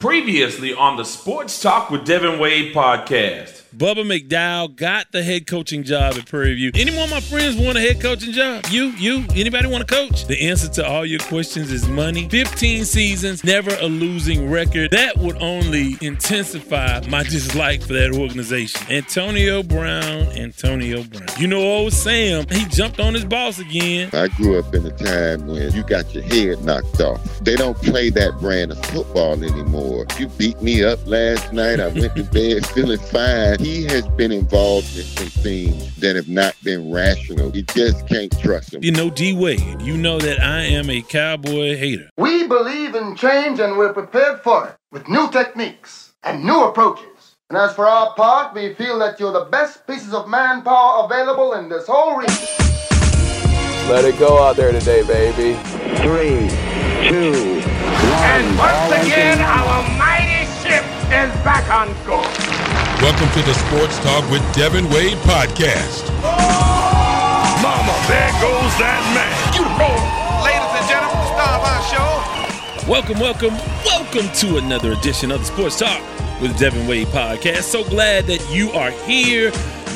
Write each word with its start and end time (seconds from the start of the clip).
Previously 0.00 0.72
on 0.72 0.96
the 0.96 1.02
Sports 1.02 1.60
Talk 1.60 1.90
with 1.90 2.04
Devin 2.04 2.38
Wade 2.38 2.72
podcast. 2.72 3.62
Bubba 3.76 3.96
McDowell 4.02 4.74
got 4.74 5.12
the 5.12 5.22
head 5.22 5.46
coaching 5.46 5.82
job 5.82 6.14
at 6.14 6.24
Prairie 6.24 6.54
View. 6.54 6.70
Any 6.74 6.90
more 6.90 7.04
of 7.04 7.10
my 7.10 7.20
friends 7.20 7.54
want 7.54 7.76
a 7.76 7.80
head 7.82 8.00
coaching 8.00 8.32
job? 8.32 8.64
You, 8.70 8.86
you, 8.96 9.26
anybody 9.34 9.68
want 9.68 9.86
to 9.86 9.94
coach? 9.94 10.26
The 10.26 10.48
answer 10.48 10.68
to 10.68 10.86
all 10.86 11.04
your 11.04 11.20
questions 11.20 11.70
is 11.70 11.86
money. 11.86 12.30
15 12.30 12.86
seasons, 12.86 13.44
never 13.44 13.70
a 13.80 13.84
losing 13.84 14.50
record. 14.50 14.92
That 14.92 15.18
would 15.18 15.36
only 15.42 15.98
intensify 16.00 17.02
my 17.08 17.22
dislike 17.24 17.82
for 17.82 17.92
that 17.92 18.12
organization. 18.12 18.80
Antonio 18.90 19.62
Brown, 19.62 20.28
Antonio 20.28 21.02
Brown. 21.04 21.28
You 21.38 21.48
know 21.48 21.60
old 21.60 21.92
Sam, 21.92 22.46
he 22.48 22.64
jumped 22.66 23.00
on 23.00 23.12
his 23.12 23.26
boss 23.26 23.58
again. 23.58 24.08
I 24.14 24.28
grew 24.28 24.58
up 24.58 24.74
in 24.74 24.86
a 24.86 24.92
time 24.92 25.46
when 25.46 25.72
you 25.72 25.82
got 25.82 26.14
your 26.14 26.24
head 26.24 26.64
knocked 26.64 27.02
off. 27.02 27.22
They 27.40 27.54
don't 27.54 27.76
play 27.76 28.08
that 28.10 28.32
brand 28.40 28.72
of 28.72 28.82
football 28.86 29.34
anymore. 29.34 30.06
You 30.18 30.28
beat 30.28 30.62
me 30.62 30.84
up 30.84 31.06
last 31.06 31.52
night. 31.52 31.80
I 31.80 31.88
went 31.88 32.16
to 32.16 32.24
bed 32.24 32.66
feeling 32.68 32.98
fine 32.98 33.57
he 33.58 33.84
has 33.84 34.06
been 34.10 34.30
involved 34.30 34.96
in 34.96 35.02
some 35.02 35.26
things 35.26 35.94
that 35.96 36.14
have 36.14 36.28
not 36.28 36.54
been 36.62 36.92
rational. 36.92 37.54
You 37.54 37.62
just 37.62 38.06
can't 38.06 38.36
trust 38.40 38.72
him. 38.72 38.84
You 38.84 38.92
know, 38.92 39.10
D 39.10 39.34
Wade, 39.34 39.82
you 39.82 39.96
know 39.96 40.18
that 40.18 40.40
I 40.40 40.62
am 40.62 40.88
a 40.88 41.02
cowboy 41.02 41.76
hater. 41.76 42.08
We 42.16 42.46
believe 42.46 42.94
in 42.94 43.16
change 43.16 43.58
and 43.58 43.76
we're 43.76 43.92
prepared 43.92 44.42
for 44.42 44.68
it 44.68 44.76
with 44.92 45.08
new 45.08 45.28
techniques 45.30 46.12
and 46.22 46.44
new 46.44 46.64
approaches. 46.64 47.36
And 47.50 47.58
as 47.58 47.74
for 47.74 47.86
our 47.86 48.14
part, 48.14 48.54
we 48.54 48.74
feel 48.74 48.98
that 49.00 49.18
you're 49.18 49.32
the 49.32 49.46
best 49.46 49.86
pieces 49.86 50.14
of 50.14 50.28
manpower 50.28 51.04
available 51.04 51.54
in 51.54 51.68
this 51.68 51.86
whole 51.86 52.16
region. 52.16 52.36
Let 53.88 54.04
it 54.04 54.18
go 54.18 54.42
out 54.42 54.56
there 54.56 54.70
today, 54.70 55.02
baby. 55.02 55.58
Three, 55.96 56.48
two, 57.08 57.58
one. 57.58 58.22
And 58.22 58.58
once 58.58 59.06
again, 59.06 59.40
our 59.40 59.82
mighty 59.98 60.44
ship 60.60 60.84
is 61.08 61.32
back 61.42 61.68
on 61.70 61.94
course. 62.04 62.47
Welcome 63.00 63.30
to 63.30 63.42
the 63.42 63.54
Sports 63.54 63.96
Talk 64.00 64.28
with 64.28 64.42
Devin 64.54 64.90
Wade 64.90 65.16
podcast. 65.18 66.02
Oh, 66.24 67.60
mama, 67.62 67.94
there 68.08 68.32
goes 68.42 68.74
that 68.82 69.00
man. 69.14 69.54
You 69.54 69.62
roll. 69.78 70.02
Ladies 70.42 70.74
and 70.74 70.88
gentlemen, 70.90 71.16
the 71.16 71.30
star 71.30 71.52
of 71.54 71.62
our 71.62 71.82
show. 71.86 72.90
Welcome, 72.90 73.20
welcome, 73.20 73.54
welcome 73.84 74.28
to 74.40 74.56
another 74.58 74.94
edition 74.94 75.30
of 75.30 75.38
the 75.38 75.46
Sports 75.46 75.78
Talk 75.78 76.02
with 76.42 76.58
Devin 76.58 76.88
Wade 76.88 77.06
podcast. 77.08 77.62
So 77.62 77.84
glad 77.84 78.26
that 78.26 78.44
you 78.50 78.72
are 78.72 78.90
here. 78.90 79.52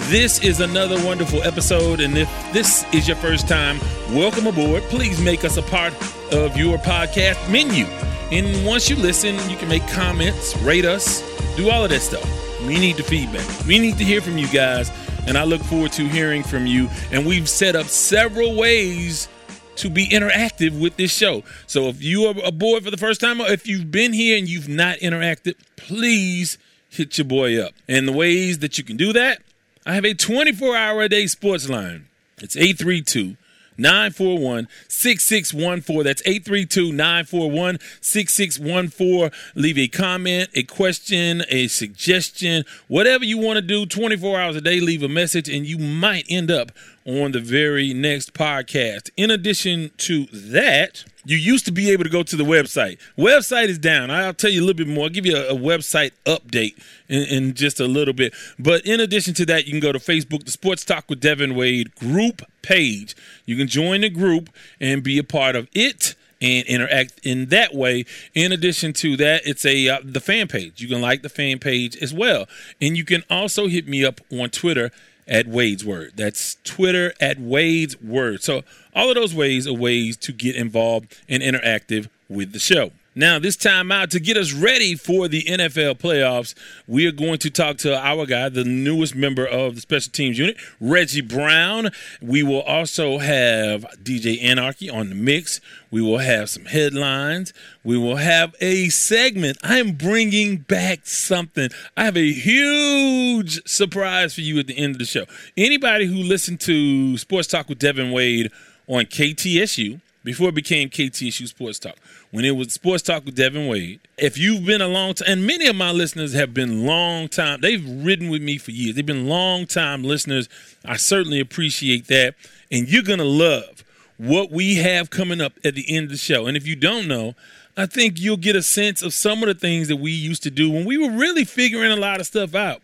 This 0.08 0.40
is 0.44 0.60
another 0.60 1.04
wonderful 1.04 1.42
episode, 1.42 1.98
and 1.98 2.16
if 2.16 2.30
this 2.52 2.84
is 2.94 3.08
your 3.08 3.16
first 3.16 3.48
time, 3.48 3.80
welcome 4.10 4.46
aboard. 4.46 4.84
Please 4.84 5.20
make 5.20 5.44
us 5.44 5.56
a 5.56 5.62
part 5.62 5.92
of 6.32 6.56
your 6.56 6.78
podcast 6.78 7.50
menu. 7.50 7.84
And 8.30 8.64
once 8.64 8.88
you 8.88 8.94
listen, 8.94 9.34
you 9.50 9.56
can 9.56 9.68
make 9.68 9.84
comments, 9.88 10.56
rate 10.58 10.84
us, 10.84 11.20
do 11.56 11.68
all 11.68 11.82
of 11.82 11.90
that 11.90 12.00
stuff. 12.00 12.51
We 12.66 12.78
need 12.78 12.96
the 12.96 13.02
feedback. 13.02 13.66
We 13.66 13.78
need 13.78 13.98
to 13.98 14.04
hear 14.04 14.20
from 14.20 14.38
you 14.38 14.48
guys, 14.48 14.90
and 15.26 15.36
I 15.36 15.44
look 15.44 15.62
forward 15.62 15.92
to 15.92 16.08
hearing 16.08 16.42
from 16.42 16.66
you. 16.66 16.88
And 17.10 17.26
we've 17.26 17.48
set 17.48 17.76
up 17.76 17.86
several 17.86 18.54
ways 18.56 19.28
to 19.76 19.90
be 19.90 20.06
interactive 20.06 20.78
with 20.78 20.96
this 20.96 21.12
show. 21.12 21.42
So 21.66 21.88
if 21.88 22.02
you 22.02 22.26
are 22.26 22.34
aboard 22.44 22.84
for 22.84 22.90
the 22.90 22.96
first 22.96 23.20
time, 23.20 23.40
or 23.40 23.46
if 23.46 23.66
you've 23.66 23.90
been 23.90 24.12
here 24.12 24.38
and 24.38 24.48
you've 24.48 24.68
not 24.68 24.98
interacted, 24.98 25.54
please 25.76 26.58
hit 26.88 27.18
your 27.18 27.24
boy 27.24 27.60
up. 27.60 27.74
And 27.88 28.06
the 28.06 28.12
ways 28.12 28.58
that 28.60 28.78
you 28.78 28.84
can 28.84 28.96
do 28.96 29.12
that, 29.12 29.42
I 29.84 29.94
have 29.94 30.04
a 30.04 30.14
24 30.14 30.76
hour 30.76 31.02
a 31.02 31.08
day 31.08 31.26
sports 31.26 31.68
line. 31.68 32.06
It's 32.40 32.56
832 32.56 33.36
941 33.78 34.68
6614. 34.88 36.04
That's 36.04 36.22
832 36.24 36.92
941 36.92 37.78
6614. 38.00 39.30
Leave 39.54 39.78
a 39.78 39.88
comment, 39.88 40.50
a 40.54 40.62
question, 40.62 41.42
a 41.48 41.68
suggestion, 41.68 42.64
whatever 42.88 43.24
you 43.24 43.38
want 43.38 43.56
to 43.56 43.62
do 43.62 43.86
24 43.86 44.40
hours 44.40 44.56
a 44.56 44.60
day. 44.60 44.80
Leave 44.80 45.02
a 45.02 45.08
message, 45.08 45.48
and 45.48 45.66
you 45.66 45.78
might 45.78 46.24
end 46.28 46.50
up 46.50 46.72
on 47.04 47.32
the 47.32 47.40
very 47.40 47.92
next 47.92 48.34
podcast. 48.34 49.10
In 49.16 49.30
addition 49.30 49.90
to 49.98 50.26
that, 50.26 51.04
you 51.24 51.36
used 51.36 51.64
to 51.66 51.72
be 51.72 51.90
able 51.90 52.04
to 52.04 52.10
go 52.10 52.22
to 52.22 52.36
the 52.36 52.44
website. 52.44 52.98
Website 53.16 53.68
is 53.68 53.78
down. 53.78 54.10
I'll 54.10 54.34
tell 54.34 54.50
you 54.50 54.60
a 54.60 54.64
little 54.64 54.84
bit 54.84 54.88
more. 54.88 55.04
I'll 55.04 55.10
give 55.10 55.26
you 55.26 55.36
a, 55.36 55.54
a 55.54 55.56
website 55.56 56.12
update 56.26 56.80
in, 57.08 57.22
in, 57.24 57.54
just 57.54 57.80
a 57.80 57.86
little 57.86 58.14
bit. 58.14 58.34
But 58.58 58.84
in 58.86 59.00
addition 59.00 59.34
to 59.34 59.46
that, 59.46 59.66
you 59.66 59.72
can 59.72 59.80
go 59.80 59.92
to 59.92 59.98
Facebook, 59.98 60.44
the 60.44 60.50
Sports 60.50 60.84
Talk 60.84 61.08
with 61.08 61.20
Devin 61.20 61.54
Wade 61.54 61.94
group 61.94 62.42
page. 62.62 63.14
You 63.46 63.56
can 63.56 63.68
join 63.68 64.00
the 64.00 64.10
group 64.10 64.50
and 64.80 65.02
be 65.02 65.18
a 65.18 65.24
part 65.24 65.56
of 65.56 65.68
it 65.74 66.14
and 66.40 66.66
interact 66.66 67.20
in 67.22 67.46
that 67.46 67.72
way. 67.72 68.04
In 68.34 68.50
addition 68.50 68.92
to 68.94 69.16
that, 69.18 69.42
it's 69.46 69.64
a 69.64 69.88
uh, 69.88 70.00
the 70.02 70.20
fan 70.20 70.48
page. 70.48 70.80
You 70.80 70.88
can 70.88 71.00
like 71.00 71.22
the 71.22 71.28
fan 71.28 71.60
page 71.60 71.96
as 72.02 72.12
well, 72.12 72.46
and 72.80 72.96
you 72.96 73.04
can 73.04 73.22
also 73.30 73.68
hit 73.68 73.86
me 73.86 74.04
up 74.04 74.20
on 74.32 74.50
Twitter 74.50 74.90
at 75.26 75.46
Wade's 75.46 75.84
Word. 75.84 76.12
That's 76.16 76.56
Twitter 76.64 77.12
at 77.20 77.38
Wade's 77.38 78.00
Word. 78.00 78.42
So 78.42 78.62
all 78.94 79.08
of 79.08 79.14
those 79.14 79.34
ways 79.34 79.66
are 79.66 79.72
ways 79.72 80.16
to 80.18 80.32
get 80.32 80.56
involved 80.56 81.16
and 81.28 81.42
interactive 81.42 82.08
with 82.28 82.52
the 82.52 82.58
show. 82.58 82.92
Now, 83.14 83.38
this 83.38 83.56
time 83.56 83.92
out 83.92 84.10
to 84.12 84.20
get 84.20 84.38
us 84.38 84.54
ready 84.54 84.94
for 84.94 85.28
the 85.28 85.42
NFL 85.42 85.98
playoffs, 85.98 86.54
we 86.86 87.06
are 87.06 87.12
going 87.12 87.36
to 87.40 87.50
talk 87.50 87.76
to 87.78 87.94
our 87.94 88.24
guy, 88.24 88.48
the 88.48 88.64
newest 88.64 89.14
member 89.14 89.46
of 89.46 89.74
the 89.74 89.82
special 89.82 90.10
teams 90.10 90.38
unit, 90.38 90.56
Reggie 90.80 91.20
Brown. 91.20 91.90
We 92.22 92.42
will 92.42 92.62
also 92.62 93.18
have 93.18 93.84
DJ 94.02 94.42
Anarchy 94.42 94.88
on 94.88 95.10
the 95.10 95.14
mix. 95.14 95.60
We 95.90 96.00
will 96.00 96.18
have 96.18 96.48
some 96.48 96.64
headlines. 96.64 97.52
We 97.84 97.98
will 97.98 98.16
have 98.16 98.54
a 98.62 98.88
segment. 98.88 99.58
I 99.62 99.76
am 99.76 99.92
bringing 99.92 100.56
back 100.56 101.00
something. 101.04 101.68
I 101.94 102.06
have 102.06 102.16
a 102.16 102.32
huge 102.32 103.62
surprise 103.68 104.34
for 104.34 104.40
you 104.40 104.58
at 104.58 104.68
the 104.68 104.78
end 104.78 104.94
of 104.94 104.98
the 104.98 105.04
show. 105.04 105.26
Anybody 105.54 106.06
who 106.06 106.16
listened 106.16 106.60
to 106.60 107.18
Sports 107.18 107.48
Talk 107.48 107.68
with 107.68 107.78
Devin 107.78 108.10
Wade 108.10 108.50
on 108.88 109.04
KTSU, 109.04 110.00
before 110.24 110.48
it 110.50 110.54
became 110.54 110.88
KTSU 110.88 111.48
Sports 111.48 111.78
Talk, 111.78 111.96
when 112.32 112.44
it 112.46 112.56
was 112.56 112.72
Sports 112.72 113.02
Talk 113.02 113.24
with 113.24 113.36
Devin 113.36 113.68
Wade. 113.68 114.00
If 114.16 114.36
you've 114.38 114.64
been 114.64 114.80
a 114.80 114.88
long 114.88 115.14
time, 115.14 115.28
and 115.30 115.46
many 115.46 115.68
of 115.68 115.76
my 115.76 115.92
listeners 115.92 116.32
have 116.32 116.52
been 116.52 116.84
long 116.86 117.28
time, 117.28 117.60
they've 117.60 117.86
ridden 118.04 118.30
with 118.30 118.42
me 118.42 118.58
for 118.58 118.72
years. 118.72 118.96
They've 118.96 119.06
been 119.06 119.28
long 119.28 119.66
time 119.66 120.02
listeners. 120.02 120.48
I 120.84 120.96
certainly 120.96 121.38
appreciate 121.40 122.06
that. 122.06 122.34
And 122.72 122.88
you're 122.88 123.02
going 123.02 123.18
to 123.18 123.24
love 123.24 123.84
what 124.16 124.50
we 124.50 124.76
have 124.76 125.10
coming 125.10 125.40
up 125.40 125.52
at 125.62 125.74
the 125.74 125.84
end 125.94 126.04
of 126.04 126.10
the 126.10 126.16
show. 126.16 126.46
And 126.46 126.56
if 126.56 126.66
you 126.66 126.74
don't 126.74 127.06
know, 127.06 127.34
I 127.76 127.84
think 127.86 128.18
you'll 128.18 128.38
get 128.38 128.56
a 128.56 128.62
sense 128.62 129.02
of 129.02 129.12
some 129.12 129.42
of 129.42 129.48
the 129.48 129.54
things 129.54 129.88
that 129.88 129.96
we 129.96 130.10
used 130.10 130.42
to 130.44 130.50
do 130.50 130.70
when 130.70 130.86
we 130.86 130.96
were 130.96 131.14
really 131.14 131.44
figuring 131.44 131.92
a 131.92 131.96
lot 131.96 132.18
of 132.18 132.26
stuff 132.26 132.54
out. 132.54 132.80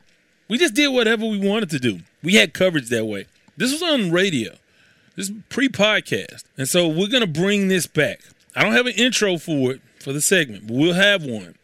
We 0.49 0.59
just 0.59 0.75
did 0.75 0.89
whatever 0.89 1.25
we 1.25 1.39
wanted 1.39 1.71
to 1.71 1.79
do. 1.79 2.01
We 2.23 2.35
had 2.35 2.53
coverage 2.53 2.89
that 2.91 3.07
way. 3.07 3.27
This 3.57 3.73
was 3.73 3.83
on 3.83 4.11
radio. 4.11 4.57
This 5.17 5.31
is 5.31 5.37
pre-podcast. 5.49 6.45
And 6.57 6.69
so 6.69 6.87
we're 6.87 7.09
going 7.09 7.23
to 7.23 7.27
bring 7.27 7.69
this 7.69 7.87
back. 7.87 8.21
I 8.57 8.63
don't 8.63 8.73
have 8.73 8.87
an 8.87 8.95
intro 8.95 9.39
for 9.39 9.73
it 9.73 9.81
for 10.01 10.13
the 10.13 10.21
segment, 10.21 10.67
but 10.67 10.77
we'll 10.77 10.95
have 10.95 11.25
one. 11.25 11.55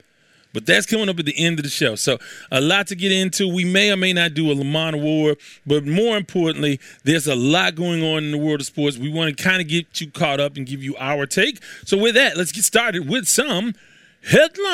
But 0.52 0.66
that's 0.66 0.86
coming 0.86 1.08
up 1.08 1.18
at 1.18 1.26
the 1.26 1.36
end 1.36 1.58
of 1.58 1.64
the 1.64 1.68
show. 1.68 1.96
So 1.96 2.18
a 2.52 2.60
lot 2.60 2.86
to 2.86 2.94
get 2.94 3.10
into. 3.10 3.48
We 3.52 3.64
may 3.64 3.90
or 3.90 3.96
may 3.96 4.12
not 4.12 4.34
do 4.34 4.52
a 4.52 4.54
Lamont 4.54 4.94
Award, 4.94 5.38
but 5.66 5.84
more 5.84 6.16
importantly, 6.16 6.78
there's 7.02 7.26
a 7.26 7.34
lot 7.34 7.74
going 7.74 8.04
on 8.04 8.22
in 8.22 8.30
the 8.30 8.38
world 8.38 8.60
of 8.60 8.66
sports. 8.66 8.96
We 8.96 9.08
want 9.08 9.36
to 9.36 9.42
kind 9.42 9.60
of 9.60 9.66
get 9.66 10.00
you 10.00 10.12
caught 10.12 10.38
up 10.38 10.56
and 10.56 10.64
give 10.64 10.80
you 10.80 10.94
our 10.96 11.26
take. 11.26 11.60
So 11.84 11.98
with 11.98 12.14
that, 12.14 12.36
let's 12.36 12.52
get 12.52 12.62
started 12.62 13.08
with 13.08 13.26
some 13.26 13.74
headlines. 14.22 14.64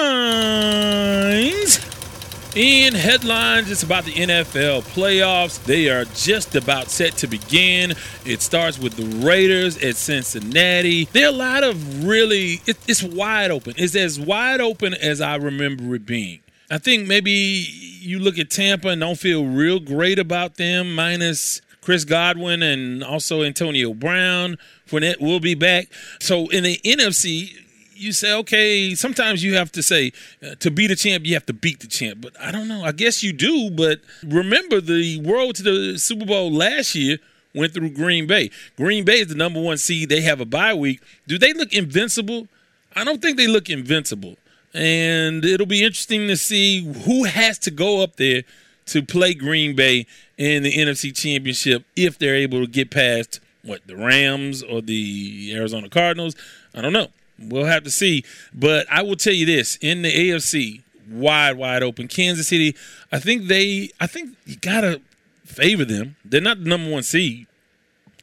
In 2.57 2.97
headlines, 2.97 3.71
it's 3.71 3.85
about 3.85 4.05
the 4.05 4.13
NFL 4.13 4.83
playoffs. 4.83 5.63
They 5.63 5.89
are 5.89 6.05
just 6.17 6.57
about 6.57 6.89
set 6.89 7.13
to 7.19 7.29
begin. 7.29 7.95
It 8.27 8.43
starts 8.43 8.77
with 8.77 8.97
the 8.97 9.25
Raiders 9.25 9.77
at 9.79 9.95
Cincinnati. 9.95 11.05
There 11.05 11.27
are 11.27 11.33
a 11.33 11.37
lot 11.37 11.63
of 11.63 12.05
really, 12.05 12.61
it, 12.67 12.77
it's 12.89 13.05
wide 13.05 13.53
open. 13.53 13.75
It's 13.77 13.95
as 13.95 14.19
wide 14.19 14.61
open 14.61 14.95
as 14.95 15.21
I 15.21 15.37
remember 15.37 15.95
it 15.95 16.05
being. 16.05 16.41
I 16.69 16.79
think 16.79 17.07
maybe 17.07 17.31
you 17.31 18.19
look 18.19 18.37
at 18.37 18.51
Tampa 18.51 18.89
and 18.89 19.01
don't 19.01 19.17
feel 19.17 19.47
real 19.47 19.79
great 19.79 20.19
about 20.19 20.57
them, 20.57 20.93
minus 20.93 21.63
Chris 21.81 22.05
Godwin 22.05 22.65
and 22.65 23.05
also 23.05 23.45
Antonio 23.45 23.95
Brown. 23.95 24.59
Fournette 24.89 25.21
will 25.21 25.39
be 25.39 25.55
back. 25.55 25.87
So 26.19 26.49
in 26.49 26.65
the 26.65 26.81
NFC, 26.85 27.57
you 28.01 28.13
say, 28.13 28.33
okay, 28.35 28.95
sometimes 28.95 29.45
you 29.45 29.55
have 29.55 29.71
to 29.73 29.83
say, 29.83 30.13
uh, 30.43 30.55
to 30.61 30.71
be 30.71 30.87
a 30.87 30.97
champ, 30.97 31.27
you 31.27 31.35
have 31.35 31.47
to 31.47 31.53
beat 31.53 31.81
the 31.81 31.87
champ. 31.87 32.21
But 32.21 32.39
I 32.41 32.51
don't 32.51 32.69
know. 32.69 32.83
I 32.83 32.93
guess 32.93 33.23
you 33.23 33.33
do. 33.33 33.71
But 33.71 34.01
remember, 34.25 34.81
the 34.81 35.21
world 35.21 35.57
to 35.57 35.63
the 35.63 35.99
Super 35.99 36.27
Bowl 36.27 36.51
last 36.51 36.95
year 36.95 37.19
went 37.55 37.75
through 37.75 37.91
Green 37.91 38.27
Bay. 38.27 38.51
Green 38.77 39.05
Bay 39.05 39.21
is 39.21 39.29
the 39.29 39.35
number 39.35 39.61
one 39.61 39.79
seed. 39.79 40.09
They 40.09 40.23
have 40.23 40.41
a 40.41 40.45
bye 40.45 40.75
week. 40.75 41.01
Do 41.27 41.39
they 41.39 41.53
look 41.53 41.73
invincible? 41.73 42.49
I 42.97 43.05
don't 43.05 43.21
think 43.21 43.37
they 43.37 43.47
look 43.47 43.69
invincible. 43.69 44.37
And 44.73 45.45
it'll 45.45 45.67
be 45.67 45.83
interesting 45.83 46.29
to 46.29 46.37
see 46.37 46.85
who 47.05 47.25
has 47.25 47.59
to 47.61 47.71
go 47.71 48.03
up 48.03 48.17
there 48.17 48.43
to 48.87 49.03
play 49.03 49.35
Green 49.35 49.75
Bay 49.75 50.07
in 50.39 50.63
the 50.63 50.73
NFC 50.73 51.15
Championship 51.15 51.85
if 51.97 52.19
they're 52.19 52.37
able 52.37 52.61
to 52.61 52.67
get 52.67 52.91
past 52.91 53.41
what 53.63 53.87
the 53.87 53.97
Rams 53.97 54.63
or 54.63 54.81
the 54.81 55.53
Arizona 55.55 55.89
Cardinals. 55.89 56.35
I 56.75 56.81
don't 56.81 56.93
know. 56.93 57.09
We'll 57.41 57.65
have 57.65 57.85
to 57.85 57.91
see. 57.91 58.25
But 58.53 58.87
I 58.91 59.03
will 59.03 59.17
tell 59.17 59.33
you 59.33 59.47
this 59.47 59.77
in 59.81 60.03
the 60.03 60.13
AFC, 60.13 60.83
wide, 61.11 61.57
wide 61.57 61.83
open. 61.83 62.09
Kansas 62.09 62.49
City, 62.49 62.77
I 63.11 63.19
think 63.19 63.47
they, 63.47 63.91
I 63.99 64.07
think 64.07 64.37
you 64.47 64.57
got 64.57 64.83
to 64.83 65.01
favor 65.45 65.85
them. 65.85 66.17
They're 66.25 66.41
not 66.41 66.63
the 66.63 66.69
number 66.69 66.91
one 66.91 67.03
seed. 67.03 67.47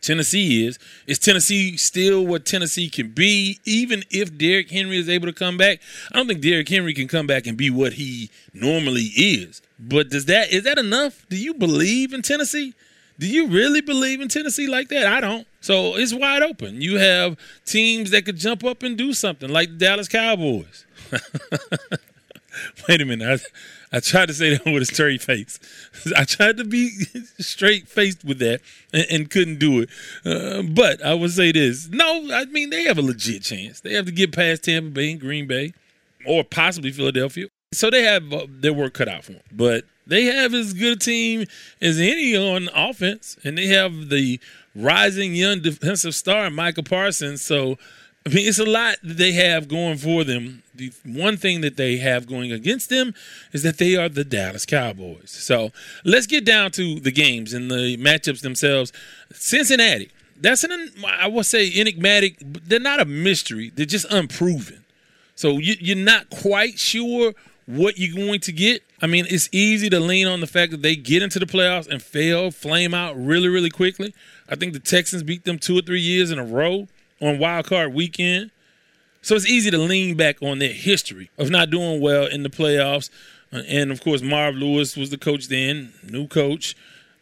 Tennessee 0.02 0.66
is. 0.66 0.80
Is 1.06 1.20
Tennessee 1.20 1.76
still 1.76 2.26
what 2.26 2.46
Tennessee 2.46 2.90
can 2.90 3.10
be, 3.10 3.60
even 3.66 4.04
if 4.10 4.38
Derrick 4.38 4.70
Henry 4.70 4.98
is 4.98 5.10
able 5.10 5.28
to 5.28 5.34
come 5.34 5.58
back? 5.58 5.82
I 6.12 6.18
don't 6.18 6.28
think 6.28 6.42
Derrick 6.42 6.70
Henry 6.70 6.94
can 6.94 7.08
come 7.08 7.28
back 7.28 7.48
and 7.48 7.58
be 7.58 7.70
what 7.70 7.94
he 7.94 8.30
normally 8.54 9.12
is. 9.16 9.62
But 9.80 10.10
does 10.10 10.26
that 10.26 10.52
is 10.52 10.64
that 10.64 10.78
enough? 10.78 11.26
Do 11.30 11.36
you 11.38 11.54
believe 11.54 12.14
in 12.14 12.22
Tennessee? 12.22 12.74
Do 13.20 13.28
you 13.28 13.48
really 13.48 13.82
believe 13.82 14.22
in 14.22 14.28
Tennessee 14.28 14.68
like 14.68 14.90
that? 14.90 15.08
I 15.08 15.20
don't. 15.20 15.48
So 15.62 15.96
it's 15.98 16.14
wide 16.14 16.44
open. 16.44 16.82
You 16.82 16.98
have 16.98 17.38
teams 17.66 18.12
that 18.12 18.26
could 18.26 18.38
jump 18.38 18.64
up 18.64 18.84
and 18.84 18.98
do 18.98 19.14
something, 19.14 19.50
like 19.50 19.70
the 19.70 19.78
Dallas 19.78 20.08
Cowboys. 20.08 20.86
Wait 22.88 23.02
a 23.02 23.06
minute. 23.06 23.42
I, 23.92 23.98
I 23.98 24.00
tried 24.00 24.28
to 24.28 24.34
say 24.34 24.58
that 24.58 24.66
with 24.66 24.84
a 24.84 24.86
straight 24.86 25.22
face. 25.22 25.60
I 26.18 26.26
tried 26.26 26.58
to 26.58 26.64
be 26.64 26.90
straight 27.40 27.88
faced 27.88 28.24
with 28.24 28.40
that 28.40 28.62
and, 28.94 29.06
and 29.10 29.30
couldn't 29.30 29.60
do 29.60 29.82
it. 29.82 29.90
Uh, 30.26 30.62
but 30.64 31.04
I 31.04 31.14
would 31.14 31.32
say 31.32 31.52
this. 31.52 31.90
No, 31.90 32.30
I 32.32 32.46
mean, 32.46 32.70
they 32.70 32.84
have 32.84 32.98
a 32.98 33.02
legit 33.02 33.44
chance. 33.44 33.82
They 33.82 33.94
have 33.94 34.06
to 34.06 34.12
get 34.12 34.32
past 34.34 34.64
Tampa 34.64 34.92
Bay 34.92 35.12
and 35.12 35.20
Green 35.20 35.48
Bay 35.48 35.74
or 36.26 36.44
possibly 36.44 36.92
Philadelphia. 36.92 37.48
So 37.74 37.90
they 37.90 38.04
have 38.04 38.32
uh, 38.32 38.48
their 38.50 38.74
work 38.74 38.94
cut 38.94 39.08
out 39.08 39.24
for 39.24 39.34
them. 39.34 39.42
But 39.52 39.86
they 40.08 40.26
have 40.26 40.54
as 40.54 40.74
good 40.74 40.98
a 40.98 41.00
team 41.00 41.46
as 41.82 42.00
any 42.00 42.36
on 42.36 42.70
offense, 42.74 43.38
and 43.44 43.58
they 43.58 43.68
have 43.68 44.10
the 44.10 44.40
rising 44.74 45.36
young 45.36 45.62
defensive 45.62 46.16
star, 46.16 46.50
Michael 46.50 46.84
Parsons. 46.84 47.42
So, 47.42 47.78
I 48.26 48.30
mean, 48.30 48.48
it's 48.48 48.60
a 48.60 48.66
lot 48.66 48.98
that 49.04 49.18
they 49.18 49.34
have 49.34 49.68
going 49.68 49.98
for 49.98 50.24
them. 50.24 50.64
The 50.76 50.92
one 51.04 51.38
thing 51.38 51.62
that 51.62 51.76
they 51.76 51.98
have 51.98 52.28
going 52.28 52.52
against 52.52 52.90
them 52.90 53.14
is 53.52 53.64
that 53.64 53.78
they 53.78 53.96
are 53.96 54.10
the 54.10 54.24
Dallas 54.24 54.66
Cowboys. 54.66 55.32
So, 55.32 55.72
let's 56.06 56.28
get 56.28 56.46
down 56.46 56.72
to 56.72 57.00
the 57.00 57.12
games 57.12 57.54
and 57.54 57.70
the 57.70 57.98
matchups 57.98 58.42
themselves. 58.42 58.94
Cincinnati, 59.34 60.12
that's 60.40 60.64
an, 60.64 60.92
I 61.06 61.28
would 61.28 61.46
say, 61.46 61.72
enigmatic. 61.76 62.38
They're 62.40 62.80
not 62.80 63.02
a 63.02 63.06
mystery, 63.06 63.72
they're 63.76 63.86
just 63.86 64.12
unproven. 64.12 64.86
So, 65.36 65.58
you, 65.58 65.76
you're 65.80 65.98
not 65.98 66.30
quite 66.30 66.80
sure 66.80 67.34
what 67.68 67.98
you're 67.98 68.16
going 68.16 68.40
to 68.40 68.52
get. 68.52 68.82
I 69.02 69.08
mean, 69.08 69.26
it's 69.30 69.50
easy 69.52 69.90
to 69.90 70.00
lean 70.00 70.26
on 70.26 70.40
the 70.40 70.48
fact 70.48 70.72
that 70.72 70.82
they 70.82 70.96
get 70.96 71.22
into 71.22 71.38
the 71.38 71.46
playoffs 71.46 71.88
and 71.88 72.02
fail, 72.02 72.50
flame 72.50 72.94
out 72.94 73.16
really, 73.16 73.50
really 73.50 73.70
quickly. 73.70 74.16
I 74.50 74.56
think 74.56 74.74
the 74.74 74.80
Texans 74.80 75.22
beat 75.22 75.44
them 75.44 75.60
two 75.60 75.78
or 75.78 75.82
three 75.82 76.00
years 76.00 76.32
in 76.32 76.40
a 76.40 76.46
row 76.46 76.88
on 77.22 77.38
wild 77.38 77.68
card 77.68 77.94
weekend. 77.94 78.52
So 79.22 79.36
it's 79.36 79.48
easy 79.48 79.70
to 79.70 79.78
lean 79.78 80.16
back 80.16 80.42
on 80.42 80.60
their 80.60 80.72
history 80.72 81.30
of 81.38 81.50
not 81.50 81.70
doing 81.70 82.00
well 82.00 82.26
in 82.26 82.44
the 82.44 82.50
playoffs. 82.50 83.10
Uh, 83.52 83.62
and 83.68 83.92
of 83.92 84.02
course, 84.02 84.22
Marv 84.22 84.56
Lewis 84.56 84.96
was 84.96 85.10
the 85.10 85.18
coach 85.18 85.50
then, 85.50 85.92
new 86.10 86.28
coach, 86.28 86.76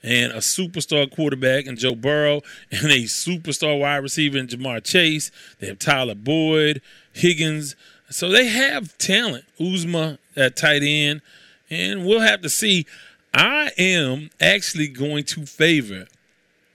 and 0.03 0.31
a 0.31 0.37
superstar 0.37 1.11
quarterback 1.11 1.65
in 1.65 1.75
Joe 1.77 1.95
Burrow, 1.95 2.41
and 2.71 2.91
a 2.91 3.05
superstar 3.05 3.79
wide 3.79 3.97
receiver 3.97 4.37
in 4.37 4.47
Ja'Marr 4.47 4.83
Chase. 4.83 5.31
They 5.59 5.67
have 5.67 5.79
Tyler 5.79 6.13
Boyd, 6.13 6.81
Higgins. 7.13 7.75
So 8.11 8.29
they 8.29 8.45
have 8.45 8.95
talent. 8.99 9.45
Uzomah 9.59 10.19
at 10.35 10.55
tight 10.55 10.81
end, 10.83 11.21
and 11.69 12.05
we'll 12.05 12.19
have 12.21 12.41
to 12.41 12.49
see. 12.49 12.85
I 13.33 13.71
am 13.77 14.29
actually 14.39 14.87
going 14.87 15.25
to 15.25 15.45
favor 15.45 16.07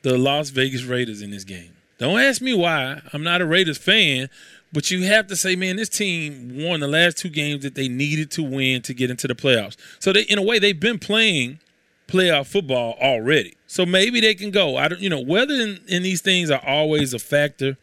the 0.03 0.19
Las 0.19 0.51
Vegas 0.51 0.85
Raiders 0.85 1.23
in 1.23 1.31
this 1.31 1.45
game. 1.45 1.73
Don't 1.99 2.21
ask 2.21 2.41
me 2.41 2.55
why. 2.55 3.03
I'm 3.13 3.23
not 3.23 3.41
a 3.41 3.47
Raiders 3.47 3.79
fan, 3.79 4.29
but 4.73 4.91
you 4.91 5.05
have 5.05 5.27
to 5.29 5.37
say, 5.37 5.57
man, 5.57 5.77
this 5.77 5.89
team 5.89 6.65
won 6.65 6.81
the 6.81 6.89
last 6.89 7.19
two 7.19 7.29
games 7.29 7.63
that 7.63 7.75
they 7.75 7.89
needed 7.89 8.31
to 8.33 8.43
win 8.43 8.83
to 8.83 8.95
get 8.95 9.11
into 9.11 9.27
the 9.27 9.35
playoffs. 9.35 9.77
So 9.99 10.13
they, 10.13 10.23
in 10.23 10.39
a 10.39 10.43
way, 10.43 10.59
they've 10.59 10.79
been 10.79 10.99
playing 10.99 11.61
playoff 12.07 12.47
football 12.47 12.97
already. 13.01 13.57
So 13.67 13.87
maybe 13.87 14.21
they 14.21 14.35
can 14.35 14.51
go. 14.51 14.77
I 14.77 14.89
don't, 14.89 15.01
you 15.01 15.11
know, 15.11 15.21
weather 15.21 15.55
in, 15.55 15.81
in 15.89 16.03
these 16.03 16.23
things 16.23 16.51
are 16.51 16.63
always 16.67 17.15
a 17.15 17.19
factor. 17.19 17.77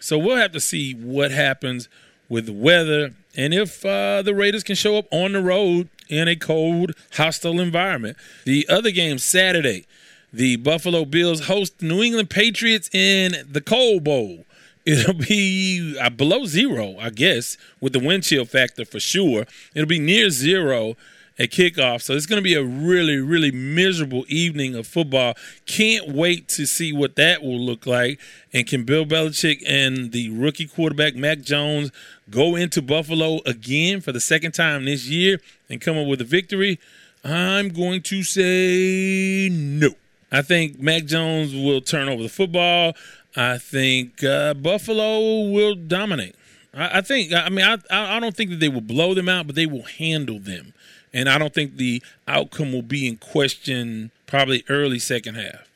So 0.00 0.18
we'll 0.18 0.36
have 0.36 0.52
to 0.52 0.60
see 0.60 0.94
what 0.94 1.30
happens 1.30 1.88
with 2.30 2.46
the 2.46 2.52
weather 2.54 3.12
and 3.36 3.54
if 3.54 3.84
uh, 3.84 4.22
the 4.22 4.34
Raiders 4.34 4.64
can 4.64 4.74
show 4.74 4.96
up 4.96 5.06
on 5.10 5.32
the 5.32 5.42
road 5.42 5.88
in 6.08 6.26
a 6.26 6.34
cold, 6.34 6.92
hostile 7.12 7.60
environment. 7.60 8.16
The 8.44 8.66
other 8.68 8.90
game 8.90 9.18
Saturday, 9.18 9.86
the 10.32 10.56
Buffalo 10.56 11.04
Bills 11.04 11.46
host 11.46 11.80
New 11.80 12.02
England 12.02 12.30
Patriots 12.30 12.90
in 12.92 13.34
the 13.48 13.60
Cold 13.60 14.04
Bowl. 14.04 14.44
It'll 14.84 15.14
be 15.14 15.96
uh, 16.00 16.10
below 16.10 16.46
zero, 16.46 16.96
I 16.98 17.10
guess, 17.10 17.56
with 17.80 17.92
the 17.92 18.00
wind 18.00 18.24
chill 18.24 18.44
factor 18.44 18.84
for 18.84 18.98
sure. 18.98 19.46
It'll 19.74 19.88
be 19.88 19.98
near 20.00 20.30
zero 20.30 20.96
at 21.40 21.50
kickoff. 21.50 22.02
So 22.02 22.12
it's 22.12 22.26
going 22.26 22.38
to 22.38 22.44
be 22.44 22.54
a 22.54 22.62
really, 22.62 23.16
really 23.16 23.50
miserable 23.50 24.24
evening 24.28 24.74
of 24.74 24.86
football. 24.86 25.34
Can't 25.64 26.08
wait 26.12 26.48
to 26.48 26.66
see 26.66 26.92
what 26.92 27.16
that 27.16 27.42
will 27.42 27.58
look 27.58 27.86
like. 27.86 28.20
And 28.52 28.66
can 28.66 28.84
Bill 28.84 29.06
Belichick 29.06 29.62
and 29.66 30.12
the 30.12 30.28
rookie 30.30 30.66
quarterback, 30.66 31.16
Mac 31.16 31.40
Jones, 31.40 31.90
go 32.28 32.56
into 32.56 32.82
Buffalo 32.82 33.40
again 33.46 34.02
for 34.02 34.12
the 34.12 34.20
second 34.20 34.52
time 34.52 34.84
this 34.84 35.06
year 35.06 35.40
and 35.70 35.80
come 35.80 35.96
up 35.96 36.06
with 36.06 36.20
a 36.20 36.24
victory? 36.24 36.78
I'm 37.24 37.70
going 37.70 38.02
to 38.02 38.22
say 38.22 39.48
no. 39.50 39.90
I 40.30 40.42
think 40.42 40.78
Mac 40.78 41.06
Jones 41.06 41.54
will 41.54 41.80
turn 41.80 42.08
over 42.08 42.22
the 42.22 42.28
football. 42.28 42.94
I 43.34 43.58
think 43.58 44.22
uh, 44.22 44.54
Buffalo 44.54 45.48
will 45.50 45.74
dominate. 45.74 46.36
I, 46.74 46.98
I, 46.98 47.00
think. 47.00 47.32
I 47.32 47.48
mean, 47.48 47.64
I 47.64 47.78
I 47.90 48.20
don't 48.20 48.36
think 48.36 48.50
that 48.50 48.60
they 48.60 48.68
will 48.68 48.80
blow 48.80 49.14
them 49.14 49.28
out, 49.28 49.46
but 49.46 49.56
they 49.56 49.66
will 49.66 49.82
handle 49.82 50.38
them 50.38 50.72
and 51.12 51.28
I 51.28 51.38
don't 51.38 51.54
think 51.54 51.76
the 51.76 52.02
outcome 52.28 52.72
will 52.72 52.82
be 52.82 53.06
in 53.06 53.16
question 53.16 54.10
probably 54.26 54.64
early 54.68 54.98
second 54.98 55.34
half. 55.36 55.68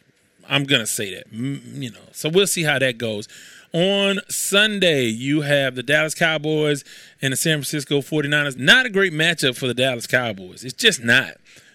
I'm 0.48 0.64
gonna 0.64 0.86
say 0.86 1.14
that, 1.14 1.32
you 1.32 1.90
know. 1.90 1.98
So 2.12 2.28
we'll 2.28 2.46
see 2.46 2.64
how 2.64 2.78
that 2.78 2.98
goes. 2.98 3.28
On 3.72 4.20
Sunday, 4.28 5.06
you 5.06 5.40
have 5.40 5.74
the 5.74 5.82
Dallas 5.82 6.14
Cowboys 6.14 6.84
and 7.20 7.32
the 7.32 7.36
San 7.36 7.56
Francisco 7.56 8.00
49ers. 8.00 8.56
Not 8.56 8.86
a 8.86 8.90
great 8.90 9.12
matchup 9.12 9.56
for 9.56 9.66
the 9.66 9.74
Dallas 9.74 10.06
Cowboys. 10.06 10.64
It's 10.64 10.74
just 10.74 11.02
not. 11.02 11.32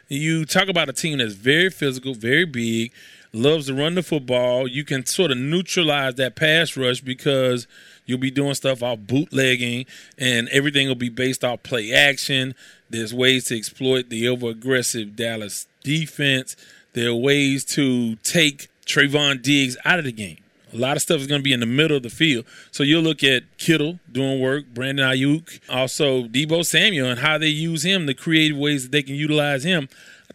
You 0.07 0.45
talk 0.45 0.69
about 0.69 0.89
a 0.89 0.93
team 0.93 1.17
that's 1.17 1.33
very 1.33 1.69
physical, 1.69 2.13
very 2.13 2.45
big, 2.45 2.93
loves 3.33 3.67
to 3.67 3.73
run 3.73 3.95
the 3.95 4.03
football. 4.03 4.67
You 4.67 4.83
can 4.85 5.05
sort 5.05 5.31
of 5.31 5.37
neutralize 5.37 6.15
that 6.15 6.35
pass 6.35 6.77
rush 6.77 7.01
because 7.01 7.67
you'll 8.09 8.17
be 8.17 8.31
doing 8.31 8.55
stuff 8.55 8.81
off 8.81 8.97
bootlegging 8.99 9.85
and 10.17 10.49
everything 10.49 10.87
will 10.87 10.95
be 10.95 11.09
based 11.09 11.43
off 11.43 11.61
play 11.61 11.93
action. 11.93 12.55
There's 12.89 13.13
ways 13.13 13.45
to 13.45 13.57
exploit 13.57 14.09
the 14.09 14.27
over 14.27 14.49
aggressive 14.49 15.15
Dallas 15.15 15.67
defense. 15.83 16.55
There 16.93 17.09
are 17.09 17.15
ways 17.15 17.63
to 17.65 18.15
take 18.17 18.67
Trevon 18.87 19.43
Diggs 19.43 19.77
out 19.85 19.99
of 19.99 20.05
the 20.05 20.11
game. 20.11 20.37
A 20.73 20.77
lot 20.77 20.97
of 20.97 21.03
stuff 21.03 21.21
is 21.21 21.27
going 21.27 21.41
to 21.41 21.43
be 21.43 21.53
in 21.53 21.59
the 21.59 21.65
middle 21.65 21.97
of 21.97 22.03
the 22.03 22.09
field. 22.09 22.45
So 22.71 22.83
you'll 22.83 23.03
look 23.03 23.23
at 23.23 23.43
Kittle 23.57 23.99
doing 24.11 24.39
work, 24.39 24.65
Brandon 24.73 25.05
Aiyuk, 25.05 25.59
also 25.69 26.23
Deebo 26.23 26.65
Samuel, 26.65 27.09
and 27.09 27.19
how 27.19 27.37
they 27.37 27.47
use 27.47 27.83
him, 27.83 28.07
the 28.07 28.13
creative 28.13 28.57
ways 28.57 28.83
that 28.83 28.91
they 28.91 29.03
can 29.03 29.15
utilize 29.15 29.63
him. 29.63 29.87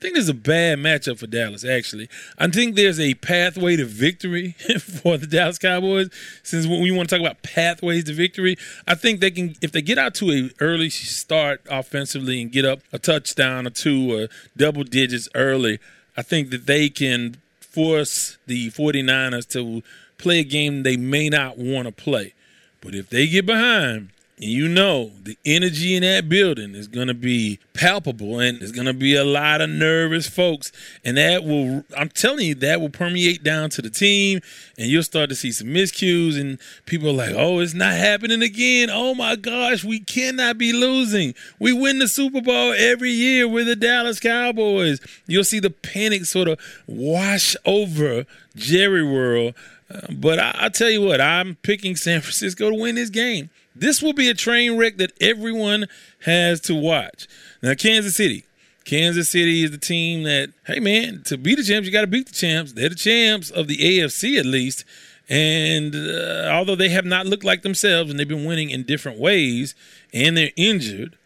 I 0.04 0.08
think 0.08 0.16
there's 0.16 0.28
a 0.28 0.34
bad 0.34 0.80
matchup 0.80 1.16
for 1.16 1.26
Dallas, 1.26 1.64
actually. 1.64 2.10
I 2.36 2.46
think 2.48 2.74
there's 2.74 3.00
a 3.00 3.14
pathway 3.14 3.76
to 3.76 3.86
victory 3.86 4.50
for 4.78 5.16
the 5.16 5.26
Dallas 5.26 5.56
Cowboys. 5.56 6.10
Since 6.42 6.66
when 6.66 6.82
we 6.82 6.90
want 6.90 7.08
to 7.08 7.16
talk 7.16 7.26
about 7.26 7.42
pathways 7.42 8.04
to 8.04 8.12
victory, 8.12 8.58
I 8.86 8.96
think 8.96 9.20
they 9.20 9.30
can, 9.30 9.56
if 9.62 9.72
they 9.72 9.80
get 9.80 9.96
out 9.96 10.14
to 10.16 10.30
a 10.30 10.50
early 10.62 10.90
start 10.90 11.62
offensively 11.70 12.42
and 12.42 12.52
get 12.52 12.66
up 12.66 12.80
a 12.92 12.98
touchdown 12.98 13.66
or 13.66 13.70
two 13.70 14.12
or 14.14 14.28
double 14.54 14.84
digits 14.84 15.26
early, 15.34 15.78
I 16.18 16.20
think 16.20 16.50
that 16.50 16.66
they 16.66 16.90
can 16.90 17.38
force 17.60 18.36
the 18.46 18.70
49ers 18.72 19.48
to 19.52 19.82
play 20.18 20.40
a 20.40 20.44
game 20.44 20.82
they 20.82 20.98
may 20.98 21.30
not 21.30 21.56
want 21.56 21.86
to 21.86 21.92
play. 21.92 22.34
But 22.82 22.94
if 22.94 23.08
they 23.08 23.26
get 23.26 23.46
behind, 23.46 24.10
and 24.36 24.46
you 24.46 24.66
know 24.66 25.12
the 25.22 25.38
energy 25.44 25.94
in 25.94 26.02
that 26.02 26.28
building 26.28 26.74
is 26.74 26.88
going 26.88 27.06
to 27.06 27.14
be 27.14 27.60
palpable 27.72 28.40
and 28.40 28.60
there's 28.60 28.72
going 28.72 28.86
to 28.86 28.92
be 28.92 29.14
a 29.14 29.24
lot 29.24 29.60
of 29.60 29.70
nervous 29.70 30.28
folks. 30.28 30.72
And 31.04 31.16
that 31.16 31.44
will 31.44 31.84
i'm 31.96 32.08
telling 32.08 32.46
you 32.46 32.54
that 32.56 32.80
will 32.80 32.88
permeate 32.88 33.44
down 33.44 33.70
to 33.70 33.82
the 33.82 33.90
team 33.90 34.40
and 34.76 34.88
you'll 34.88 35.04
start 35.04 35.28
to 35.28 35.36
see 35.36 35.52
some 35.52 35.68
miscues 35.68 36.40
and 36.40 36.58
people 36.84 37.10
are 37.10 37.12
like 37.12 37.34
oh 37.36 37.60
it's 37.60 37.74
not 37.74 37.92
happening 37.92 38.42
again. 38.42 38.90
Oh 38.90 39.14
my 39.14 39.36
gosh 39.36 39.84
we 39.84 40.00
cannot 40.00 40.58
be 40.58 40.72
losing. 40.72 41.34
We 41.60 41.72
win 41.72 42.00
the 42.00 42.08
super 42.08 42.40
bowl 42.40 42.74
every 42.76 43.10
year 43.10 43.46
with 43.46 43.66
the 43.66 43.76
dallas 43.76 44.18
cowboys. 44.18 45.00
You'll 45.26 45.44
see 45.44 45.60
the 45.60 45.70
panic 45.70 46.24
sort 46.24 46.48
of 46.48 46.58
wash 46.88 47.54
over 47.64 48.26
jerry 48.56 49.04
world. 49.04 49.54
Uh, 49.88 50.00
but 50.10 50.38
I, 50.40 50.56
I 50.62 50.68
tell 50.70 50.88
you 50.88 51.02
what 51.02 51.20
i'm 51.20 51.56
picking 51.56 51.94
san 51.94 52.22
francisco 52.22 52.70
to 52.70 52.74
win 52.74 52.94
this 52.94 53.10
game 53.10 53.50
this 53.74 54.02
will 54.02 54.12
be 54.12 54.28
a 54.28 54.34
train 54.34 54.76
wreck 54.76 54.96
that 54.98 55.12
everyone 55.20 55.86
has 56.24 56.60
to 56.62 56.74
watch. 56.74 57.26
Now, 57.62 57.74
Kansas 57.74 58.16
City. 58.16 58.44
Kansas 58.84 59.30
City 59.30 59.64
is 59.64 59.70
the 59.70 59.78
team 59.78 60.24
that, 60.24 60.52
hey 60.66 60.78
man, 60.78 61.22
to 61.24 61.38
beat 61.38 61.56
the 61.56 61.64
champs, 61.64 61.86
you 61.86 61.92
got 61.92 62.02
to 62.02 62.06
beat 62.06 62.26
the 62.26 62.34
champs. 62.34 62.72
They're 62.72 62.90
the 62.90 62.94
champs 62.94 63.50
of 63.50 63.66
the 63.66 63.78
AFC 63.78 64.38
at 64.38 64.44
least. 64.44 64.84
And 65.28 65.94
uh, 65.94 66.50
although 66.52 66.76
they 66.76 66.90
have 66.90 67.06
not 67.06 67.26
looked 67.26 67.44
like 67.44 67.62
themselves 67.62 68.10
and 68.10 68.20
they've 68.20 68.28
been 68.28 68.44
winning 68.44 68.68
in 68.70 68.82
different 68.82 69.18
ways 69.18 69.74
and 70.12 70.36
they're 70.36 70.50
injured, 70.56 71.16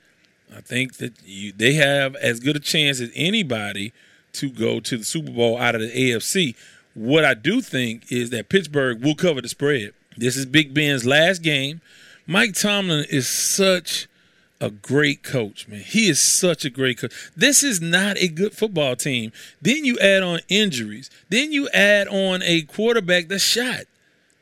I 0.57 0.61
think 0.61 0.99
that 0.99 1.15
you, 1.25 1.53
they 1.53 1.75
have 1.75 2.15
as 2.17 2.39
good 2.39 2.57
a 2.57 2.61
chance 2.61 3.01
as 3.01 3.11
anybody 3.15 3.93
to 4.35 4.51
go 4.51 4.79
to 4.79 4.97
the 4.97 5.05
Super 5.05 5.33
Bowl 5.33 5.59
out 5.59 5.75
of 5.75 5.81
the 5.81 5.91
AFC. 5.91 6.55
What 6.95 7.25
I 7.25 7.35
do 7.35 7.61
think 7.61 8.11
is 8.11 8.31
that 8.31 8.49
Pittsburgh 8.49 9.03
will 9.03 9.17
cover 9.17 9.41
the 9.41 9.49
spread. 9.49 9.93
This 10.17 10.37
is 10.37 10.47
Big 10.47 10.73
Ben's 10.75 11.05
last 11.05 11.43
game. 11.43 11.81
Mike 12.31 12.53
Tomlin 12.53 13.07
is 13.09 13.27
such 13.27 14.07
a 14.61 14.69
great 14.69 15.23
coach, 15.23 15.67
man. 15.67 15.81
He 15.81 16.11
is 16.11 16.21
such 16.21 16.67
a 16.67 16.71
great 16.71 16.99
coach. 16.99 17.31
This 17.35 17.63
is 17.63 17.81
not 17.81 18.19
a 18.19 18.29
good 18.29 18.53
football 18.53 18.97
team. 18.97 19.33
Then 19.63 19.87
you 19.87 19.99
add 19.99 20.23
on 20.23 20.41
injuries. 20.51 21.09
Then 21.31 21.53
you 21.53 21.71
add 21.71 22.07
on 22.09 22.43
a 22.43 22.63
quarterback 22.63 23.29
that's 23.29 23.43
shot. 23.43 23.85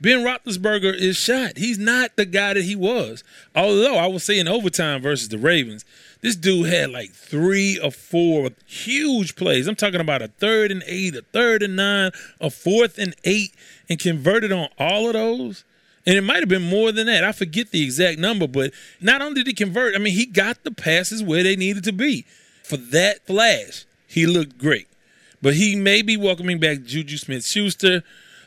Ben 0.01 0.25
Roethlisberger 0.25 0.97
is 0.97 1.17
shot. 1.17 1.59
He's 1.59 1.79
not 1.79 2.17
the 2.17 2.25
guy 2.25 2.55
that 2.55 2.65
he 2.65 2.75
was. 2.75 3.23
Although 3.55 3.95
I 3.95 4.09
will 4.09 4.19
say 4.19 4.41
in 4.41 4.49
overtime 4.49 5.01
versus 5.01 5.29
the 5.29 5.39
Ravens, 5.39 5.85
this 6.23 6.35
dude 6.35 6.67
had 6.67 6.91
like 6.91 7.13
three 7.13 7.79
or 7.79 7.93
four 7.93 8.51
huge 8.67 9.37
plays. 9.37 9.69
I'm 9.69 9.77
talking 9.77 10.01
about 10.01 10.23
a 10.23 10.29
third 10.29 10.73
and 10.73 10.83
eight, 10.89 11.15
a 11.15 11.23
third 11.23 11.63
and 11.63 11.77
nine, 11.77 12.11
a 12.41 12.51
fourth 12.51 12.99
and 12.99 13.15
eight, 13.23 13.55
and 13.89 14.01
converted 14.01 14.51
on 14.51 14.71
all 14.77 15.07
of 15.07 15.13
those. 15.13 15.63
And 16.07 16.17
it 16.17 16.23
might 16.23 16.39
have 16.39 16.49
been 16.49 16.69
more 16.69 16.93
than 16.93 17.07
that. 17.07 17.25
I 17.25 17.33
forget 17.33 17.71
the 17.73 17.83
exact 17.83 18.19
number, 18.19 18.47
but 18.47 18.73
not 19.01 19.23
only 19.23 19.43
did 19.43 19.49
he 19.49 19.55
convert, 19.55 19.97
I 19.97 19.99
mean, 19.99 20.15
he 20.15 20.25
got 20.25 20.63
the 20.63 20.71
passes 20.71 21.23
where 21.23 21.43
they 21.43 21.57
needed 21.57 21.83
to 21.85 21.93
be. 21.93 22.25
For 22.63 22.77
that 22.77 23.27
flash, 23.27 23.85
he 24.07 24.27
looked 24.27 24.57
great. 24.57 24.87
But 25.43 25.55
he 25.55 25.75
may 25.77 26.03
be 26.03 26.17
welcoming 26.17 26.61
back 26.61 26.85
Juju 26.85 27.17
Smith 27.17 27.45
Schuster. 27.45 28.03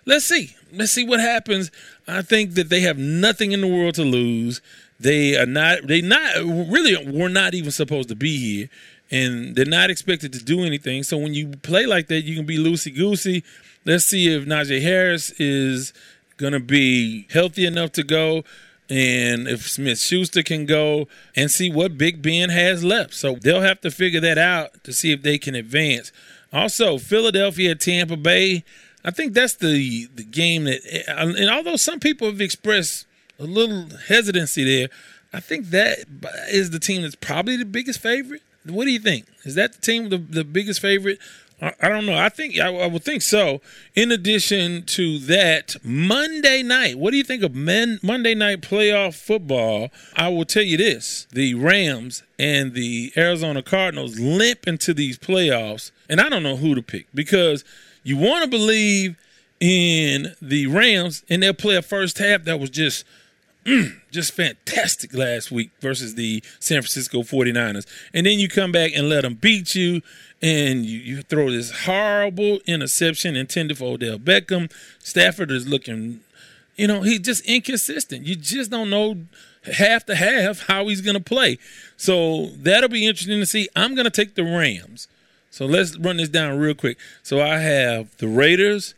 Let's 0.06 0.26
see. 0.26 0.56
Let's 0.72 0.92
see 0.92 1.06
what 1.06 1.20
happens. 1.20 1.70
I 2.08 2.22
think 2.22 2.54
that 2.54 2.70
they 2.70 2.82
have 2.82 2.98
nothing 2.98 3.52
in 3.52 3.62
the 3.62 3.68
world 3.68 3.96
to 3.96 4.04
lose. 4.04 4.62
They 5.00 5.38
are 5.38 5.46
not, 5.46 5.88
they 5.88 6.02
not, 6.02 6.36
really 6.38 7.12
were 7.12 7.30
not 7.30 7.54
even 7.54 7.72
supposed 7.72 8.10
to 8.10 8.16
be 8.16 8.38
here. 8.38 8.70
And 9.12 9.56
they're 9.56 9.66
not 9.66 9.90
expected 9.90 10.34
to 10.34 10.44
do 10.44 10.64
anything. 10.64 11.04
So 11.04 11.18
when 11.18 11.34
you 11.34 11.50
play 11.50 11.86
like 11.86 12.08
that, 12.08 12.22
you 12.22 12.36
can 12.36 12.46
be 12.46 12.58
loosey 12.58 12.96
goosey. 12.96 13.44
Let's 13.86 14.06
see 14.06 14.34
if 14.34 14.46
Najee 14.46 14.82
Harris 14.82 15.32
is 15.32 15.94
going 16.40 16.54
to 16.54 16.60
be 16.60 17.28
healthy 17.30 17.66
enough 17.66 17.92
to 17.92 18.04
go 18.04 18.44
and 18.90 19.48
if 19.48 19.70
Smith 19.70 20.00
Schuster 20.00 20.42
can 20.42 20.66
go 20.66 21.08
and 21.36 21.52
see 21.52 21.72
what 21.72 21.98
Big 21.98 22.24
Ben 22.24 22.50
has 22.50 22.84
left. 22.84 23.14
So 23.14 23.36
they'll 23.36 23.62
have 23.62 23.82
to 23.82 23.92
figure 23.92 24.20
that 24.22 24.40
out 24.40 24.84
to 24.84 24.92
see 24.92 25.12
if 25.12 25.22
they 25.22 25.38
can 25.38 25.54
advance. 25.54 26.12
Also, 26.52 26.98
Philadelphia, 26.98 27.76
Tampa 27.76 28.18
Bay. 28.18 28.64
I 29.06 29.12
think 29.12 29.34
that's 29.34 29.54
the 29.54 30.08
the 30.16 30.24
game 30.24 30.64
that, 30.64 30.82
and 31.08 31.50
although 31.50 31.76
some 31.76 32.00
people 32.00 32.28
have 32.28 32.42
expressed 32.42 33.06
a 33.38 33.44
little 33.44 33.86
hesitancy 34.08 34.64
there, 34.64 34.90
I 35.32 35.40
think 35.40 35.68
that 35.68 36.00
is 36.50 36.72
the 36.72 36.80
team 36.80 37.04
that's 37.04 37.16
probably 37.16 37.56
the 37.58 37.66
biggest 37.66 38.00
favorite. 38.00 38.42
What 38.66 38.86
do 38.86 38.92
you 38.92 39.00
think? 39.00 39.26
Is 39.44 39.56
that 39.56 39.74
the 39.74 39.82
team 39.82 40.10
the, 40.10 40.18
the 40.18 40.44
biggest 40.44 40.82
favorite? 40.82 41.20
I 41.62 41.90
don't 41.90 42.06
know. 42.06 42.18
I 42.18 42.30
think 42.30 42.58
I, 42.58 42.74
I, 42.74 42.88
would 42.88 43.04
think 43.04 43.22
so. 43.22 43.60
In 43.94 44.12
addition 44.12 44.84
to 44.84 45.20
that, 45.20 45.76
Monday 45.84 46.64
night. 46.64 46.98
What 46.98 47.12
do 47.12 47.18
you 47.18 47.24
think 47.24 47.44
of 47.44 47.54
men, 47.54 48.00
Monday 48.02 48.34
night 48.34 48.62
playoff 48.62 49.16
football? 49.16 49.90
I 50.16 50.30
will 50.30 50.46
tell 50.46 50.64
you 50.64 50.78
this: 50.78 51.28
the 51.32 51.56
Rams 51.56 52.24
and 52.38 52.74
the 52.74 53.12
Arizona 53.18 53.62
Cardinals 53.62 54.20
limp 54.20 54.68
into 54.68 54.94
these 54.94 55.20
playoffs, 55.20 55.92
and 56.08 56.22
I 56.22 56.30
don't 56.30 56.44
know 56.44 56.56
who 56.56 56.76
to 56.76 56.82
pick 56.82 57.08
because 57.14 57.66
you 58.04 58.16
want 58.16 58.46
to 58.46 58.50
believe 58.50 59.18
in 59.60 60.36
the 60.42 60.68
Rams, 60.68 61.24
and 61.30 61.44
they'll 61.44 61.54
play 61.54 61.76
a 61.76 61.82
first 61.82 62.20
half 62.20 62.46
that 62.46 62.60
was 62.60 62.70
just 62.70 63.04
mm, 63.66 64.00
just 64.12 64.34
fantastic 64.34 65.14
last 65.14 65.52
week 65.52 65.72
versus 65.80 66.16
the 66.16 66.44
San 66.60 66.82
Francisco 66.82 67.24
49ers. 67.24 67.86
And 68.14 68.26
then 68.26 68.40
you 68.40 68.48
come 68.48 68.72
back 68.72 68.92
and 68.96 69.10
let 69.10 69.22
them 69.22 69.36
beat 69.36 69.76
you 69.76 70.02
and 70.42 70.86
you, 70.86 71.00
you 71.00 71.22
throw 71.22 71.52
this 71.52 71.86
horrible 71.86 72.60
interception 72.66 73.36
intended 73.36 73.78
for 73.78 73.94
Odell 73.94 74.18
Beckham. 74.18 74.72
Stafford 75.00 75.52
is 75.52 75.68
looking, 75.68 76.22
you 76.76 76.88
know, 76.88 77.02
he's 77.02 77.20
just 77.20 77.46
inconsistent. 77.46 78.26
You 78.26 78.36
just 78.36 78.72
don't 78.72 78.90
know 78.90 79.18
half 79.64 80.06
to 80.06 80.16
half 80.16 80.68
how 80.68 80.88
he's 80.88 81.02
going 81.02 81.18
to 81.18 81.24
play. 81.24 81.58
So 81.98 82.48
that'll 82.48 82.90
be 82.90 83.06
interesting 83.06 83.40
to 83.40 83.46
see. 83.46 83.68
I'm 83.76 83.96
going 83.96 84.06
to 84.06 84.12
take 84.12 84.36
the 84.36 84.44
Rams. 84.44 85.08
So 85.52 85.66
let's 85.66 85.98
run 85.98 86.18
this 86.18 86.30
down 86.30 86.58
real 86.58 86.76
quick. 86.76 86.98
So 87.24 87.42
I 87.42 87.60
have 87.60 88.16
the 88.18 88.28
Raiders, 88.28 88.94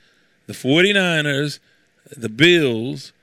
the 0.47 0.53
49ers, 0.53 1.59
the 2.15 2.29
Bills, 2.29 3.13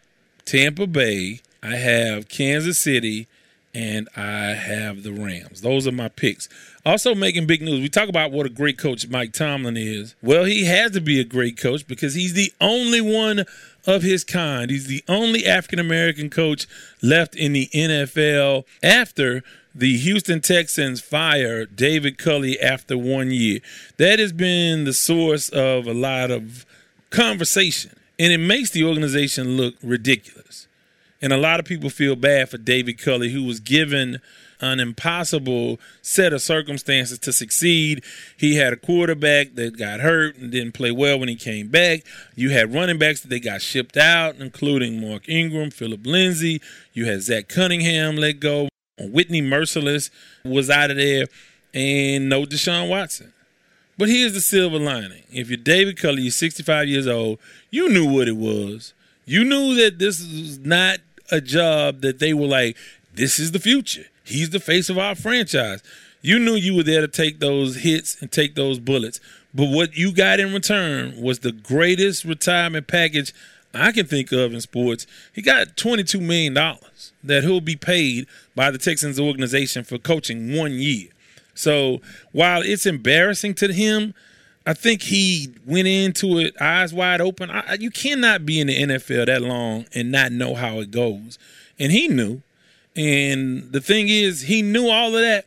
Tampa 0.44 0.86
Bay, 0.86 1.40
I 1.62 1.76
have 1.76 2.28
Kansas 2.28 2.78
City, 2.78 3.26
and 3.74 4.08
I 4.16 4.54
have 4.54 5.02
the 5.02 5.12
Rams. 5.12 5.60
Those 5.60 5.86
are 5.86 5.92
my 5.92 6.08
picks. 6.08 6.48
Also, 6.84 7.14
making 7.14 7.46
big 7.46 7.62
news. 7.62 7.80
We 7.80 7.88
talk 7.88 8.08
about 8.08 8.32
what 8.32 8.46
a 8.46 8.50
great 8.50 8.78
coach 8.78 9.08
Mike 9.08 9.32
Tomlin 9.32 9.76
is. 9.76 10.14
Well, 10.22 10.44
he 10.44 10.64
has 10.64 10.92
to 10.92 11.00
be 11.00 11.20
a 11.20 11.24
great 11.24 11.58
coach 11.58 11.86
because 11.86 12.14
he's 12.14 12.32
the 12.32 12.52
only 12.60 13.00
one 13.00 13.44
of 13.86 14.02
his 14.02 14.24
kind. 14.24 14.70
He's 14.70 14.86
the 14.86 15.04
only 15.08 15.46
African 15.46 15.78
American 15.78 16.30
coach 16.30 16.66
left 17.02 17.34
in 17.34 17.52
the 17.52 17.68
NFL 17.74 18.64
after 18.82 19.42
the 19.74 19.96
Houston 19.96 20.40
Texans 20.40 21.00
fire 21.00 21.64
David 21.66 22.18
Culley 22.18 22.58
after 22.60 22.96
one 22.96 23.30
year. 23.30 23.60
That 23.96 24.18
has 24.18 24.32
been 24.32 24.84
the 24.84 24.92
source 24.92 25.48
of 25.48 25.86
a 25.86 25.94
lot 25.94 26.30
of 26.30 26.66
conversation, 27.10 27.92
and 28.18 28.32
it 28.32 28.38
makes 28.38 28.70
the 28.70 28.84
organization 28.84 29.56
look 29.56 29.74
ridiculous. 29.82 30.67
And 31.20 31.32
a 31.32 31.36
lot 31.36 31.58
of 31.58 31.66
people 31.66 31.90
feel 31.90 32.14
bad 32.14 32.48
for 32.48 32.58
David 32.58 33.02
Culley, 33.02 33.30
who 33.30 33.44
was 33.44 33.58
given 33.60 34.20
an 34.60 34.80
impossible 34.80 35.78
set 36.02 36.32
of 36.32 36.42
circumstances 36.42 37.18
to 37.20 37.32
succeed. 37.32 38.02
He 38.36 38.56
had 38.56 38.72
a 38.72 38.76
quarterback 38.76 39.54
that 39.54 39.76
got 39.76 40.00
hurt 40.00 40.36
and 40.36 40.50
didn't 40.50 40.72
play 40.72 40.90
well 40.90 41.18
when 41.18 41.28
he 41.28 41.36
came 41.36 41.68
back. 41.68 42.04
You 42.34 42.50
had 42.50 42.74
running 42.74 42.98
backs 42.98 43.20
that 43.20 43.28
they 43.28 43.40
got 43.40 43.62
shipped 43.62 43.96
out, 43.96 44.36
including 44.36 45.00
Mark 45.00 45.28
Ingram, 45.28 45.70
Phillip 45.70 46.06
Lindsay. 46.06 46.60
You 46.92 47.06
had 47.06 47.22
Zach 47.22 47.48
Cunningham 47.48 48.16
let 48.16 48.40
go. 48.40 48.68
Whitney 49.00 49.42
Mercilus 49.42 50.10
was 50.44 50.68
out 50.70 50.90
of 50.90 50.96
there, 50.96 51.26
and 51.72 52.28
no 52.28 52.44
Deshaun 52.44 52.88
Watson. 52.88 53.32
But 53.96 54.08
here's 54.08 54.34
the 54.34 54.40
silver 54.40 54.78
lining. 54.78 55.22
If 55.30 55.48
you're 55.50 55.56
David 55.56 55.98
Culley, 55.98 56.22
you're 56.22 56.32
65 56.32 56.88
years 56.88 57.06
old, 57.06 57.38
you 57.70 57.88
knew 57.88 58.12
what 58.12 58.28
it 58.28 58.36
was. 58.36 58.92
You 59.24 59.44
knew 59.44 59.74
that 59.76 59.98
this 59.98 60.20
was 60.20 60.58
not 60.60 61.00
a 61.30 61.40
job 61.40 62.00
that 62.00 62.18
they 62.18 62.34
were 62.34 62.46
like, 62.46 62.76
this 63.14 63.38
is 63.38 63.52
the 63.52 63.58
future. 63.58 64.06
He's 64.24 64.50
the 64.50 64.60
face 64.60 64.88
of 64.88 64.98
our 64.98 65.14
franchise. 65.14 65.82
You 66.20 66.38
knew 66.38 66.54
you 66.54 66.74
were 66.74 66.82
there 66.82 67.00
to 67.00 67.08
take 67.08 67.40
those 67.40 67.76
hits 67.76 68.20
and 68.20 68.30
take 68.30 68.54
those 68.54 68.78
bullets. 68.78 69.20
But 69.54 69.70
what 69.70 69.96
you 69.96 70.12
got 70.12 70.40
in 70.40 70.52
return 70.52 71.20
was 71.20 71.40
the 71.40 71.52
greatest 71.52 72.24
retirement 72.24 72.86
package 72.86 73.32
I 73.74 73.92
can 73.92 74.06
think 74.06 74.32
of 74.32 74.52
in 74.52 74.60
sports. 74.60 75.06
He 75.32 75.42
got 75.42 75.76
$22 75.76 76.20
million 76.20 76.54
that 76.54 77.44
he'll 77.44 77.60
be 77.60 77.76
paid 77.76 78.26
by 78.54 78.70
the 78.70 78.78
Texans 78.78 79.20
organization 79.20 79.84
for 79.84 79.98
coaching 79.98 80.56
one 80.56 80.72
year. 80.72 81.08
So 81.54 82.00
while 82.32 82.62
it's 82.62 82.86
embarrassing 82.86 83.54
to 83.54 83.72
him, 83.72 84.14
I 84.68 84.74
think 84.74 85.00
he 85.00 85.48
went 85.64 85.88
into 85.88 86.38
it 86.38 86.54
eyes 86.60 86.92
wide 86.92 87.22
open. 87.22 87.50
I, 87.50 87.78
you 87.80 87.90
cannot 87.90 88.44
be 88.44 88.60
in 88.60 88.66
the 88.66 88.78
NFL 88.78 89.24
that 89.24 89.40
long 89.40 89.86
and 89.94 90.12
not 90.12 90.30
know 90.30 90.54
how 90.54 90.80
it 90.80 90.90
goes. 90.90 91.38
And 91.78 91.90
he 91.90 92.06
knew. 92.06 92.42
And 92.94 93.72
the 93.72 93.80
thing 93.80 94.10
is, 94.10 94.42
he 94.42 94.60
knew 94.60 94.90
all 94.90 95.16
of 95.16 95.22
that 95.22 95.46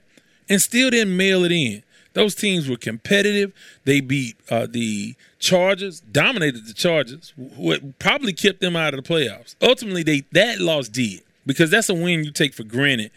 and 0.49 0.59
still 0.59 0.89
didn't 0.89 1.15
mail 1.15 1.43
it 1.43 1.51
in. 1.51 1.83
Those 2.13 2.33
teams 2.33 2.67
were 2.67 2.77
competitive. 2.77 3.53
They 3.85 4.01
beat 4.01 4.37
uh, 4.49 4.65
the 4.67 5.13
Chargers, 5.37 5.99
dominated 5.99 6.65
the 6.65 6.73
Chargers, 6.73 7.31
what 7.35 7.99
probably 7.99 8.33
kept 8.33 8.59
them 8.59 8.75
out 8.75 8.95
of 8.95 9.03
the 9.03 9.07
playoffs. 9.07 9.53
Ultimately, 9.61 10.01
they 10.01 10.21
that 10.31 10.59
loss 10.59 10.89
did 10.89 11.21
because 11.45 11.69
that's 11.69 11.89
a 11.89 11.93
win 11.93 12.23
you 12.23 12.31
take 12.31 12.55
for 12.55 12.63
granted. 12.63 13.11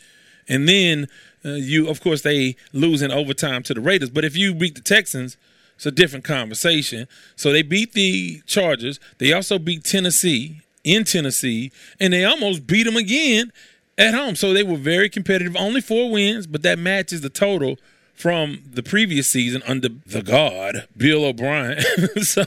And 0.50 0.68
then 0.68 1.08
uh, 1.46 1.52
you, 1.52 1.88
of 1.88 2.02
course, 2.02 2.20
they 2.20 2.56
lose 2.75 3.00
in 3.00 3.11
overtime 3.11 3.62
to 3.62 3.73
the 3.73 3.80
Raiders. 3.80 4.11
But 4.11 4.26
if 4.26 4.37
you 4.37 4.54
beat 4.54 4.75
the 4.75 4.82
Texans– 4.82 5.38
it's 5.76 5.86
a 5.86 5.90
different 5.90 6.24
conversation. 6.24 7.08
So 7.36 7.52
they 7.52 7.62
beat 7.62 7.92
the 7.92 8.42
Chargers. 8.46 9.00
They 9.18 9.32
also 9.32 9.58
beat 9.58 9.84
Tennessee 9.84 10.60
in 10.84 11.04
Tennessee, 11.04 11.72
and 11.98 12.12
they 12.12 12.24
almost 12.24 12.66
beat 12.66 12.84
them 12.84 12.96
again 12.96 13.52
at 13.96 14.14
home. 14.14 14.36
So 14.36 14.52
they 14.52 14.62
were 14.62 14.76
very 14.76 15.08
competitive. 15.08 15.56
Only 15.56 15.80
four 15.80 16.10
wins, 16.10 16.46
but 16.46 16.62
that 16.62 16.78
matches 16.78 17.22
the 17.22 17.30
total 17.30 17.76
from 18.14 18.62
the 18.70 18.82
previous 18.82 19.28
season 19.28 19.62
under 19.66 19.88
the 20.06 20.22
God, 20.22 20.86
Bill 20.96 21.24
O'Brien. 21.24 21.80
so, 22.22 22.44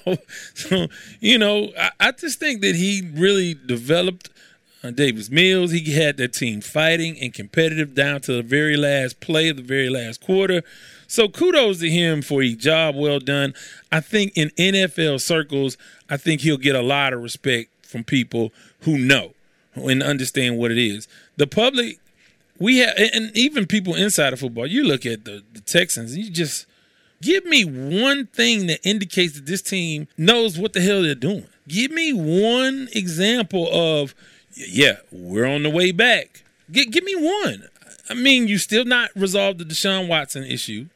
so, 0.54 0.88
you 1.20 1.38
know, 1.38 1.72
I, 1.78 1.92
I, 2.00 2.12
just 2.14 2.40
think 2.40 2.62
that 2.62 2.76
he 2.76 3.10
really 3.14 3.54
developed 3.54 4.30
uh, 4.82 4.92
Davis 4.92 5.30
Mills. 5.30 5.72
He 5.72 5.92
had 5.92 6.16
that 6.18 6.34
team 6.34 6.62
fighting 6.62 7.20
and 7.20 7.34
competitive 7.34 7.94
down 7.94 8.22
to 8.22 8.34
the 8.34 8.44
very 8.44 8.78
last 8.78 9.20
play 9.20 9.50
of 9.50 9.58
the 9.58 9.64
very 9.64 9.90
last 9.90 10.22
quarter. 10.22 10.64
So 11.08 11.30
kudos 11.30 11.80
to 11.80 11.90
him 11.90 12.22
for 12.22 12.44
a 12.44 12.54
job 12.54 12.96
well 12.96 13.20
done. 13.20 13.54
I 13.92 14.02
think 14.02 14.34
in 14.36 14.50
NFL 14.52 15.22
circles, 15.22 15.78
I 16.10 16.18
think 16.18 16.42
he'll 16.42 16.58
get 16.58 16.76
a 16.76 16.82
lot 16.82 17.14
of 17.14 17.24
respect 17.24 17.70
from 17.86 18.04
people 18.04 18.52
who 18.82 18.98
know 18.98 19.34
and 19.76 20.04
understand 20.04 20.58
what 20.58 20.72
it 20.72 20.78
is. 20.78 21.08
The 21.38 21.48
public, 21.48 22.00
we 22.60 22.80
have, 22.80 22.94
and 22.98 23.36
even 23.36 23.66
people 23.66 23.96
inside 23.96 24.34
of 24.34 24.40
football. 24.40 24.68
You 24.68 24.84
look 24.84 25.06
at 25.06 25.26
the, 25.26 25.44
the 25.54 25.62
Texans, 25.62 26.14
and 26.14 26.24
you 26.24 26.30
just 26.30 26.66
give 27.22 27.46
me 27.46 27.64
one 27.64 28.28
thing 28.28 28.68
that 28.68 28.86
indicates 28.88 29.36
that 29.36 29.46
this 29.46 29.62
team 29.62 30.08
knows 30.18 30.58
what 30.58 30.74
the 30.74 30.82
hell 30.82 31.04
they're 31.04 31.16
doing. 31.16 31.48
Give 31.68 31.92
me 31.92 32.12
one 32.14 32.90
example 32.94 33.68
of, 33.72 34.14
yeah, 34.54 34.98
we're 35.12 35.46
on 35.46 35.64
the 35.64 35.70
way 35.70 35.92
back. 35.92 36.44
Give, 36.72 36.92
give 36.92 37.04
me 37.04 37.16
one. 37.16 37.68
I 38.10 38.14
mean, 38.14 38.48
you 38.48 38.58
still 38.58 38.86
not 38.86 39.10
resolved 39.16 39.60
the 39.60 39.66
Deshaun 39.66 40.08
Watson 40.08 40.44
issue. 40.44 40.88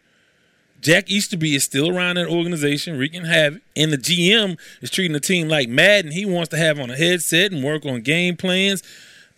Jack 0.82 1.10
Easterby 1.10 1.56
is 1.56 1.64
still 1.64 1.96
around 1.96 2.16
that 2.18 2.28
organization, 2.28 2.98
wreaking 2.98 3.26
havoc, 3.26 3.62
and 3.76 3.94
the 3.94 3.98
GM 3.98 4.60
is 4.82 4.90
treating 4.90 5.14
the 5.14 5.20
team 5.20 5.48
like 5.48 5.70
Madden. 5.70 6.12
He 6.12 6.26
wants 6.26 6.50
to 6.50 6.58
have 6.58 6.80
on 6.80 6.90
a 6.90 6.98
headset 6.98 7.52
and 7.52 7.64
work 7.64 7.86
on 7.86 8.02
game 8.02 8.36
plans. 8.36 8.82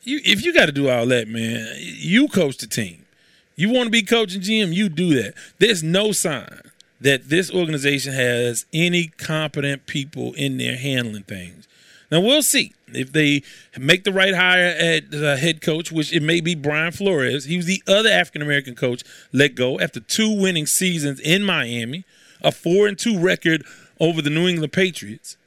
You, 0.03 0.21
if 0.23 0.43
you 0.43 0.53
got 0.53 0.67
to 0.67 0.71
do 0.71 0.89
all 0.89 1.05
that, 1.07 1.27
man, 1.27 1.75
you 1.77 2.29
coach 2.29 2.57
the 2.57 2.67
team. 2.67 3.05
You 3.55 3.69
want 3.71 3.85
to 3.85 3.91
be 3.91 4.01
coaching 4.01 4.41
GM, 4.41 4.73
you 4.73 4.89
do 4.89 5.21
that. 5.21 5.35
There's 5.59 5.83
no 5.83 6.12
sign 6.12 6.62
that 7.01 7.29
this 7.29 7.53
organization 7.53 8.13
has 8.13 8.65
any 8.73 9.07
competent 9.07 9.85
people 9.85 10.33
in 10.33 10.57
there 10.57 10.77
handling 10.77 11.23
things. 11.23 11.67
Now 12.09 12.21
we'll 12.21 12.41
see 12.41 12.73
if 12.95 13.12
they 13.12 13.43
make 13.77 14.03
the 14.03 14.12
right 14.12 14.35
hire 14.35 14.75
at 14.77 15.12
the 15.12 15.38
head 15.38 15.62
coach, 15.62 15.91
which 15.91 16.13
it 16.13 16.21
may 16.21 16.41
be 16.41 16.55
Brian 16.55 16.91
Flores. 16.91 17.45
He 17.45 17.57
was 17.57 17.65
the 17.65 17.81
other 17.88 18.09
African 18.09 18.41
American 18.41 18.75
coach 18.75 19.03
let 19.31 19.55
go 19.55 19.79
after 19.79 20.00
two 20.00 20.31
winning 20.31 20.65
seasons 20.65 21.19
in 21.19 21.43
Miami, 21.43 22.05
a 22.41 22.51
four 22.51 22.88
and 22.88 22.97
two 22.97 23.19
record 23.19 23.65
over 24.00 24.21
the 24.21 24.29
New 24.29 24.47
England 24.47 24.73
Patriots, 24.73 25.38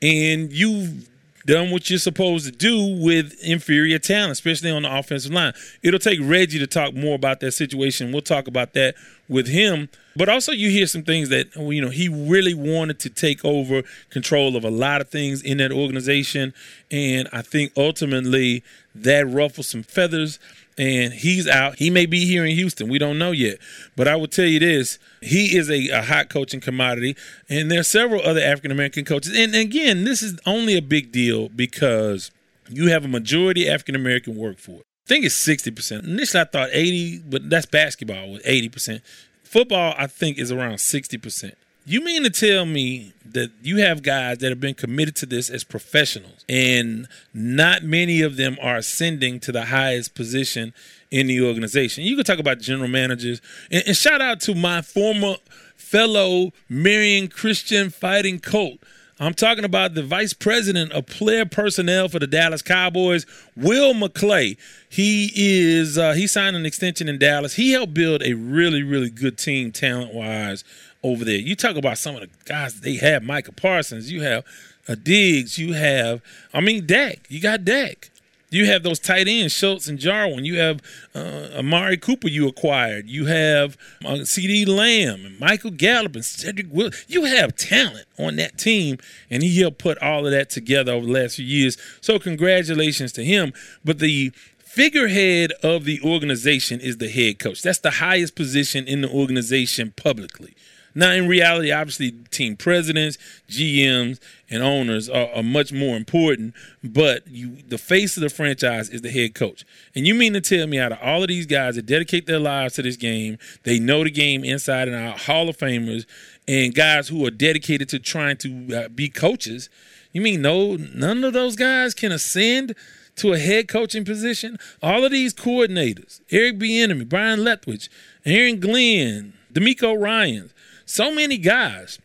and 0.00 0.52
you've 0.52 1.08
done 1.46 1.70
what 1.70 1.90
you're 1.90 1.98
supposed 1.98 2.46
to 2.46 2.52
do 2.52 2.96
with 3.02 3.34
inferior 3.42 3.98
talent, 3.98 4.32
especially 4.32 4.70
on 4.70 4.82
the 4.82 4.96
offensive 4.96 5.32
line. 5.32 5.52
It'll 5.82 5.98
take 5.98 6.20
Reggie 6.22 6.58
to 6.58 6.66
talk 6.66 6.94
more 6.94 7.14
about 7.14 7.40
that 7.40 7.52
situation. 7.52 8.12
We'll 8.12 8.22
talk 8.22 8.46
about 8.46 8.74
that 8.74 8.94
with 9.28 9.48
him. 9.48 9.88
But 10.14 10.28
also, 10.28 10.52
you 10.52 10.68
hear 10.68 10.86
some 10.86 11.02
things 11.04 11.30
that 11.30 11.54
you 11.56 11.80
know 11.80 11.88
he 11.88 12.08
really 12.08 12.54
wanted 12.54 12.98
to 13.00 13.10
take 13.10 13.44
over 13.44 13.82
control 14.10 14.56
of 14.56 14.64
a 14.64 14.70
lot 14.70 15.00
of 15.00 15.08
things 15.08 15.42
in 15.42 15.56
that 15.58 15.72
organization, 15.72 16.52
and 16.90 17.28
I 17.32 17.42
think 17.42 17.72
ultimately 17.76 18.62
that 18.94 19.26
ruffled 19.26 19.66
some 19.66 19.82
feathers. 19.82 20.38
And 20.78 21.12
he's 21.12 21.46
out. 21.46 21.78
He 21.78 21.90
may 21.90 22.06
be 22.06 22.24
here 22.24 22.46
in 22.46 22.56
Houston. 22.56 22.88
We 22.88 22.98
don't 22.98 23.18
know 23.18 23.30
yet. 23.30 23.58
But 23.94 24.08
I 24.08 24.16
will 24.16 24.26
tell 24.26 24.46
you 24.46 24.58
this: 24.58 24.98
he 25.20 25.54
is 25.56 25.68
a, 25.68 25.88
a 25.90 26.02
hot 26.02 26.30
coaching 26.30 26.60
commodity, 26.60 27.14
and 27.48 27.70
there 27.70 27.80
are 27.80 27.84
several 27.84 28.22
other 28.22 28.40
African 28.40 28.70
American 28.70 29.04
coaches. 29.04 29.36
And 29.36 29.54
again, 29.54 30.04
this 30.04 30.22
is 30.22 30.38
only 30.46 30.76
a 30.76 30.82
big 30.82 31.12
deal 31.12 31.50
because 31.50 32.30
you 32.70 32.88
have 32.88 33.04
a 33.04 33.08
majority 33.08 33.68
African 33.68 33.94
American 33.94 34.34
workforce. 34.34 34.84
I 35.06 35.08
think 35.08 35.24
it's 35.26 35.34
sixty 35.34 35.70
percent. 35.70 36.04
Initially, 36.04 36.40
I 36.40 36.44
thought 36.44 36.70
eighty, 36.72 37.18
but 37.18 37.50
that's 37.50 37.66
basketball 37.66 38.38
eighty 38.44 38.70
percent. 38.70 39.02
Football, 39.44 39.94
I 39.98 40.06
think, 40.06 40.38
is 40.38 40.50
around 40.50 40.78
sixty 40.78 41.18
percent. 41.18 41.54
You 41.84 42.00
mean 42.00 42.22
to 42.22 42.30
tell 42.30 42.64
me 42.64 43.12
that 43.32 43.50
you 43.60 43.78
have 43.78 44.02
guys 44.02 44.38
that 44.38 44.50
have 44.50 44.60
been 44.60 44.74
committed 44.74 45.16
to 45.16 45.26
this 45.26 45.50
as 45.50 45.64
professionals, 45.64 46.44
and 46.48 47.08
not 47.34 47.82
many 47.82 48.22
of 48.22 48.36
them 48.36 48.56
are 48.62 48.76
ascending 48.76 49.40
to 49.40 49.52
the 49.52 49.66
highest 49.66 50.14
position 50.14 50.74
in 51.10 51.26
the 51.26 51.42
organization? 51.42 52.04
You 52.04 52.14
could 52.14 52.26
talk 52.26 52.38
about 52.38 52.60
general 52.60 52.88
managers, 52.88 53.40
and, 53.70 53.82
and 53.86 53.96
shout 53.96 54.20
out 54.20 54.40
to 54.42 54.54
my 54.54 54.80
former 54.80 55.36
fellow 55.74 56.52
Marion 56.68 57.26
Christian 57.26 57.90
Fighting 57.90 58.38
Colt. 58.38 58.78
I'm 59.18 59.34
talking 59.34 59.64
about 59.64 59.94
the 59.94 60.02
vice 60.02 60.32
president 60.32 60.92
of 60.92 61.06
player 61.06 61.44
personnel 61.46 62.08
for 62.08 62.18
the 62.18 62.26
Dallas 62.26 62.62
Cowboys, 62.62 63.26
Will 63.56 63.92
McClay. 63.92 64.56
He 64.88 65.30
is 65.34 65.98
uh, 65.98 66.12
he 66.12 66.26
signed 66.26 66.56
an 66.56 66.66
extension 66.66 67.08
in 67.08 67.18
Dallas. 67.18 67.54
He 67.54 67.72
helped 67.72 67.94
build 67.94 68.22
a 68.22 68.34
really 68.34 68.82
really 68.82 69.10
good 69.10 69.38
team 69.38 69.70
talent 69.70 70.12
wise 70.12 70.64
over 71.02 71.24
there. 71.24 71.36
You 71.36 71.56
talk 71.56 71.76
about 71.76 71.98
some 71.98 72.14
of 72.14 72.22
the 72.22 72.30
guys 72.44 72.80
they 72.80 72.96
have, 72.96 73.22
Micah 73.22 73.52
Parsons. 73.52 74.10
You 74.10 74.22
have 74.22 74.44
a 74.88 74.96
Diggs. 74.96 75.58
You 75.58 75.72
have 75.74 76.22
I 76.52 76.60
mean 76.60 76.86
Dak. 76.86 77.26
You 77.28 77.40
got 77.40 77.64
Dak. 77.64 78.10
You 78.52 78.66
have 78.66 78.82
those 78.82 78.98
tight 78.98 79.28
ends, 79.28 79.54
Schultz 79.54 79.88
and 79.88 79.98
Jarwin. 79.98 80.44
You 80.44 80.58
have 80.58 80.82
uh, 81.14 81.48
Amari 81.56 81.96
Cooper 81.96 82.28
you 82.28 82.46
acquired. 82.46 83.08
You 83.08 83.24
have 83.24 83.78
uh, 84.04 84.18
CeeDee 84.24 84.68
Lamb 84.68 85.24
and 85.24 85.40
Michael 85.40 85.70
Gallup 85.70 86.14
and 86.14 86.24
Cedric 86.24 86.66
Will. 86.70 86.90
You 87.08 87.24
have 87.24 87.56
talent 87.56 88.06
on 88.18 88.36
that 88.36 88.58
team, 88.58 88.98
and 89.30 89.42
he 89.42 89.58
helped 89.58 89.78
put 89.78 89.96
all 90.02 90.26
of 90.26 90.32
that 90.32 90.50
together 90.50 90.92
over 90.92 91.06
the 91.06 91.12
last 91.12 91.36
few 91.36 91.46
years. 91.46 91.78
So 92.02 92.18
congratulations 92.18 93.10
to 93.12 93.24
him. 93.24 93.54
But 93.86 94.00
the 94.00 94.32
figurehead 94.58 95.52
of 95.62 95.84
the 95.84 96.02
organization 96.02 96.78
is 96.78 96.98
the 96.98 97.08
head 97.08 97.38
coach. 97.38 97.62
That's 97.62 97.78
the 97.78 97.90
highest 97.92 98.34
position 98.36 98.86
in 98.86 99.00
the 99.00 99.08
organization 99.08 99.94
publicly. 99.96 100.54
Now, 100.94 101.12
in 101.12 101.26
reality, 101.26 101.72
obviously, 101.72 102.12
team 102.30 102.56
presidents, 102.56 103.16
GMs, 103.48 104.18
and 104.50 104.62
owners 104.62 105.08
are, 105.08 105.28
are, 105.34 105.42
much 105.42 105.72
more 105.72 105.96
important. 105.96 106.54
But 106.84 107.26
you, 107.26 107.56
the 107.66 107.78
face 107.78 108.16
of 108.16 108.22
the 108.22 108.28
franchise 108.28 108.90
is 108.90 109.00
the 109.00 109.10
head 109.10 109.34
coach. 109.34 109.64
And 109.94 110.06
you 110.06 110.14
mean 110.14 110.34
to 110.34 110.40
tell 110.40 110.66
me, 110.66 110.78
out 110.78 110.92
of 110.92 110.98
all 111.02 111.22
of 111.22 111.28
these 111.28 111.46
guys 111.46 111.76
that 111.76 111.86
dedicate 111.86 112.26
their 112.26 112.38
lives 112.38 112.74
to 112.74 112.82
this 112.82 112.96
game, 112.96 113.38
they 113.62 113.78
know 113.78 114.04
the 114.04 114.10
game 114.10 114.44
inside 114.44 114.88
and 114.88 114.96
out, 114.96 115.20
Hall 115.22 115.48
of 115.48 115.56
Famers, 115.56 116.04
and 116.46 116.74
guys 116.74 117.08
who 117.08 117.24
are 117.26 117.30
dedicated 117.30 117.88
to 117.90 117.98
trying 117.98 118.36
to 118.38 118.84
uh, 118.84 118.88
be 118.88 119.08
coaches. 119.08 119.70
You 120.12 120.20
mean 120.20 120.42
no, 120.42 120.76
none 120.76 121.24
of 121.24 121.32
those 121.32 121.56
guys 121.56 121.94
can 121.94 122.12
ascend 122.12 122.74
to 123.16 123.32
a 123.32 123.38
head 123.38 123.68
coaching 123.68 124.04
position? 124.04 124.58
All 124.82 125.04
of 125.04 125.12
these 125.12 125.32
coordinators, 125.32 126.20
Eric 126.30 126.58
Bieniemy, 126.58 127.08
Byron 127.08 127.40
Leftwich, 127.40 127.88
Aaron 128.24 128.60
Glenn, 128.60 129.34
DeMeco 129.52 129.98
Ryans 129.98 130.51
so 130.92 131.10
many 131.10 131.38
guys. 131.38 131.98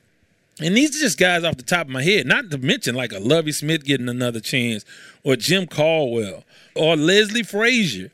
And 0.60 0.76
these 0.76 0.95
are 0.95 1.00
just 1.00 1.19
guys 1.19 1.43
off 1.43 1.58
the 1.58 1.63
top 1.63 1.88
of 1.88 1.91
my 1.91 2.02
head, 2.02 2.26
not 2.26 2.50
to 2.50 2.58
mention 2.58 2.95
like 2.95 3.12
a 3.12 3.19
Lovie 3.19 3.52
Smith 3.52 3.84
getting 3.84 4.10
another 4.10 4.39
chance, 4.39 4.86
or 5.23 5.36
Jim 5.36 5.67
Caldwell, 5.67 6.43
or 6.76 6.95
Leslie 6.95 7.43
Frazier. 7.43 8.10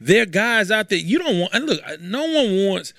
They're 0.00 0.26
guys 0.26 0.70
out 0.70 0.90
there 0.90 0.98
you 0.98 1.18
don't 1.18 1.40
want. 1.40 1.54
And 1.54 1.66
look, 1.66 1.80
no 2.00 2.24
one 2.24 2.66
wants 2.66 2.92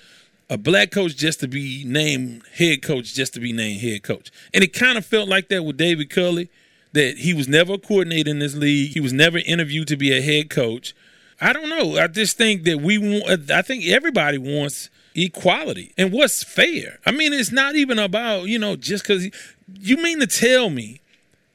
a 0.50 0.58
black 0.58 0.90
coach 0.90 1.16
just 1.16 1.40
to 1.40 1.48
be 1.48 1.84
named 1.86 2.42
head 2.52 2.82
coach, 2.82 3.14
just 3.14 3.32
to 3.34 3.40
be 3.40 3.52
named 3.52 3.80
head 3.80 4.02
coach. 4.02 4.30
And 4.52 4.62
it 4.62 4.74
kind 4.74 4.98
of 4.98 5.06
felt 5.06 5.28
like 5.28 5.48
that 5.48 5.62
with 5.62 5.78
David 5.78 6.10
Culley, 6.10 6.50
that 6.92 7.18
he 7.18 7.32
was 7.32 7.48
never 7.48 7.74
a 7.74 7.78
coordinator 7.78 8.30
in 8.30 8.40
this 8.40 8.56
league. 8.56 8.92
He 8.92 9.00
was 9.00 9.12
never 9.12 9.38
interviewed 9.38 9.88
to 9.88 9.96
be 9.96 10.12
a 10.12 10.20
head 10.20 10.50
coach. 10.50 10.94
I 11.40 11.54
don't 11.54 11.70
know. 11.70 11.96
I 11.96 12.08
just 12.08 12.36
think 12.36 12.64
that 12.64 12.82
we 12.82 12.98
want. 12.98 13.50
I 13.50 13.62
think 13.62 13.86
everybody 13.86 14.36
wants 14.36 14.90
equality 15.14 15.92
and 15.98 16.12
what's 16.12 16.42
fair. 16.42 16.98
I 17.04 17.10
mean, 17.10 17.32
it's 17.32 17.52
not 17.52 17.76
even 17.76 17.98
about, 17.98 18.44
you 18.44 18.58
know, 18.58 18.76
just 18.76 19.04
because 19.04 19.28
you 19.74 19.96
mean 19.96 20.20
to 20.20 20.26
tell 20.26 20.70
me, 20.70 21.00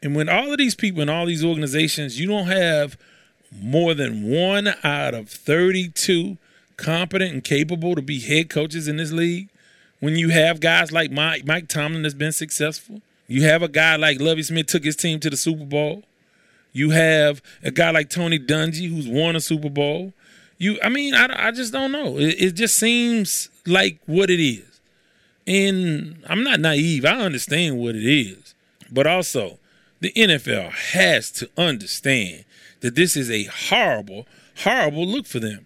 and 0.01 0.15
when 0.15 0.29
all 0.29 0.51
of 0.51 0.57
these 0.57 0.75
people 0.75 1.01
in 1.01 1.09
all 1.09 1.25
these 1.25 1.43
organizations, 1.43 2.19
you 2.19 2.27
don't 2.27 2.47
have 2.47 2.97
more 3.51 3.93
than 3.93 4.29
one 4.29 4.73
out 4.83 5.13
of 5.13 5.29
32 5.29 6.37
competent 6.77 7.33
and 7.33 7.43
capable 7.43 7.95
to 7.95 8.01
be 8.01 8.19
head 8.19 8.49
coaches 8.49 8.87
in 8.87 8.97
this 8.97 9.11
league. 9.11 9.49
When 9.99 10.15
you 10.15 10.29
have 10.29 10.59
guys 10.59 10.91
like 10.91 11.11
Mike, 11.11 11.45
Mike 11.45 11.67
Tomlin 11.67 12.03
that's 12.03 12.13
been 12.13 12.33
successful, 12.33 13.01
you 13.27 13.43
have 13.43 13.63
a 13.63 13.67
guy 13.67 13.95
like 13.95 14.19
Lovie 14.19 14.43
Smith 14.43 14.67
took 14.67 14.83
his 14.83 14.95
team 14.95 15.19
to 15.21 15.29
the 15.29 15.37
Super 15.37 15.65
Bowl. 15.65 16.03
You 16.73 16.89
have 16.91 17.41
a 17.63 17.71
guy 17.71 17.91
like 17.91 18.09
Tony 18.09 18.37
Dungy 18.37 18.89
who's 18.89 19.07
won 19.07 19.35
a 19.35 19.39
Super 19.39 19.69
Bowl. 19.69 20.13
You, 20.57 20.79
I 20.83 20.89
mean, 20.89 21.13
I, 21.13 21.47
I 21.47 21.51
just 21.51 21.73
don't 21.73 21.91
know. 21.91 22.17
It, 22.17 22.35
it 22.39 22.51
just 22.51 22.77
seems 22.77 23.49
like 23.65 23.99
what 24.05 24.29
it 24.29 24.43
is. 24.43 24.79
And 25.47 26.23
I'm 26.27 26.43
not 26.43 26.59
naive. 26.59 27.05
I 27.05 27.19
understand 27.19 27.77
what 27.77 27.95
it 27.95 28.07
is. 28.07 28.55
But 28.91 29.07
also, 29.07 29.59
the 29.99 30.11
NFL 30.15 30.71
has 30.71 31.31
to 31.31 31.49
understand 31.57 32.45
that 32.81 32.95
this 32.95 33.15
is 33.15 33.29
a 33.29 33.45
horrible, 33.45 34.27
horrible 34.63 35.05
look 35.05 35.25
for 35.25 35.39
them. 35.39 35.65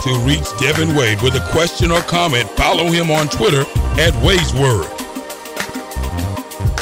To 0.05 0.13
reach 0.19 0.45
Devin 0.59 0.95
Wade 0.95 1.19
with 1.23 1.33
a 1.33 1.49
question 1.51 1.89
or 1.89 1.99
comment, 2.01 2.47
follow 2.51 2.91
him 2.91 3.09
on 3.09 3.27
Twitter 3.27 3.61
at 3.99 4.13
Wade's 4.23 4.53
Word. 4.53 4.85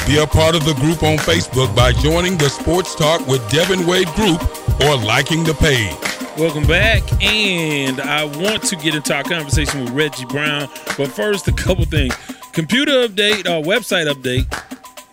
Be 0.06 0.18
a 0.18 0.26
part 0.26 0.54
of 0.54 0.66
the 0.66 0.74
group 0.78 1.02
on 1.02 1.16
Facebook 1.16 1.74
by 1.74 1.92
joining 1.92 2.36
the 2.36 2.50
Sports 2.50 2.94
Talk 2.94 3.26
with 3.26 3.40
Devin 3.50 3.86
Wade 3.86 4.08
group 4.08 4.42
or 4.82 4.96
liking 4.96 5.42
the 5.42 5.54
page. 5.54 5.96
Welcome 6.38 6.66
back, 6.66 7.02
and 7.22 7.98
I 8.02 8.24
want 8.24 8.62
to 8.64 8.76
get 8.76 8.94
into 8.94 9.14
our 9.14 9.22
conversation 9.22 9.84
with 9.84 9.94
Reggie 9.94 10.26
Brown. 10.26 10.68
But 10.98 11.10
first, 11.10 11.48
a 11.48 11.52
couple 11.52 11.86
things: 11.86 12.14
computer 12.52 13.08
update, 13.08 13.46
uh, 13.46 13.62
website 13.62 14.06
update. 14.12 14.44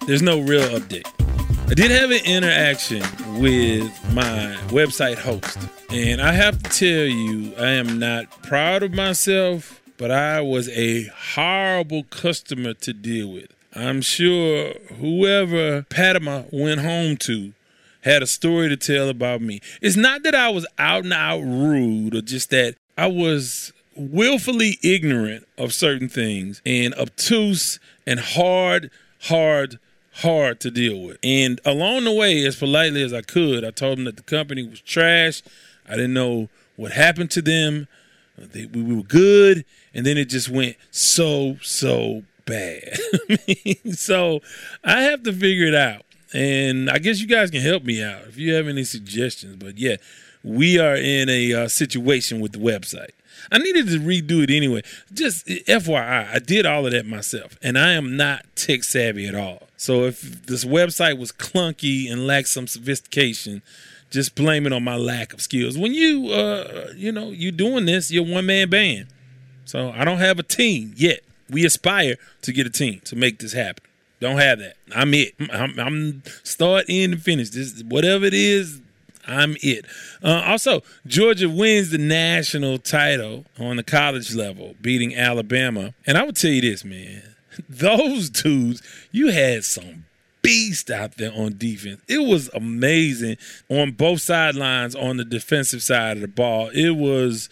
There's 0.05 0.21
no 0.21 0.41
real 0.41 0.67
update. 0.77 1.07
I 1.71 1.75
did 1.75 1.91
have 1.91 2.11
an 2.11 2.25
interaction 2.25 3.03
with 3.39 3.83
my 4.13 4.57
website 4.67 5.17
host, 5.17 5.57
and 5.93 6.21
I 6.21 6.31
have 6.31 6.63
to 6.63 6.69
tell 6.69 7.05
you, 7.05 7.53
I 7.57 7.71
am 7.71 7.99
not 7.99 8.43
proud 8.43 8.81
of 8.81 8.93
myself, 8.93 9.81
but 9.97 10.09
I 10.09 10.39
was 10.39 10.69
a 10.69 11.07
horrible 11.33 12.03
customer 12.03 12.73
to 12.75 12.93
deal 12.93 13.31
with. 13.31 13.47
I'm 13.73 14.01
sure 14.01 14.73
whoever 14.99 15.83
Padma 15.83 16.45
went 16.51 16.81
home 16.81 17.17
to 17.17 17.53
had 18.01 18.23
a 18.23 18.27
story 18.27 18.69
to 18.69 18.77
tell 18.77 19.09
about 19.09 19.41
me. 19.41 19.59
It's 19.81 19.97
not 19.97 20.23
that 20.23 20.33
I 20.33 20.49
was 20.49 20.65
out 20.79 21.03
and 21.03 21.13
out 21.13 21.41
rude 21.41 22.15
or 22.15 22.21
just 22.21 22.49
that 22.51 22.75
I 22.97 23.07
was 23.07 23.73
willfully 23.95 24.77
ignorant 24.81 25.45
of 25.57 25.73
certain 25.73 26.07
things 26.07 26.61
and 26.65 26.93
obtuse 26.95 27.79
and 28.07 28.19
hard, 28.19 28.89
hard 29.23 29.77
hard 30.15 30.59
to 30.61 30.71
deal 30.71 31.01
with. 31.01 31.17
And 31.23 31.59
along 31.65 32.03
the 32.03 32.11
way, 32.11 32.45
as 32.45 32.55
politely 32.55 33.03
as 33.03 33.13
I 33.13 33.21
could, 33.21 33.63
I 33.63 33.71
told 33.71 33.97
them 33.97 34.05
that 34.05 34.17
the 34.17 34.23
company 34.23 34.67
was 34.67 34.81
trash. 34.81 35.41
I 35.91 35.95
didn't 35.95 36.13
know 36.13 36.49
what 36.75 36.91
happened 36.91 37.31
to 37.31 37.41
them. 37.41 37.87
They, 38.37 38.65
we 38.65 38.81
were 38.81 39.03
good, 39.03 39.65
and 39.93 40.05
then 40.05 40.17
it 40.17 40.25
just 40.25 40.49
went 40.49 40.77
so 40.89 41.57
so 41.61 42.23
bad. 42.45 42.97
so 43.93 44.39
I 44.83 45.01
have 45.01 45.23
to 45.23 45.33
figure 45.33 45.67
it 45.67 45.75
out. 45.75 46.03
And 46.33 46.89
I 46.89 46.97
guess 46.97 47.19
you 47.19 47.27
guys 47.27 47.51
can 47.51 47.61
help 47.61 47.83
me 47.83 48.01
out 48.01 48.21
if 48.27 48.37
you 48.37 48.53
have 48.53 48.67
any 48.67 48.83
suggestions. 48.83 49.57
But 49.57 49.77
yeah, 49.77 49.97
we 50.43 50.79
are 50.79 50.95
in 50.95 51.29
a 51.29 51.53
uh, 51.53 51.67
situation 51.67 52.39
with 52.39 52.53
the 52.53 52.59
website. 52.59 53.11
I 53.51 53.57
needed 53.57 53.87
to 53.87 53.99
redo 53.99 54.43
it 54.43 54.49
anyway. 54.49 54.83
Just 55.13 55.47
FYI, 55.47 56.33
I 56.33 56.39
did 56.39 56.65
all 56.65 56.85
of 56.85 56.91
that 56.91 57.05
myself, 57.05 57.57
and 57.61 57.77
I 57.77 57.93
am 57.93 58.15
not 58.15 58.45
tech 58.55 58.83
savvy 58.83 59.27
at 59.27 59.35
all. 59.35 59.67
So 59.77 60.05
if 60.05 60.45
this 60.45 60.63
website 60.63 61.17
was 61.17 61.31
clunky 61.31 62.11
and 62.11 62.27
lacked 62.27 62.49
some 62.49 62.67
sophistication, 62.67 63.61
just 64.11 64.35
blame 64.35 64.65
it 64.65 64.73
on 64.73 64.83
my 64.83 64.97
lack 64.97 65.33
of 65.33 65.41
skills. 65.41 65.77
When 65.77 65.93
you, 65.93 66.29
uh, 66.31 66.89
you 66.95 67.11
know, 67.11 67.31
you 67.31 67.51
doing 67.51 67.85
this, 67.85 68.11
you're 68.11 68.25
one 68.25 68.45
man 68.45 68.69
band. 68.69 69.07
So 69.65 69.91
I 69.91 70.03
don't 70.03 70.19
have 70.19 70.37
a 70.37 70.43
team 70.43 70.93
yet. 70.95 71.21
We 71.49 71.65
aspire 71.65 72.17
to 72.43 72.53
get 72.53 72.67
a 72.67 72.69
team 72.69 73.01
to 73.05 73.15
make 73.15 73.39
this 73.39 73.53
happen. 73.53 73.83
Don't 74.19 74.37
have 74.37 74.59
that. 74.59 74.75
I'm 74.95 75.13
it. 75.13 75.33
I'm, 75.51 75.79
I'm 75.79 76.23
start, 76.43 76.85
end, 76.87 77.13
and 77.13 77.21
finish. 77.21 77.49
This 77.49 77.81
whatever 77.83 78.25
it 78.25 78.33
is. 78.33 78.81
I'm 79.27 79.55
it. 79.61 79.85
Uh, 80.23 80.43
also, 80.45 80.81
Georgia 81.05 81.47
wins 81.47 81.91
the 81.91 81.97
national 81.97 82.79
title 82.79 83.45
on 83.59 83.77
the 83.77 83.83
college 83.83 84.33
level, 84.33 84.75
beating 84.81 85.15
Alabama. 85.15 85.93
And 86.07 86.17
I 86.17 86.23
would 86.23 86.35
tell 86.35 86.51
you 86.51 86.61
this, 86.61 86.83
man. 86.83 87.21
Those 87.69 88.29
dudes, 88.29 88.81
you 89.11 89.31
had 89.31 89.63
some 89.63 90.05
beast 90.41 90.89
out 90.89 91.17
there 91.17 91.31
on 91.33 91.57
defense. 91.57 92.01
It 92.07 92.19
was 92.19 92.49
amazing 92.53 93.37
on 93.69 93.91
both 93.91 94.21
sidelines 94.21 94.95
on 94.95 95.17
the 95.17 95.25
defensive 95.25 95.83
side 95.83 96.17
of 96.17 96.21
the 96.21 96.27
ball. 96.27 96.69
It 96.69 96.91
was 96.91 97.49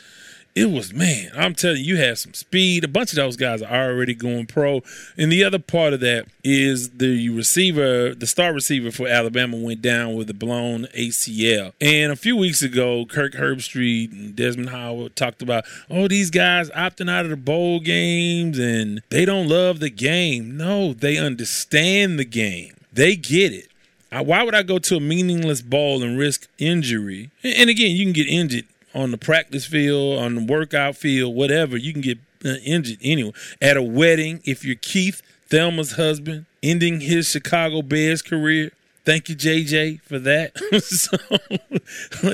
it 0.55 0.71
was 0.71 0.93
man, 0.93 1.31
I'm 1.35 1.53
telling 1.53 1.77
you, 1.77 1.95
you 1.95 1.97
have 2.01 2.17
some 2.17 2.33
speed. 2.33 2.83
A 2.83 2.87
bunch 2.87 3.11
of 3.11 3.17
those 3.17 3.37
guys 3.37 3.61
are 3.61 3.89
already 3.89 4.13
going 4.13 4.47
pro. 4.47 4.81
And 5.15 5.31
the 5.31 5.43
other 5.43 5.59
part 5.59 5.93
of 5.93 5.99
that 6.01 6.25
is 6.43 6.89
the 6.89 7.29
receiver, 7.29 8.13
the 8.13 8.27
star 8.27 8.51
receiver 8.51 8.91
for 8.91 9.07
Alabama 9.07 9.57
went 9.57 9.81
down 9.81 10.15
with 10.15 10.29
a 10.29 10.33
blown 10.33 10.85
ACL. 10.97 11.73
And 11.79 12.11
a 12.11 12.15
few 12.15 12.35
weeks 12.35 12.61
ago, 12.61 13.05
Kirk 13.05 13.33
Herbstreit 13.33 14.11
and 14.11 14.35
Desmond 14.35 14.71
Howard 14.71 15.15
talked 15.15 15.41
about, 15.41 15.65
oh, 15.89 16.07
these 16.07 16.31
guys 16.31 16.69
opting 16.71 17.09
out 17.09 17.25
of 17.25 17.31
the 17.31 17.37
bowl 17.37 17.79
games 17.79 18.57
and 18.57 19.01
they 19.09 19.25
don't 19.25 19.47
love 19.47 19.79
the 19.79 19.89
game. 19.89 20.57
No, 20.57 20.93
they 20.93 21.17
understand 21.17 22.19
the 22.19 22.25
game. 22.25 22.73
They 22.99 23.15
get 23.15 23.53
it. 23.53 23.69
Why 24.11 24.43
would 24.43 24.53
I 24.53 24.61
go 24.61 24.77
to 24.77 24.97
a 24.97 24.99
meaningless 24.99 25.61
ball 25.61 26.03
and 26.03 26.19
risk 26.19 26.49
injury? 26.57 27.31
And 27.45 27.69
again, 27.69 27.95
you 27.95 28.03
can 28.03 28.11
get 28.11 28.27
injured 28.27 28.65
on 28.93 29.11
the 29.11 29.17
practice 29.17 29.65
field, 29.65 30.19
on 30.19 30.35
the 30.35 30.43
workout 30.43 30.97
field, 30.97 31.33
whatever. 31.33 31.77
You 31.77 31.93
can 31.93 32.01
get 32.01 32.17
uh, 32.43 32.55
injured 32.65 32.97
anyway. 33.01 33.31
At 33.61 33.77
a 33.77 33.81
wedding, 33.81 34.41
if 34.43 34.65
you're 34.65 34.75
Keith, 34.75 35.21
Thelma's 35.47 35.93
husband, 35.93 36.45
ending 36.61 36.99
his 36.99 37.29
Chicago 37.29 37.83
Bears 37.83 38.21
career. 38.21 38.73
Thank 39.05 39.29
you, 39.29 39.35
JJ, 39.37 40.01
for 40.01 40.19
that. 40.19 40.57
so 40.83 41.15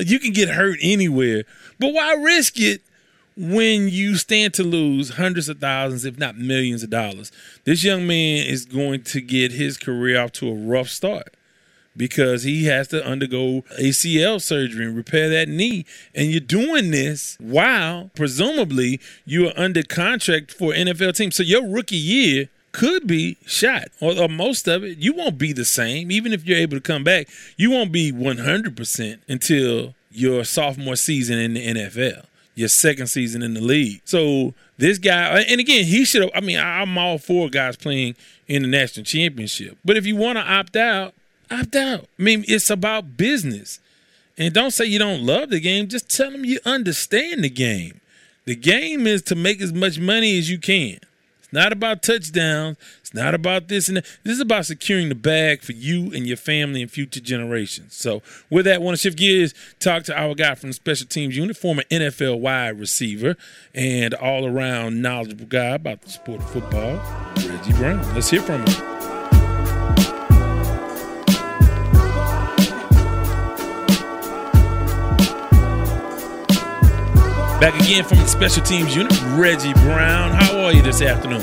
you 0.00 0.18
can 0.18 0.32
get 0.32 0.48
hurt 0.48 0.80
anywhere. 0.82 1.44
But 1.78 1.94
why 1.94 2.12
risk 2.14 2.58
it 2.58 2.82
when 3.36 3.88
you 3.88 4.16
stand 4.16 4.54
to 4.54 4.62
lose 4.62 5.10
hundreds 5.10 5.48
of 5.48 5.58
thousands, 5.58 6.04
if 6.04 6.18
not 6.18 6.36
millions 6.36 6.82
of 6.82 6.90
dollars? 6.90 7.30
This 7.64 7.84
young 7.84 8.06
man 8.06 8.46
is 8.46 8.64
going 8.64 9.02
to 9.04 9.20
get 9.20 9.52
his 9.52 9.76
career 9.76 10.20
off 10.20 10.32
to 10.32 10.48
a 10.48 10.54
rough 10.54 10.88
start 10.88 11.34
because 11.96 12.42
he 12.42 12.66
has 12.66 12.88
to 12.88 13.04
undergo 13.04 13.62
ACL 13.80 14.40
surgery 14.40 14.86
and 14.86 14.96
repair 14.96 15.28
that 15.30 15.48
knee. 15.48 15.86
And 16.14 16.30
you're 16.30 16.40
doing 16.40 16.90
this 16.90 17.36
while 17.40 18.10
presumably 18.14 19.00
you 19.24 19.48
are 19.48 19.54
under 19.56 19.82
contract 19.82 20.52
for 20.52 20.72
NFL 20.72 21.16
team. 21.16 21.30
So 21.30 21.42
your 21.42 21.66
rookie 21.66 21.96
year 21.96 22.48
could 22.72 23.06
be 23.06 23.38
shot, 23.46 23.88
or, 24.00 24.18
or, 24.18 24.28
most 24.28 24.68
of 24.68 24.84
it. 24.84 24.98
You 24.98 25.14
won't 25.14 25.38
be 25.38 25.54
the 25.54 25.64
same. 25.64 26.10
Even 26.10 26.34
if 26.34 26.44
you're 26.44 26.58
able 26.58 26.76
to 26.76 26.82
come 26.82 27.04
back, 27.04 27.26
you 27.56 27.70
won't 27.70 27.90
be 27.90 28.12
100% 28.12 29.18
until 29.28 29.94
your 30.10 30.44
sophomore 30.44 30.96
season 30.96 31.38
in 31.38 31.54
the 31.54 31.66
NFL, 31.66 32.26
your 32.56 32.68
second 32.68 33.06
season 33.06 33.42
in 33.42 33.54
the 33.54 33.60
league. 33.60 34.00
So 34.04 34.54
this 34.78 34.98
guy, 34.98 35.40
and 35.42 35.60
again, 35.60 35.84
he 35.84 36.04
should 36.04 36.22
have. 36.22 36.32
I 36.34 36.40
mean, 36.40 36.58
I'm 36.58 36.98
all 36.98 37.18
for 37.18 37.48
guys 37.48 37.76
playing 37.76 38.16
in 38.48 38.62
the 38.62 38.68
national 38.68 39.04
championship. 39.04 39.78
But 39.84 39.96
if 39.96 40.06
you 40.06 40.16
want 40.16 40.38
to 40.38 40.42
opt 40.42 40.74
out, 40.74 41.14
opt 41.50 41.76
out. 41.76 42.06
I 42.18 42.22
mean, 42.22 42.44
it's 42.48 42.70
about 42.70 43.16
business. 43.16 43.78
And 44.38 44.52
don't 44.52 44.70
say 44.70 44.86
you 44.86 44.98
don't 44.98 45.24
love 45.24 45.50
the 45.50 45.60
game. 45.60 45.88
Just 45.88 46.14
tell 46.14 46.30
them 46.30 46.44
you 46.44 46.58
understand 46.64 47.44
the 47.44 47.50
game. 47.50 48.00
The 48.46 48.56
game 48.56 49.06
is 49.06 49.22
to 49.22 49.34
make 49.34 49.60
as 49.60 49.72
much 49.72 49.98
money 49.98 50.38
as 50.38 50.50
you 50.50 50.58
can. 50.58 50.98
It's 51.46 51.52
not 51.52 51.72
about 51.72 52.02
touchdowns. 52.02 52.76
It's 53.00 53.14
not 53.14 53.32
about 53.32 53.68
this 53.68 53.86
and 53.86 53.98
that. 53.98 54.04
This 54.24 54.32
is 54.32 54.40
about 54.40 54.66
securing 54.66 55.08
the 55.08 55.14
bag 55.14 55.62
for 55.62 55.70
you 55.70 56.12
and 56.12 56.26
your 56.26 56.36
family 56.36 56.82
and 56.82 56.90
future 56.90 57.20
generations. 57.20 57.94
So, 57.94 58.20
with 58.50 58.64
that, 58.64 58.74
I 58.74 58.78
want 58.78 58.96
to 58.96 59.00
shift 59.00 59.16
gears, 59.16 59.54
talk 59.78 60.02
to 60.04 60.20
our 60.20 60.34
guy 60.34 60.56
from 60.56 60.70
the 60.70 60.74
special 60.74 61.06
teams 61.06 61.36
unit, 61.36 61.56
former 61.56 61.84
NFL 61.84 62.40
wide 62.40 62.80
receiver, 62.80 63.36
and 63.72 64.12
all 64.14 64.44
around 64.44 65.00
knowledgeable 65.00 65.46
guy 65.46 65.76
about 65.76 66.02
the 66.02 66.10
sport 66.10 66.40
of 66.40 66.50
football, 66.50 66.96
Reggie 67.36 67.74
Brown. 67.74 68.02
Let's 68.12 68.28
hear 68.28 68.42
from 68.42 68.66
him. 68.66 68.96
Back 77.60 77.80
again 77.80 78.04
from 78.04 78.18
the 78.18 78.26
special 78.26 78.62
teams 78.62 78.94
unit, 78.94 79.18
Reggie 79.28 79.72
Brown. 79.72 80.32
How 80.32 80.55
are 80.66 80.72
you 80.72 80.82
this 80.82 81.00
afternoon? 81.00 81.42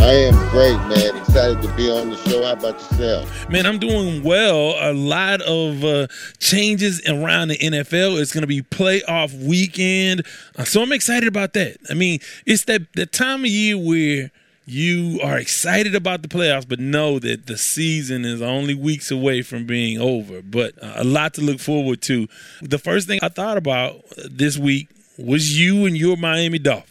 I 0.00 0.12
am 0.12 0.34
great, 0.50 0.76
man. 0.86 1.16
Excited 1.16 1.62
to 1.62 1.74
be 1.76 1.90
on 1.90 2.10
the 2.10 2.16
show. 2.28 2.44
How 2.44 2.52
about 2.52 2.74
yourself? 2.74 3.48
Man, 3.48 3.64
I'm 3.64 3.78
doing 3.78 4.22
well. 4.22 4.74
A 4.78 4.92
lot 4.92 5.40
of 5.40 5.82
uh, 5.82 6.08
changes 6.40 7.00
around 7.08 7.48
the 7.48 7.56
NFL. 7.56 8.20
It's 8.20 8.34
going 8.34 8.42
to 8.42 8.46
be 8.46 8.60
playoff 8.60 9.32
weekend, 9.42 10.26
uh, 10.58 10.64
so 10.64 10.82
I'm 10.82 10.92
excited 10.92 11.26
about 11.26 11.54
that. 11.54 11.78
I 11.88 11.94
mean, 11.94 12.20
it's 12.44 12.66
that 12.66 12.92
the 12.92 13.06
time 13.06 13.44
of 13.44 13.50
year 13.50 13.78
where 13.78 14.30
you 14.66 15.20
are 15.22 15.38
excited 15.38 15.94
about 15.94 16.20
the 16.20 16.28
playoffs, 16.28 16.68
but 16.68 16.80
know 16.80 17.18
that 17.18 17.46
the 17.46 17.56
season 17.56 18.26
is 18.26 18.42
only 18.42 18.74
weeks 18.74 19.10
away 19.10 19.40
from 19.40 19.64
being 19.64 19.98
over. 19.98 20.42
But 20.42 20.74
uh, 20.82 20.92
a 20.96 21.04
lot 21.04 21.32
to 21.34 21.40
look 21.40 21.60
forward 21.60 22.02
to. 22.02 22.28
The 22.60 22.78
first 22.78 23.06
thing 23.06 23.20
I 23.22 23.30
thought 23.30 23.56
about 23.56 24.02
this 24.30 24.58
week 24.58 24.88
was 25.16 25.58
you 25.58 25.86
and 25.86 25.96
your 25.96 26.18
Miami 26.18 26.58
Dolphins. 26.58 26.89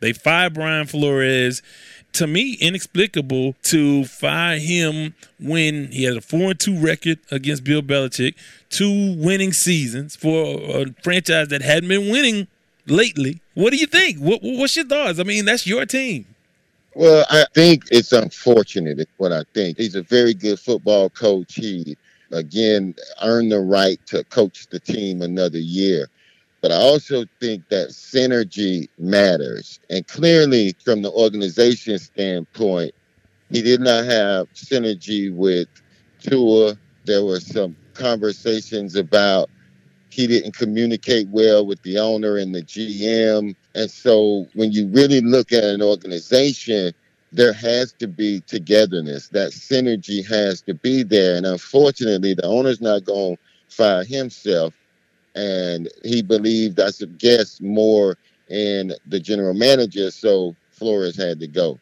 They 0.00 0.12
fired 0.12 0.54
Brian 0.54 0.86
Flores. 0.86 1.62
To 2.14 2.26
me, 2.26 2.54
inexplicable 2.54 3.54
to 3.64 4.04
fire 4.04 4.58
him 4.58 5.14
when 5.38 5.92
he 5.92 6.04
had 6.04 6.16
a 6.16 6.20
four 6.20 6.50
and 6.50 6.58
two 6.58 6.78
record 6.78 7.18
against 7.30 7.64
Bill 7.64 7.82
Belichick, 7.82 8.34
two 8.70 9.14
winning 9.18 9.52
seasons 9.52 10.16
for 10.16 10.58
a 10.58 10.86
franchise 11.02 11.48
that 11.48 11.62
hadn't 11.62 11.88
been 11.88 12.10
winning 12.10 12.46
lately. 12.86 13.40
What 13.54 13.70
do 13.70 13.76
you 13.76 13.86
think? 13.86 14.18
What, 14.18 14.40
what's 14.42 14.74
your 14.74 14.86
thoughts? 14.86 15.18
I 15.18 15.24
mean, 15.24 15.44
that's 15.44 15.66
your 15.66 15.84
team. 15.84 16.24
Well, 16.94 17.26
I 17.30 17.44
think 17.54 17.84
it's 17.90 18.12
unfortunate. 18.12 19.08
What 19.18 19.32
I 19.32 19.44
think. 19.54 19.78
He's 19.78 19.94
a 19.94 20.02
very 20.02 20.34
good 20.34 20.58
football 20.58 21.10
coach. 21.10 21.54
He 21.54 21.96
again 22.32 22.94
earned 23.22 23.52
the 23.52 23.60
right 23.60 24.04
to 24.06 24.24
coach 24.24 24.66
the 24.68 24.80
team 24.80 25.22
another 25.22 25.58
year. 25.58 26.08
But 26.60 26.72
I 26.72 26.76
also 26.76 27.24
think 27.40 27.68
that 27.68 27.90
synergy 27.90 28.88
matters. 28.98 29.78
And 29.90 30.06
clearly, 30.06 30.74
from 30.84 31.02
the 31.02 31.12
organization 31.12 31.98
standpoint, 31.98 32.92
he 33.50 33.62
did 33.62 33.80
not 33.80 34.04
have 34.04 34.52
synergy 34.54 35.32
with 35.32 35.68
Tua. 36.20 36.76
There 37.04 37.24
were 37.24 37.40
some 37.40 37.76
conversations 37.94 38.96
about 38.96 39.48
he 40.10 40.26
didn't 40.26 40.56
communicate 40.56 41.28
well 41.28 41.64
with 41.64 41.80
the 41.82 41.98
owner 41.98 42.38
and 42.38 42.54
the 42.54 42.62
GM. 42.62 43.54
And 43.74 43.90
so 43.90 44.46
when 44.54 44.72
you 44.72 44.88
really 44.88 45.20
look 45.20 45.52
at 45.52 45.62
an 45.62 45.82
organization, 45.82 46.92
there 47.30 47.52
has 47.52 47.92
to 47.94 48.08
be 48.08 48.40
togetherness. 48.46 49.28
That 49.28 49.52
synergy 49.52 50.26
has 50.26 50.62
to 50.62 50.74
be 50.74 51.02
there. 51.02 51.36
And 51.36 51.46
unfortunately, 51.46 52.34
the 52.34 52.46
owner's 52.46 52.80
not 52.80 53.04
going 53.04 53.36
to 53.36 53.42
fire 53.68 54.02
himself 54.02 54.74
and 55.34 55.88
he 56.04 56.22
believed, 56.22 56.80
I 56.80 56.90
guess, 57.18 57.60
more 57.60 58.16
in 58.48 58.92
the 59.06 59.20
general 59.20 59.54
manager. 59.54 60.10
So 60.10 60.54
Flores 60.70 61.16
had 61.16 61.40
to 61.40 61.46
go. 61.46 61.78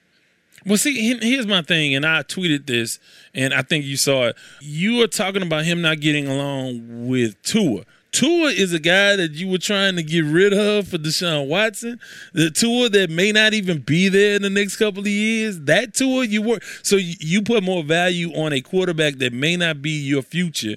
Well, 0.65 0.77
see, 0.77 1.17
here's 1.21 1.47
my 1.47 1.63
thing, 1.63 1.95
and 1.95 2.05
I 2.05 2.23
tweeted 2.23 2.67
this, 2.67 2.99
and 3.33 3.55
I 3.55 3.63
think 3.63 3.85
you 3.85 3.97
saw 3.97 4.25
it. 4.25 4.37
You 4.61 4.97
were 4.97 5.07
talking 5.07 5.43
about 5.43 5.65
him 5.65 5.81
not 5.81 6.01
getting 6.01 6.27
along 6.27 7.07
with 7.07 7.41
Tua. 7.43 7.85
Tua 8.11 8.49
is 8.49 8.73
a 8.73 8.81
guy 8.81 9.15
that 9.15 9.33
you 9.33 9.47
were 9.47 9.59
trying 9.59 9.95
to 9.97 10.03
get 10.03 10.25
rid 10.25 10.53
of 10.53 10.89
for 10.89 10.99
Deshaun 10.99 11.49
Watson. 11.49 12.01
The 12.33 12.51
Tua 12.51 12.89
that 12.89 13.11
may 13.11 13.31
not 13.31 13.55
even 13.55 13.79
be 13.79 14.09
there 14.09 14.35
in 14.35 14.43
the 14.43 14.51
next 14.51 14.77
couple 14.77 15.01
of 15.01 15.07
years. 15.07 15.61
That 15.61 15.95
Tua 15.95 16.25
you 16.25 16.43
were 16.43 16.61
so 16.83 16.97
you 16.97 17.43
put 17.43 17.63
more 17.63 17.85
value 17.85 18.31
on 18.31 18.55
a 18.55 18.61
quarterback 18.63 19.17
that 19.17 19.35
may 19.35 19.57
not 19.57 19.83
be 19.83 19.91
your 19.91 20.23
future 20.23 20.77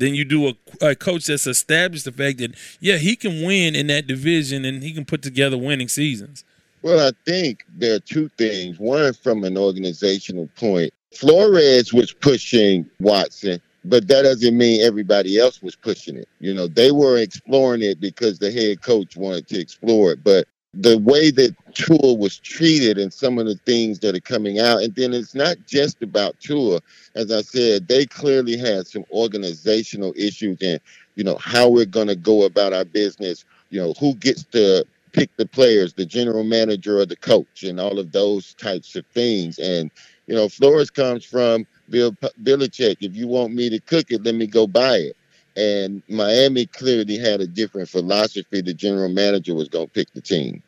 then 0.00 0.14
you 0.14 0.24
do 0.24 0.48
a, 0.48 0.54
a, 0.80 0.94
coach 0.94 1.26
that's 1.26 1.46
established 1.46 2.04
the 2.04 2.12
fact 2.12 2.38
that 2.38 2.54
yeah 2.80 2.96
he 2.96 3.16
can 3.16 3.44
win 3.44 3.74
in 3.74 3.86
that 3.88 4.06
division 4.06 4.64
and 4.64 4.82
he 4.82 4.92
can 4.92 5.04
put 5.04 5.22
together 5.22 5.56
winning 5.56 5.88
seasons. 5.88 6.44
Well, 6.82 7.06
I 7.06 7.12
think 7.26 7.64
there 7.76 7.96
are 7.96 8.00
two 8.00 8.30
things. 8.38 8.78
One, 8.78 9.12
from 9.12 9.44
an 9.44 9.58
organizational 9.58 10.48
point, 10.56 10.92
Flores 11.14 11.92
was 11.92 12.12
pushing 12.12 12.88
Watson, 13.00 13.60
but 13.84 14.08
that 14.08 14.22
doesn't 14.22 14.56
mean 14.56 14.80
everybody 14.80 15.38
else 15.38 15.60
was 15.60 15.76
pushing 15.76 16.16
it. 16.16 16.28
You 16.38 16.54
know, 16.54 16.66
they 16.66 16.90
were 16.90 17.18
exploring 17.18 17.82
it 17.82 18.00
because 18.00 18.38
the 18.38 18.50
head 18.50 18.82
coach 18.82 19.16
wanted 19.16 19.46
to 19.48 19.60
explore 19.60 20.12
it, 20.12 20.24
but 20.24 20.46
the 20.74 20.98
way 20.98 21.30
that 21.32 21.54
Tua 21.74 22.14
was 22.14 22.38
treated 22.38 22.96
and 22.98 23.12
some 23.12 23.38
of 23.38 23.46
the 23.46 23.56
things 23.66 23.98
that 24.00 24.14
are 24.14 24.20
coming 24.20 24.60
out. 24.60 24.82
And 24.82 24.94
then 24.94 25.12
it's 25.12 25.34
not 25.34 25.56
just 25.66 26.02
about 26.02 26.38
Tua. 26.40 26.80
As 27.16 27.32
I 27.32 27.42
said, 27.42 27.88
they 27.88 28.06
clearly 28.06 28.56
had 28.56 28.86
some 28.86 29.04
organizational 29.10 30.12
issues 30.16 30.58
and, 30.62 30.80
you 31.16 31.24
know, 31.24 31.36
how 31.36 31.68
we're 31.68 31.86
going 31.86 32.06
to 32.06 32.16
go 32.16 32.44
about 32.44 32.72
our 32.72 32.84
business, 32.84 33.44
you 33.70 33.80
know, 33.80 33.94
who 33.98 34.14
gets 34.14 34.44
to 34.44 34.84
pick 35.12 35.34
the 35.36 35.46
players, 35.46 35.92
the 35.92 36.06
general 36.06 36.44
manager 36.44 36.98
or 37.00 37.06
the 37.06 37.16
coach, 37.16 37.64
and 37.64 37.80
all 37.80 37.98
of 37.98 38.12
those 38.12 38.54
types 38.54 38.94
of 38.94 39.04
things. 39.06 39.58
And, 39.58 39.90
you 40.28 40.36
know, 40.36 40.48
Flores 40.48 40.90
comes 40.90 41.24
from 41.24 41.66
Bill 41.88 42.12
Belichick. 42.44 42.98
If 43.00 43.16
you 43.16 43.26
want 43.26 43.52
me 43.52 43.70
to 43.70 43.80
cook 43.80 44.06
it, 44.10 44.22
let 44.24 44.36
me 44.36 44.46
go 44.46 44.68
buy 44.68 44.98
it. 44.98 45.16
And 45.60 46.02
Miami 46.08 46.64
clearly 46.64 47.18
had 47.18 47.42
a 47.42 47.46
different 47.46 47.90
philosophy. 47.90 48.62
The 48.62 48.72
general 48.72 49.10
manager 49.10 49.54
was 49.54 49.68
going 49.68 49.88
to 49.88 49.92
pick 49.92 50.10
the 50.14 50.22
team. 50.22 50.62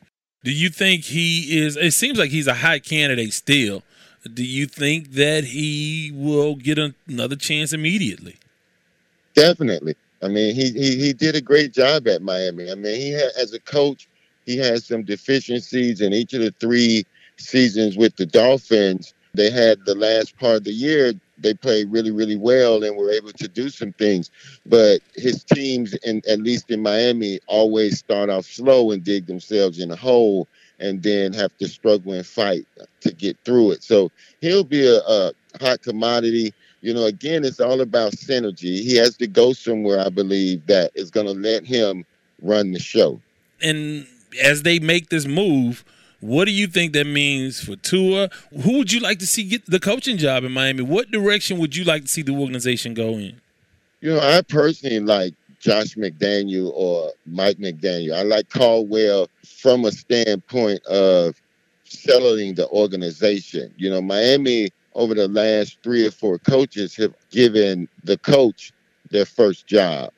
Do 0.44 0.52
you 0.52 0.68
think 0.68 1.04
he 1.04 1.62
is? 1.64 1.76
It 1.76 1.92
seems 1.92 2.18
like 2.18 2.28
he's 2.28 2.46
a 2.46 2.54
high 2.54 2.78
candidate 2.78 3.32
still. 3.32 3.82
Do 4.34 4.44
you 4.44 4.66
think 4.66 5.12
that 5.12 5.44
he 5.44 6.12
will 6.14 6.56
get 6.56 6.78
another 7.08 7.36
chance 7.36 7.72
immediately? 7.72 8.36
Definitely. 9.34 9.94
I 10.22 10.28
mean, 10.28 10.54
he, 10.54 10.70
he 10.72 10.98
he 10.98 11.12
did 11.14 11.36
a 11.36 11.40
great 11.40 11.72
job 11.72 12.06
at 12.06 12.20
Miami. 12.20 12.70
I 12.70 12.74
mean, 12.74 13.00
he 13.00 13.12
had 13.12 13.30
as 13.40 13.54
a 13.54 13.60
coach, 13.60 14.08
he 14.44 14.58
had 14.58 14.82
some 14.82 15.04
deficiencies 15.04 16.02
in 16.02 16.12
each 16.12 16.34
of 16.34 16.42
the 16.42 16.54
three 16.60 17.04
seasons 17.38 17.96
with 17.96 18.14
the 18.16 18.26
Dolphins. 18.26 19.14
They 19.32 19.50
had 19.50 19.78
the 19.86 19.94
last 19.94 20.36
part 20.38 20.56
of 20.56 20.64
the 20.64 20.72
year 20.72 21.14
they 21.42 21.54
played 21.54 21.90
really, 21.90 22.10
really 22.10 22.36
well 22.36 22.82
and 22.82 22.96
were 22.96 23.10
able 23.10 23.32
to 23.32 23.48
do 23.48 23.68
some 23.68 23.92
things. 23.94 24.30
But 24.66 25.00
his 25.14 25.44
teams, 25.44 25.94
in, 26.04 26.22
at 26.28 26.40
least 26.40 26.70
in 26.70 26.82
Miami, 26.82 27.40
always 27.46 27.98
start 27.98 28.30
off 28.30 28.46
slow 28.46 28.90
and 28.90 29.04
dig 29.04 29.26
themselves 29.26 29.78
in 29.78 29.90
a 29.90 29.96
hole 29.96 30.48
and 30.78 31.02
then 31.02 31.32
have 31.32 31.56
to 31.58 31.68
struggle 31.68 32.12
and 32.12 32.26
fight 32.26 32.66
to 33.00 33.12
get 33.12 33.36
through 33.44 33.72
it. 33.72 33.82
So 33.82 34.10
he'll 34.40 34.64
be 34.64 34.86
a, 34.86 34.98
a 34.98 35.32
hot 35.60 35.82
commodity. 35.82 36.52
You 36.80 36.94
know, 36.94 37.04
again, 37.04 37.44
it's 37.44 37.60
all 37.60 37.80
about 37.80 38.12
synergy. 38.12 38.80
He 38.80 38.96
has 38.96 39.16
to 39.18 39.26
go 39.26 39.52
somewhere, 39.52 40.00
I 40.00 40.08
believe, 40.08 40.66
that 40.66 40.90
is 40.94 41.10
going 41.10 41.26
to 41.26 41.32
let 41.32 41.64
him 41.64 42.04
run 42.40 42.72
the 42.72 42.80
show. 42.80 43.20
And 43.60 44.06
as 44.42 44.62
they 44.62 44.80
make 44.80 45.10
this 45.10 45.26
move, 45.26 45.84
what 46.22 46.44
do 46.44 46.52
you 46.52 46.68
think 46.68 46.92
that 46.92 47.06
means 47.06 47.60
for 47.60 47.74
Tua? 47.74 48.30
Who 48.62 48.78
would 48.78 48.92
you 48.92 49.00
like 49.00 49.18
to 49.18 49.26
see 49.26 49.42
get 49.42 49.66
the 49.66 49.80
coaching 49.80 50.18
job 50.18 50.44
in 50.44 50.52
Miami? 50.52 50.82
What 50.82 51.10
direction 51.10 51.58
would 51.58 51.74
you 51.74 51.82
like 51.82 52.02
to 52.02 52.08
see 52.08 52.22
the 52.22 52.32
organization 52.32 52.94
go 52.94 53.14
in? 53.14 53.40
You 54.00 54.14
know, 54.14 54.20
I 54.20 54.40
personally 54.42 55.00
like 55.00 55.34
Josh 55.58 55.96
McDaniel 55.96 56.70
or 56.74 57.10
Mike 57.26 57.58
McDaniel. 57.58 58.14
I 58.14 58.22
like 58.22 58.48
Caldwell 58.50 59.28
from 59.44 59.84
a 59.84 59.90
standpoint 59.90 60.84
of 60.86 61.34
settling 61.84 62.54
the 62.54 62.68
organization. 62.68 63.74
You 63.76 63.90
know, 63.90 64.00
Miami 64.00 64.70
over 64.94 65.14
the 65.14 65.26
last 65.26 65.78
three 65.82 66.06
or 66.06 66.12
four 66.12 66.38
coaches 66.38 66.94
have 66.96 67.14
given 67.30 67.88
the 68.04 68.18
coach 68.18 68.72
their 69.10 69.26
first 69.26 69.66
job. 69.66 70.12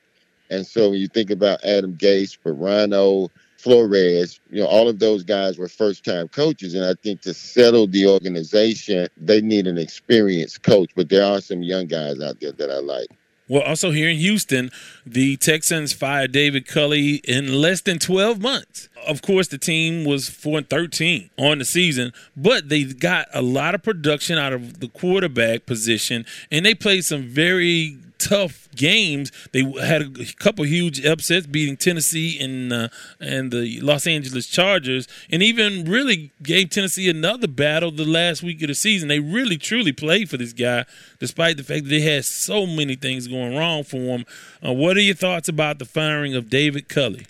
And 0.51 0.67
so 0.67 0.91
when 0.91 0.99
you 0.99 1.07
think 1.07 1.31
about 1.31 1.63
Adam 1.65 1.95
Gase, 1.95 2.37
Sparano, 2.37 3.29
Flores, 3.65 4.39
you 4.51 4.61
know, 4.61 4.67
all 4.67 4.87
of 4.87 4.99
those 4.99 5.23
guys 5.23 5.57
were 5.57 5.67
first 5.67 6.05
time 6.05 6.27
coaches. 6.27 6.75
And 6.75 6.85
I 6.85 6.93
think 7.01 7.21
to 7.21 7.33
settle 7.33 7.87
the 7.87 8.05
organization, 8.05 9.07
they 9.17 9.41
need 9.41 9.65
an 9.65 9.79
experienced 9.79 10.61
coach. 10.61 10.91
But 10.95 11.09
there 11.09 11.25
are 11.25 11.41
some 11.41 11.63
young 11.63 11.87
guys 11.87 12.21
out 12.21 12.39
there 12.39 12.51
that 12.51 12.69
I 12.69 12.77
like. 12.77 13.07
Well, 13.47 13.63
also 13.63 13.89
here 13.89 14.07
in 14.07 14.17
Houston, 14.17 14.69
the 15.03 15.37
Texans 15.37 15.93
fired 15.93 16.31
David 16.31 16.67
Culley 16.67 17.15
in 17.23 17.59
less 17.59 17.81
than 17.81 17.97
12 17.97 18.39
months. 18.39 18.87
Of 19.07 19.23
course, 19.23 19.47
the 19.47 19.57
team 19.57 20.05
was 20.05 20.29
4 20.29 20.59
and 20.59 20.69
13 20.69 21.31
on 21.39 21.57
the 21.57 21.65
season, 21.65 22.13
but 22.37 22.69
they 22.69 22.83
got 22.83 23.27
a 23.33 23.41
lot 23.41 23.73
of 23.73 23.81
production 23.81 24.37
out 24.37 24.53
of 24.53 24.79
the 24.79 24.87
quarterback 24.87 25.65
position, 25.65 26.25
and 26.51 26.65
they 26.65 26.75
played 26.75 27.03
some 27.05 27.23
very 27.23 27.97
tough 28.17 28.67
games. 28.75 29.31
They 29.51 29.63
had 29.63 30.01
a 30.01 30.25
couple 30.39 30.65
huge 30.65 31.05
upsets, 31.05 31.47
beating 31.47 31.77
Tennessee 31.77 32.39
and 32.39 32.71
uh, 32.71 32.89
and 33.19 33.51
the 33.51 33.79
Los 33.81 34.07
Angeles 34.07 34.47
Chargers, 34.47 35.07
and 35.29 35.43
even 35.43 35.85
really 35.85 36.31
gave 36.41 36.69
Tennessee 36.69 37.09
another 37.09 37.47
battle 37.47 37.91
the 37.91 38.05
last 38.05 38.43
week 38.43 38.61
of 38.61 38.67
the 38.67 38.75
season. 38.75 39.07
They 39.07 39.19
really 39.19 39.57
truly 39.57 39.91
played 39.91 40.29
for 40.29 40.37
this 40.37 40.53
guy, 40.53 40.85
despite 41.19 41.57
the 41.57 41.63
fact 41.63 41.83
that 41.83 41.89
they 41.89 42.01
had 42.01 42.25
so 42.25 42.65
many 42.65 42.95
things 42.95 43.27
going 43.27 43.55
wrong 43.55 43.83
for 43.83 43.97
him. 43.97 44.25
Uh, 44.65 44.73
what 44.73 44.97
are 44.97 45.01
your 45.01 45.15
thoughts 45.15 45.47
about 45.47 45.79
the 45.79 45.85
firing 45.85 46.35
of 46.35 46.49
David 46.49 46.89
Culley? 46.89 47.27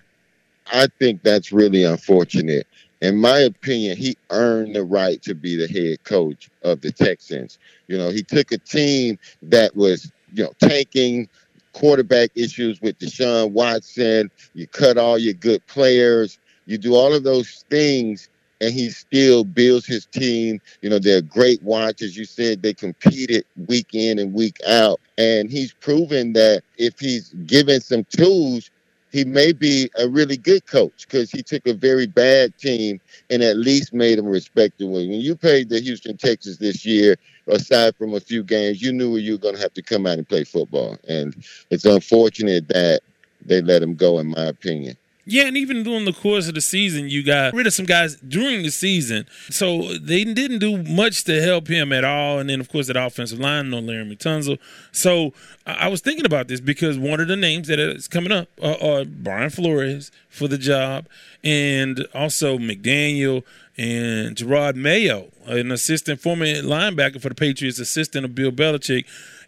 I 0.71 0.88
think 1.00 1.21
that's 1.21 1.52
really 1.52 1.84
unfortunate. 1.84 2.67
In 3.02 3.17
my 3.17 3.39
opinion, 3.39 3.98
he 3.98 4.17
earned 4.32 4.76
the 4.76 4.84
right 4.84 5.21
to 5.24 5.36
be 5.36 5.56
the 5.56 5.67
head 5.67 6.04
coach 6.06 6.50
of 6.63 6.82
the 6.82 6.91
Texans. 6.91 7.60
You 7.88 7.98
know, 7.98 8.10
he 8.10 8.24
took 8.24 8.52
a 8.52 8.58
team 8.58 9.19
that 9.43 9.76
was, 9.76 10.12
you 10.36 10.43
know, 10.43 10.54
tanking, 10.60 11.28
quarterback 11.74 12.30
issues 12.36 12.82
with 12.82 12.98
Deshaun 13.00 13.52
Watson. 13.52 14.30
You 14.54 14.67
cut 14.67 14.98
all 14.98 15.17
your 15.17 15.34
good 15.34 15.65
players. 15.67 16.39
You 16.65 16.78
do 16.78 16.95
all 16.95 17.13
of 17.13 17.24
those 17.24 17.63
things, 17.69 18.30
and 18.62 18.74
he 18.74 18.89
still 18.89 19.43
builds 19.43 19.86
his 19.86 20.06
team. 20.06 20.60
You 20.82 20.89
know, 20.89 21.00
they're 21.00 21.21
great 21.21 21.62
watch. 21.63 22.02
As 22.02 22.17
you 22.17 22.26
said, 22.26 22.62
they 22.62 22.74
competed 22.74 23.45
week 23.67 23.93
in 23.93 24.19
and 24.19 24.34
week 24.34 24.60
out. 24.67 25.00
And 25.17 25.50
he's 25.50 25.74
proven 25.74 26.34
that 26.34 26.63
if 26.78 27.00
he's 27.00 27.30
given 27.45 27.82
some 27.82 28.06
tools, 28.06 28.71
he 29.15 29.23
may 29.23 29.54
be 29.54 29.89
a 29.97 30.10
really 30.10 30.36
good 30.36 30.65
coach 30.65 31.08
because 31.08 31.32
he 31.32 31.41
took 31.41 31.65
a 31.65 31.73
very 31.73 32.06
bad 32.06 32.54
team 32.58 32.99
and 33.30 33.41
at 33.41 33.56
least 33.56 33.93
made 33.93 34.17
them 34.17 34.25
respectable. 34.25 34.95
When 34.95 35.10
you 35.10 35.38
played 35.38 35.69
the 35.69 35.80
Houston 35.80 36.17
Texans 36.17 36.58
this 36.58 36.86
year, 36.86 37.15
aside 37.47 37.95
from 37.95 38.13
a 38.13 38.19
few 38.19 38.43
games, 38.43 38.82
you 38.82 38.91
knew 38.91 39.15
you 39.15 39.32
were 39.32 39.38
going 39.38 39.56
to 39.56 39.62
have 39.62 39.73
to 39.75 39.82
come 39.82 40.06
out 40.06 40.17
and 40.17 40.28
play 40.28 40.43
football. 40.43 40.97
And 41.08 41.34
it's 41.69 41.86
unfortunate 41.86 42.67
that 42.67 43.04
they 43.45 43.62
let 43.62 43.82
him 43.82 43.95
go, 43.95 44.19
in 44.19 44.28
my 44.28 44.47
opinion. 44.47 44.97
Yeah, 45.27 45.47
and 45.47 45.57
even 45.57 45.81
during 45.81 46.05
the 46.05 46.13
course 46.13 46.47
of 46.47 46.53
the 46.53 46.61
season, 46.61 47.09
you 47.09 47.23
got 47.23 47.53
rid 47.53 47.65
of 47.65 47.73
some 47.73 47.88
guys 47.88 48.15
during 48.17 48.61
the 48.61 48.69
season. 48.69 49.27
So 49.49 49.97
they 49.97 50.23
didn't 50.23 50.59
do 50.59 50.83
much 50.83 51.23
to 51.23 51.41
help 51.41 51.67
him 51.67 51.91
at 51.91 52.03
all. 52.03 52.38
And 52.38 52.47
then, 52.47 52.59
of 52.59 52.69
course, 52.69 52.85
that 52.88 52.95
offensive 52.95 53.39
line, 53.39 53.71
no 53.71 53.81
Laremy 53.81 54.19
Tunsil. 54.19 54.59
So 54.91 55.33
I 55.65 55.88
was 55.88 56.01
thinking 56.01 56.27
about 56.27 56.47
this 56.47 56.59
because 56.59 56.99
one 56.99 57.19
of 57.19 57.27
the 57.27 57.35
names 57.35 57.69
that 57.69 57.79
is 57.79 58.07
coming 58.07 58.31
up 58.31 58.49
are, 58.61 58.77
are 58.83 59.05
Brian 59.05 59.49
Flores 59.49 60.11
for 60.29 60.47
the 60.47 60.59
job, 60.59 61.07
and 61.43 62.05
also 62.13 62.59
McDaniel 62.59 63.43
and 63.77 64.35
Jerod 64.35 64.75
Mayo, 64.75 65.31
an 65.47 65.71
assistant 65.71 66.21
former 66.21 66.45
linebacker 66.45 67.19
for 67.19 67.29
the 67.29 67.35
Patriots, 67.35 67.79
assistant 67.79 68.25
of 68.25 68.35
Bill 68.35 68.51
Belichick. 68.51 69.05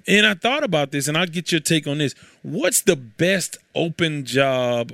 And 0.08 0.26
I 0.26 0.34
thought 0.34 0.64
about 0.64 0.92
this, 0.92 1.08
and 1.08 1.18
I'll 1.18 1.28
get 1.28 1.52
your 1.52 1.62
take 1.62 1.86
on 1.86 2.00
this. 2.00 2.16
What's 2.42 2.82
the 2.82 2.96
best 2.96 3.58
open 3.76 4.26
job 4.26 4.92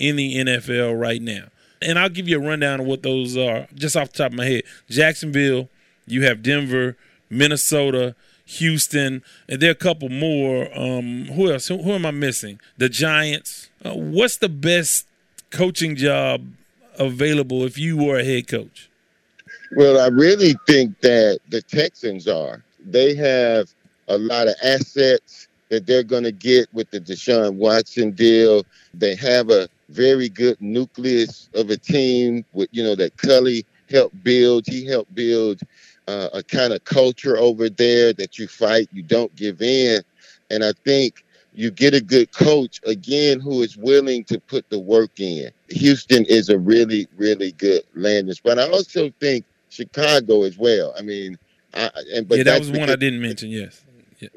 in 0.00 0.16
the 0.16 0.36
NFL 0.36 0.98
right 0.98 1.22
now. 1.22 1.44
And 1.82 1.98
I'll 1.98 2.08
give 2.08 2.28
you 2.28 2.38
a 2.38 2.46
rundown 2.46 2.80
of 2.80 2.86
what 2.86 3.02
those 3.02 3.36
are 3.36 3.68
just 3.74 3.96
off 3.96 4.12
the 4.12 4.18
top 4.18 4.32
of 4.32 4.38
my 4.38 4.46
head. 4.46 4.62
Jacksonville, 4.88 5.68
you 6.06 6.24
have 6.24 6.42
Denver, 6.42 6.96
Minnesota, 7.30 8.14
Houston, 8.44 9.22
and 9.48 9.60
there 9.60 9.70
are 9.70 9.72
a 9.72 9.76
couple 9.76 10.08
more. 10.08 10.76
Um, 10.76 11.26
who 11.26 11.50
else? 11.52 11.68
Who, 11.68 11.82
who, 11.82 11.92
am 11.92 12.04
I 12.04 12.10
missing? 12.10 12.60
The 12.76 12.88
Giants. 12.88 13.70
Uh, 13.84 13.94
what's 13.94 14.36
the 14.36 14.48
best 14.48 15.06
coaching 15.50 15.96
job 15.96 16.46
available 16.98 17.64
if 17.64 17.78
you 17.78 17.96
were 17.96 18.18
a 18.18 18.24
head 18.24 18.48
coach? 18.48 18.90
Well, 19.76 20.00
I 20.00 20.08
really 20.08 20.56
think 20.66 21.00
that 21.00 21.38
the 21.48 21.62
Texans 21.62 22.26
are. 22.26 22.62
They 22.84 23.14
have 23.14 23.72
a 24.08 24.18
lot 24.18 24.48
of 24.48 24.54
assets 24.64 25.46
that 25.68 25.86
they're 25.86 26.02
going 26.02 26.24
to 26.24 26.32
get 26.32 26.68
with 26.74 26.90
the 26.90 27.00
Deshaun 27.00 27.54
Watson 27.54 28.10
deal. 28.10 28.64
They 28.92 29.14
have 29.14 29.50
a 29.50 29.68
very 29.90 30.28
good 30.28 30.60
nucleus 30.60 31.48
of 31.54 31.70
a 31.70 31.76
team 31.76 32.44
with 32.52 32.68
you 32.72 32.82
know 32.82 32.94
that 32.94 33.16
Culley 33.16 33.66
helped 33.90 34.22
build. 34.22 34.64
He 34.66 34.86
helped 34.86 35.14
build 35.14 35.60
uh, 36.06 36.28
a 36.32 36.42
kind 36.42 36.72
of 36.72 36.84
culture 36.84 37.36
over 37.36 37.68
there 37.68 38.12
that 38.14 38.38
you 38.38 38.46
fight, 38.46 38.88
you 38.92 39.02
don't 39.02 39.34
give 39.36 39.60
in, 39.62 40.02
and 40.50 40.64
I 40.64 40.72
think 40.84 41.24
you 41.52 41.70
get 41.70 41.94
a 41.94 42.00
good 42.00 42.32
coach 42.32 42.80
again 42.86 43.40
who 43.40 43.62
is 43.62 43.76
willing 43.76 44.24
to 44.24 44.38
put 44.38 44.68
the 44.70 44.78
work 44.78 45.18
in. 45.18 45.50
Houston 45.68 46.24
is 46.26 46.48
a 46.48 46.58
really 46.58 47.08
really 47.16 47.52
good 47.52 47.82
landing 47.94 48.34
spot. 48.34 48.58
I 48.58 48.68
also 48.68 49.10
think 49.20 49.44
Chicago 49.68 50.42
as 50.44 50.56
well. 50.56 50.94
I 50.96 51.02
mean, 51.02 51.36
I, 51.74 51.90
and 52.14 52.28
but 52.28 52.38
yeah, 52.38 52.44
that 52.44 52.60
was 52.60 52.70
one 52.70 52.90
I 52.90 52.96
didn't 52.96 53.20
mention. 53.20 53.50
Yes, 53.50 53.84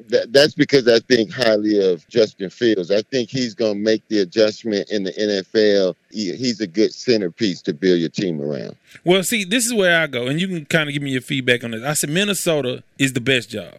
that, 0.10 0.32
that's 0.32 0.54
because 0.54 0.88
I 0.88 1.00
think 1.00 1.32
highly 1.32 1.92
of 1.92 2.08
Justin 2.08 2.50
Fields. 2.50 2.92
I 2.92 3.02
think 3.04 3.30
he's 3.30 3.54
going 3.54 3.74
to 3.74 3.80
make 3.80 4.08
the 4.08 4.20
adjustment 4.20 4.90
in 4.90 5.04
the 5.04 5.12
NFL. 5.12 5.96
He, 6.12 6.36
he's 6.36 6.62
a 6.62 6.68
good 6.68 6.94
centerpiece 6.94 7.62
to 7.64 7.74
build 7.74 8.00
your 8.00 8.10
team 8.10 8.42
around. 8.42 8.76
Well, 9.04 9.24
see, 9.24 9.44
this 9.44 9.66
is 9.66 9.74
where 9.74 10.02
I 10.02 10.08
go, 10.08 10.28
and 10.28 10.40
you 10.40 10.48
can 10.48 10.66
kind 10.66 10.90
of 10.90 10.94
give 10.94 11.02
me 11.02 11.12
your 11.12 11.22
feedback 11.22 11.64
on 11.64 11.72
this. 11.72 11.84
I 11.84 11.94
said 11.94 12.10
Minnesota 12.10 12.84
is 12.98 13.14
the 13.14 13.22
best 13.22 13.50
job. 13.50 13.76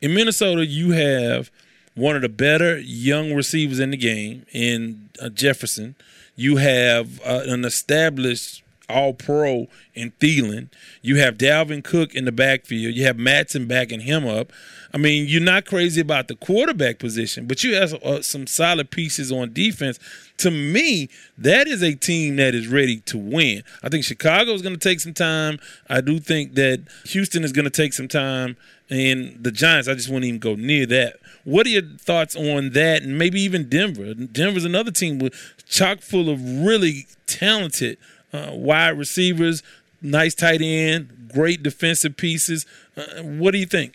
In 0.00 0.14
Minnesota, 0.14 0.66
you 0.66 0.90
have 0.92 1.50
one 1.94 2.16
of 2.16 2.22
the 2.22 2.28
better 2.28 2.78
young 2.78 3.32
receivers 3.32 3.78
in 3.78 3.90
the 3.90 3.96
game 3.96 4.44
in 4.52 5.08
uh, 5.22 5.28
Jefferson. 5.28 5.94
You 6.36 6.56
have 6.56 7.20
uh, 7.24 7.42
an 7.46 7.64
established 7.64 8.63
all 8.88 9.14
pro 9.14 9.68
in 9.94 10.12
Thielen. 10.12 10.68
You 11.02 11.16
have 11.16 11.38
Dalvin 11.38 11.82
Cook 11.82 12.14
in 12.14 12.24
the 12.24 12.32
backfield. 12.32 12.94
You 12.94 13.04
have 13.04 13.18
Mattison 13.18 13.66
backing 13.66 14.00
him 14.00 14.26
up. 14.26 14.52
I 14.92 14.96
mean, 14.96 15.26
you're 15.26 15.40
not 15.40 15.64
crazy 15.64 16.00
about 16.00 16.28
the 16.28 16.36
quarterback 16.36 16.98
position, 16.98 17.46
but 17.46 17.64
you 17.64 17.74
have 17.74 17.94
uh, 17.94 18.22
some 18.22 18.46
solid 18.46 18.90
pieces 18.90 19.32
on 19.32 19.52
defense. 19.52 19.98
To 20.38 20.50
me, 20.50 21.08
that 21.36 21.66
is 21.66 21.82
a 21.82 21.94
team 21.94 22.36
that 22.36 22.54
is 22.54 22.68
ready 22.68 23.00
to 23.00 23.18
win. 23.18 23.64
I 23.82 23.88
think 23.88 24.04
Chicago 24.04 24.52
is 24.52 24.62
going 24.62 24.76
to 24.76 24.88
take 24.88 25.00
some 25.00 25.14
time. 25.14 25.58
I 25.88 26.00
do 26.00 26.20
think 26.20 26.54
that 26.54 26.82
Houston 27.06 27.42
is 27.42 27.52
going 27.52 27.64
to 27.64 27.70
take 27.70 27.92
some 27.92 28.08
time, 28.08 28.56
and 28.88 29.36
the 29.42 29.50
Giants, 29.50 29.88
I 29.88 29.94
just 29.94 30.08
wouldn't 30.08 30.26
even 30.26 30.40
go 30.40 30.54
near 30.54 30.86
that. 30.86 31.16
What 31.44 31.66
are 31.66 31.70
your 31.70 31.82
thoughts 31.82 32.36
on 32.36 32.70
that, 32.70 33.02
and 33.02 33.18
maybe 33.18 33.40
even 33.40 33.68
Denver? 33.68 34.14
Denver's 34.14 34.64
another 34.64 34.90
team 34.90 35.18
with 35.18 35.34
chock 35.66 36.00
full 36.00 36.30
of 36.30 36.40
really 36.40 37.06
talented 37.26 37.98
uh, 38.34 38.50
wide 38.52 38.98
receivers, 38.98 39.62
nice 40.02 40.34
tight 40.34 40.60
end, 40.60 41.30
great 41.32 41.62
defensive 41.62 42.16
pieces. 42.16 42.66
Uh, 42.96 43.22
what 43.22 43.52
do 43.52 43.58
you 43.58 43.66
think? 43.66 43.94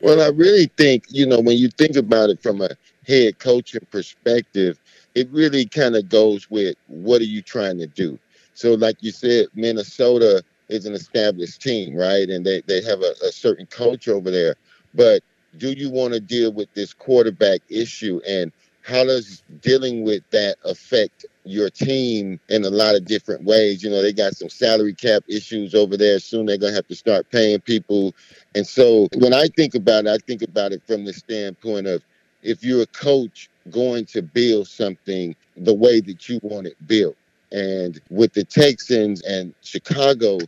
Well, 0.00 0.20
I 0.20 0.28
really 0.28 0.66
think, 0.76 1.04
you 1.08 1.26
know, 1.26 1.40
when 1.40 1.56
you 1.56 1.68
think 1.68 1.96
about 1.96 2.28
it 2.28 2.42
from 2.42 2.60
a 2.60 2.70
head 3.06 3.38
coaching 3.38 3.86
perspective, 3.90 4.78
it 5.14 5.28
really 5.30 5.64
kind 5.64 5.96
of 5.96 6.08
goes 6.08 6.50
with 6.50 6.76
what 6.88 7.20
are 7.22 7.24
you 7.24 7.40
trying 7.40 7.78
to 7.78 7.86
do? 7.86 8.18
So, 8.54 8.74
like 8.74 8.96
you 9.00 9.12
said, 9.12 9.46
Minnesota 9.54 10.42
is 10.68 10.84
an 10.84 10.94
established 10.94 11.62
team, 11.62 11.94
right? 11.94 12.28
And 12.28 12.44
they, 12.44 12.60
they 12.62 12.82
have 12.82 13.00
a, 13.00 13.14
a 13.24 13.32
certain 13.32 13.66
culture 13.66 14.14
over 14.14 14.30
there. 14.30 14.56
But 14.94 15.22
do 15.58 15.72
you 15.72 15.90
want 15.90 16.12
to 16.14 16.20
deal 16.20 16.52
with 16.52 16.72
this 16.74 16.92
quarterback 16.92 17.60
issue? 17.68 18.20
And 18.26 18.52
how 18.82 19.04
does 19.04 19.42
dealing 19.62 20.04
with 20.04 20.22
that 20.30 20.56
affect 20.64 21.26
your 21.46 21.70
team 21.70 22.40
in 22.48 22.64
a 22.64 22.70
lot 22.70 22.94
of 22.94 23.04
different 23.04 23.44
ways. 23.44 23.82
You 23.82 23.90
know, 23.90 24.02
they 24.02 24.12
got 24.12 24.36
some 24.36 24.48
salary 24.48 24.94
cap 24.94 25.22
issues 25.28 25.74
over 25.74 25.96
there. 25.96 26.18
Soon 26.18 26.46
they're 26.46 26.58
going 26.58 26.72
to 26.72 26.76
have 26.76 26.88
to 26.88 26.94
start 26.94 27.30
paying 27.30 27.60
people. 27.60 28.14
And 28.54 28.66
so 28.66 29.08
when 29.16 29.32
I 29.32 29.48
think 29.56 29.74
about 29.74 30.06
it, 30.06 30.10
I 30.10 30.18
think 30.18 30.42
about 30.42 30.72
it 30.72 30.82
from 30.86 31.04
the 31.04 31.12
standpoint 31.12 31.86
of 31.86 32.02
if 32.42 32.62
you're 32.62 32.82
a 32.82 32.86
coach 32.86 33.48
going 33.70 34.04
to 34.06 34.22
build 34.22 34.68
something 34.68 35.34
the 35.56 35.74
way 35.74 36.00
that 36.00 36.28
you 36.28 36.40
want 36.42 36.66
it 36.66 36.76
built. 36.86 37.16
And 37.52 38.00
with 38.10 38.32
the 38.34 38.44
Texans 38.44 39.22
and 39.22 39.54
Chicago, 39.62 40.38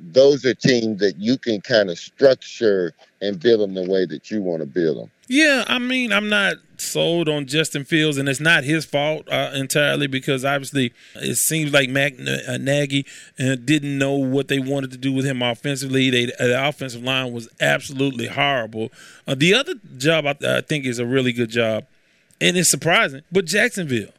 those 0.00 0.44
are 0.44 0.54
teams 0.54 1.00
that 1.00 1.16
you 1.18 1.38
can 1.38 1.60
kind 1.60 1.90
of 1.90 1.98
structure 1.98 2.92
and 3.20 3.40
build 3.40 3.60
them 3.60 3.74
the 3.74 3.88
way 3.88 4.06
that 4.06 4.30
you 4.30 4.42
want 4.42 4.60
to 4.60 4.66
build 4.66 4.98
them. 4.98 5.10
Yeah, 5.28 5.64
I 5.66 5.78
mean, 5.78 6.12
I'm 6.12 6.28
not 6.30 6.56
sold 6.78 7.28
on 7.28 7.46
Justin 7.46 7.84
Fields, 7.84 8.16
and 8.16 8.28
it's 8.28 8.40
not 8.40 8.64
his 8.64 8.86
fault 8.86 9.28
uh, 9.30 9.50
entirely 9.54 10.06
because 10.06 10.44
obviously 10.44 10.92
it 11.16 11.34
seems 11.36 11.72
like 11.72 11.90
Mac 11.90 12.14
uh, 12.18 12.56
Nagy 12.56 13.04
uh, 13.38 13.56
didn't 13.56 13.98
know 13.98 14.14
what 14.14 14.48
they 14.48 14.58
wanted 14.58 14.90
to 14.92 14.96
do 14.96 15.12
with 15.12 15.26
him 15.26 15.42
offensively. 15.42 16.08
They, 16.08 16.32
uh, 16.32 16.46
the 16.46 16.68
offensive 16.68 17.02
line 17.02 17.32
was 17.32 17.48
absolutely 17.60 18.28
horrible. 18.28 18.90
Uh, 19.26 19.34
the 19.34 19.54
other 19.54 19.74
job 19.98 20.26
I, 20.26 20.36
I 20.46 20.60
think 20.62 20.86
is 20.86 20.98
a 20.98 21.06
really 21.06 21.32
good 21.32 21.50
job, 21.50 21.84
and 22.40 22.56
it's 22.56 22.70
surprising, 22.70 23.22
but 23.30 23.44
Jacksonville. 23.44 24.12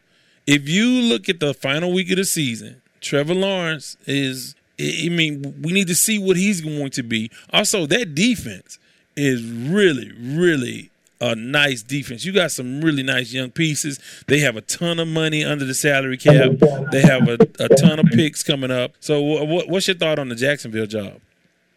If 0.45 0.67
you 0.67 0.87
look 0.87 1.29
at 1.29 1.39
the 1.39 1.53
final 1.53 1.93
week 1.93 2.09
of 2.09 2.17
the 2.17 2.25
season, 2.25 2.81
Trevor 3.01 3.35
Lawrence 3.35 3.97
is. 4.05 4.55
I 4.79 5.09
mean, 5.09 5.61
we 5.61 5.73
need 5.73 5.87
to 5.87 5.95
see 5.95 6.17
what 6.19 6.37
he's 6.37 6.61
going 6.61 6.91
to 6.91 7.03
be. 7.03 7.29
Also, 7.51 7.85
that 7.87 8.15
defense 8.15 8.79
is 9.15 9.43
really, 9.43 10.11
really 10.19 10.89
a 11.19 11.35
nice 11.35 11.83
defense. 11.83 12.23
You 12.23 12.31
got 12.31 12.51
some 12.51 12.81
really 12.81 13.03
nice 13.03 13.33
young 13.33 13.51
pieces. 13.51 13.99
They 14.27 14.39
have 14.39 14.55
a 14.55 14.61
ton 14.61 14.99
of 14.99 15.07
money 15.09 15.43
under 15.43 15.65
the 15.65 15.73
salary 15.73 16.17
cap. 16.17 16.51
They 16.91 17.01
have 17.01 17.27
a, 17.27 17.37
a 17.59 17.67
ton 17.67 17.99
of 17.99 18.05
picks 18.05 18.41
coming 18.41 18.71
up. 18.71 18.93
So, 19.01 19.21
what, 19.21 19.67
what's 19.67 19.87
your 19.87 19.97
thought 19.97 20.17
on 20.17 20.29
the 20.29 20.35
Jacksonville 20.35 20.85
job? 20.85 21.19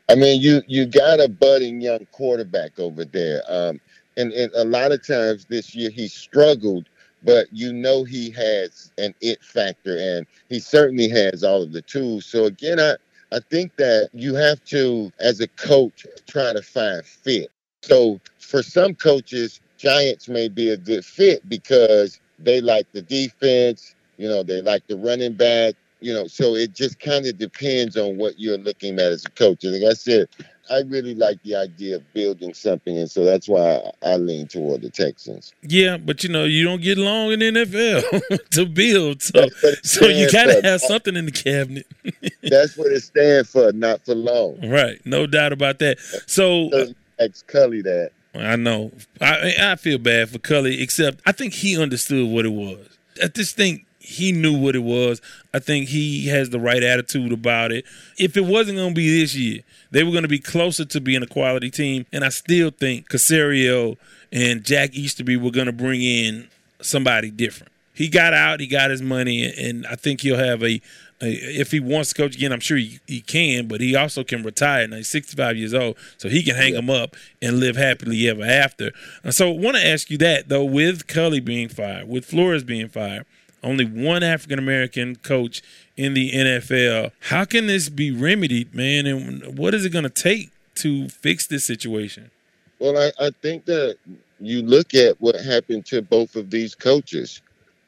I 0.08 0.14
mean, 0.14 0.40
you 0.40 0.62
you 0.68 0.86
got 0.86 1.20
a 1.20 1.28
budding 1.28 1.80
young 1.80 2.06
quarterback 2.12 2.78
over 2.78 3.04
there. 3.04 3.42
Um, 3.48 3.80
And, 4.18 4.30
and 4.34 4.52
a 4.54 4.64
lot 4.64 4.92
of 4.92 5.00
times 5.06 5.46
this 5.46 5.74
year 5.74 5.88
he 5.88 6.06
struggled, 6.06 6.84
but 7.24 7.46
you 7.52 7.72
know 7.72 8.04
he 8.04 8.30
has 8.30 8.90
an 8.98 9.14
it 9.20 9.42
factor 9.42 9.96
and 9.98 10.26
he 10.48 10.58
certainly 10.58 11.08
has 11.08 11.44
all 11.44 11.62
of 11.62 11.72
the 11.72 11.82
tools. 11.82 12.26
So 12.26 12.44
again, 12.44 12.80
I, 12.80 12.96
I 13.32 13.40
think 13.50 13.76
that 13.76 14.10
you 14.12 14.34
have 14.34 14.62
to, 14.66 15.12
as 15.20 15.40
a 15.40 15.48
coach, 15.48 16.06
try 16.26 16.52
to 16.52 16.62
find 16.62 17.04
fit. 17.04 17.50
So 17.82 18.20
for 18.38 18.62
some 18.62 18.94
coaches, 18.94 19.60
Giants 19.78 20.28
may 20.28 20.48
be 20.48 20.70
a 20.70 20.76
good 20.76 21.04
fit 21.04 21.48
because 21.48 22.20
they 22.38 22.60
like 22.60 22.86
the 22.92 23.02
defense, 23.02 23.94
you 24.16 24.28
know, 24.28 24.42
they 24.42 24.62
like 24.62 24.86
the 24.86 24.96
running 24.96 25.34
back, 25.34 25.74
you 26.00 26.12
know, 26.12 26.26
so 26.26 26.54
it 26.54 26.74
just 26.74 27.00
kind 27.00 27.26
of 27.26 27.38
depends 27.38 27.96
on 27.96 28.16
what 28.16 28.38
you're 28.38 28.58
looking 28.58 28.94
at 28.98 29.12
as 29.12 29.24
a 29.24 29.30
coach. 29.30 29.64
And 29.64 29.80
like 29.80 29.90
I 29.90 29.94
said, 29.94 30.28
I 30.70 30.80
really 30.86 31.14
like 31.14 31.42
the 31.42 31.56
idea 31.56 31.96
of 31.96 32.12
building 32.12 32.54
something, 32.54 32.96
and 32.96 33.10
so 33.10 33.24
that's 33.24 33.48
why 33.48 33.80
I 34.02 34.16
lean 34.16 34.46
toward 34.46 34.82
the 34.82 34.90
Texans. 34.90 35.52
Yeah, 35.62 35.96
but 35.96 36.22
you 36.22 36.30
know, 36.30 36.44
you 36.44 36.64
don't 36.64 36.80
get 36.80 36.98
long 36.98 37.32
in 37.32 37.40
the 37.40 37.52
NFL 37.52 38.48
to 38.50 38.66
build, 38.66 39.22
so 39.22 39.48
so 39.82 40.06
you 40.06 40.30
gotta 40.30 40.60
have 40.62 40.80
something 40.80 41.16
in 41.16 41.26
the 41.26 41.32
cabinet. 41.32 41.86
that's 42.42 42.76
what 42.76 42.92
it 42.92 43.02
stands 43.02 43.50
for, 43.50 43.72
not 43.72 44.04
for 44.04 44.14
long. 44.14 44.68
Right, 44.68 45.00
no 45.04 45.26
doubt 45.26 45.52
about 45.52 45.80
that. 45.80 45.98
So, 46.26 46.70
ex 47.18 47.42
Cully 47.42 47.82
that. 47.82 48.12
I 48.34 48.56
know. 48.56 48.92
I 49.20 49.54
I 49.60 49.76
feel 49.76 49.98
bad 49.98 50.30
for 50.30 50.38
Culley, 50.38 50.80
except 50.80 51.20
I 51.26 51.32
think 51.32 51.54
he 51.54 51.80
understood 51.80 52.30
what 52.30 52.46
it 52.46 52.52
was. 52.52 52.86
I 53.22 53.26
just 53.28 53.56
think 53.56 53.84
he 54.02 54.32
knew 54.32 54.58
what 54.58 54.74
it 54.74 54.82
was. 54.82 55.20
I 55.54 55.60
think 55.60 55.88
he 55.88 56.26
has 56.26 56.50
the 56.50 56.58
right 56.58 56.82
attitude 56.82 57.32
about 57.32 57.70
it. 57.70 57.84
If 58.18 58.36
it 58.36 58.44
wasn't 58.44 58.78
going 58.78 58.90
to 58.90 58.94
be 58.94 59.20
this 59.20 59.34
year, 59.34 59.62
they 59.92 60.02
were 60.02 60.10
going 60.10 60.22
to 60.22 60.28
be 60.28 60.40
closer 60.40 60.84
to 60.84 61.00
being 61.00 61.22
a 61.22 61.26
quality 61.26 61.70
team. 61.70 62.06
And 62.12 62.24
I 62.24 62.30
still 62.30 62.70
think 62.70 63.08
Caserio 63.08 63.96
and 64.32 64.64
Jack 64.64 64.94
Easterby 64.94 65.36
were 65.36 65.52
going 65.52 65.66
to 65.66 65.72
bring 65.72 66.02
in 66.02 66.48
somebody 66.80 67.30
different. 67.30 67.72
He 67.94 68.08
got 68.08 68.32
out, 68.34 68.58
he 68.60 68.66
got 68.66 68.90
his 68.90 69.02
money, 69.02 69.44
and 69.44 69.86
I 69.86 69.96
think 69.96 70.22
he'll 70.22 70.38
have 70.38 70.62
a, 70.62 70.80
a 71.20 71.30
if 71.60 71.70
he 71.70 71.78
wants 71.78 72.08
to 72.08 72.14
coach 72.14 72.34
again, 72.34 72.52
I'm 72.52 72.60
sure 72.60 72.78
he, 72.78 73.00
he, 73.06 73.20
can, 73.20 73.68
but 73.68 73.80
he 73.82 73.94
also 73.94 74.24
can 74.24 74.42
retire 74.42 74.88
now. 74.88 74.96
He's 74.96 75.08
65 75.08 75.56
years 75.56 75.74
old, 75.74 75.96
so 76.16 76.28
he 76.28 76.42
can 76.42 76.56
hang 76.56 76.72
yeah. 76.72 76.78
him 76.78 76.90
up 76.90 77.14
and 77.42 77.60
live 77.60 77.76
happily 77.76 78.28
ever 78.28 78.42
after. 78.42 78.92
And 79.22 79.34
So 79.34 79.52
I 79.52 79.58
want 79.58 79.76
to 79.76 79.86
ask 79.86 80.10
you 80.10 80.18
that, 80.18 80.48
though, 80.48 80.64
with 80.64 81.06
Culley 81.06 81.40
being 81.40 81.68
fired, 81.68 82.08
with 82.08 82.24
Flores 82.24 82.64
being 82.64 82.88
fired, 82.88 83.26
only 83.62 83.84
one 83.84 84.22
African 84.22 84.58
American 84.58 85.16
coach 85.16 85.62
in 85.96 86.14
the 86.14 86.32
NFL. 86.32 87.12
How 87.20 87.44
can 87.44 87.66
this 87.66 87.88
be 87.88 88.10
remedied, 88.10 88.74
man? 88.74 89.06
And 89.06 89.58
what 89.58 89.74
is 89.74 89.84
it 89.84 89.90
going 89.90 90.04
to 90.04 90.10
take 90.10 90.50
to 90.76 91.08
fix 91.08 91.46
this 91.46 91.64
situation? 91.64 92.30
Well, 92.78 92.98
I, 92.98 93.26
I 93.26 93.30
think 93.42 93.64
that 93.66 93.96
you 94.40 94.62
look 94.62 94.94
at 94.94 95.20
what 95.20 95.36
happened 95.36 95.86
to 95.86 96.02
both 96.02 96.36
of 96.36 96.50
these 96.50 96.74
coaches. 96.74 97.40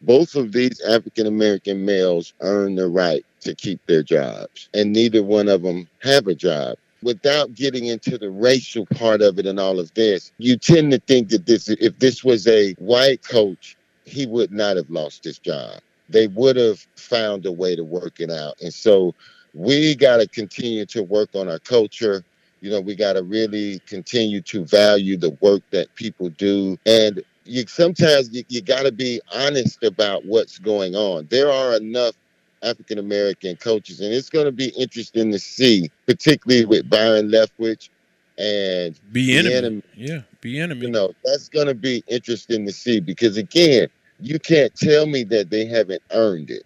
Both 0.02 0.34
of 0.34 0.52
these 0.52 0.80
African 0.82 1.26
American 1.26 1.84
males 1.84 2.34
earn 2.40 2.74
the 2.74 2.88
right 2.88 3.24
to 3.40 3.54
keep 3.54 3.84
their 3.86 4.02
jobs, 4.02 4.68
and 4.74 4.92
neither 4.92 5.22
one 5.22 5.48
of 5.48 5.62
them 5.62 5.88
have 6.02 6.26
a 6.26 6.34
job 6.34 6.76
without 7.04 7.54
getting 7.54 7.86
into 7.86 8.18
the 8.18 8.30
racial 8.30 8.86
part 8.86 9.20
of 9.20 9.38
it 9.38 9.46
and 9.46 9.60
all 9.60 9.78
of 9.78 9.92
this, 9.94 10.32
you 10.38 10.56
tend 10.56 10.90
to 10.90 10.98
think 11.00 11.28
that 11.28 11.46
this 11.46 11.68
if 11.68 11.96
this 11.98 12.24
was 12.24 12.48
a 12.48 12.72
white 12.74 13.22
coach 13.22 13.76
he 14.04 14.26
would 14.26 14.52
not 14.52 14.76
have 14.76 14.90
lost 14.90 15.24
his 15.24 15.38
job. 15.38 15.80
They 16.08 16.26
would 16.28 16.56
have 16.56 16.86
found 16.96 17.46
a 17.46 17.52
way 17.52 17.74
to 17.76 17.84
work 17.84 18.20
it 18.20 18.30
out. 18.30 18.60
And 18.62 18.72
so 18.72 19.14
we 19.54 19.94
got 19.94 20.18
to 20.18 20.28
continue 20.28 20.84
to 20.86 21.02
work 21.02 21.30
on 21.34 21.48
our 21.48 21.58
culture. 21.58 22.24
You 22.60 22.70
know, 22.70 22.80
we 22.80 22.94
got 22.94 23.14
to 23.14 23.22
really 23.22 23.80
continue 23.86 24.40
to 24.42 24.64
value 24.64 25.16
the 25.16 25.30
work 25.40 25.62
that 25.70 25.94
people 25.94 26.28
do. 26.30 26.78
And 26.86 27.22
you 27.44 27.64
sometimes 27.66 28.30
you, 28.32 28.44
you 28.48 28.62
got 28.62 28.82
to 28.82 28.92
be 28.92 29.20
honest 29.32 29.82
about 29.82 30.24
what's 30.24 30.58
going 30.58 30.94
on. 30.94 31.26
There 31.30 31.50
are 31.50 31.76
enough 31.76 32.14
African 32.62 32.98
American 32.98 33.56
coaches, 33.56 34.00
and 34.00 34.12
it's 34.12 34.30
going 34.30 34.46
to 34.46 34.52
be 34.52 34.68
interesting 34.70 35.30
to 35.32 35.38
see, 35.38 35.90
particularly 36.06 36.64
with 36.64 36.88
Byron 36.88 37.30
Leftwich 37.30 37.90
and 38.38 38.98
Bieniemy. 39.12 39.82
Yeah, 39.94 40.22
Bieniemy. 40.42 40.82
You 40.82 40.90
know, 40.90 41.12
that's 41.24 41.48
going 41.48 41.66
to 41.66 41.74
be 41.74 42.02
interesting 42.06 42.66
to 42.66 42.72
see 42.72 43.00
because 43.00 43.36
again, 43.36 43.88
you 44.20 44.38
can't 44.38 44.74
tell 44.74 45.06
me 45.06 45.24
that 45.24 45.50
they 45.50 45.66
haven't 45.66 46.02
earned 46.12 46.50
it. 46.50 46.64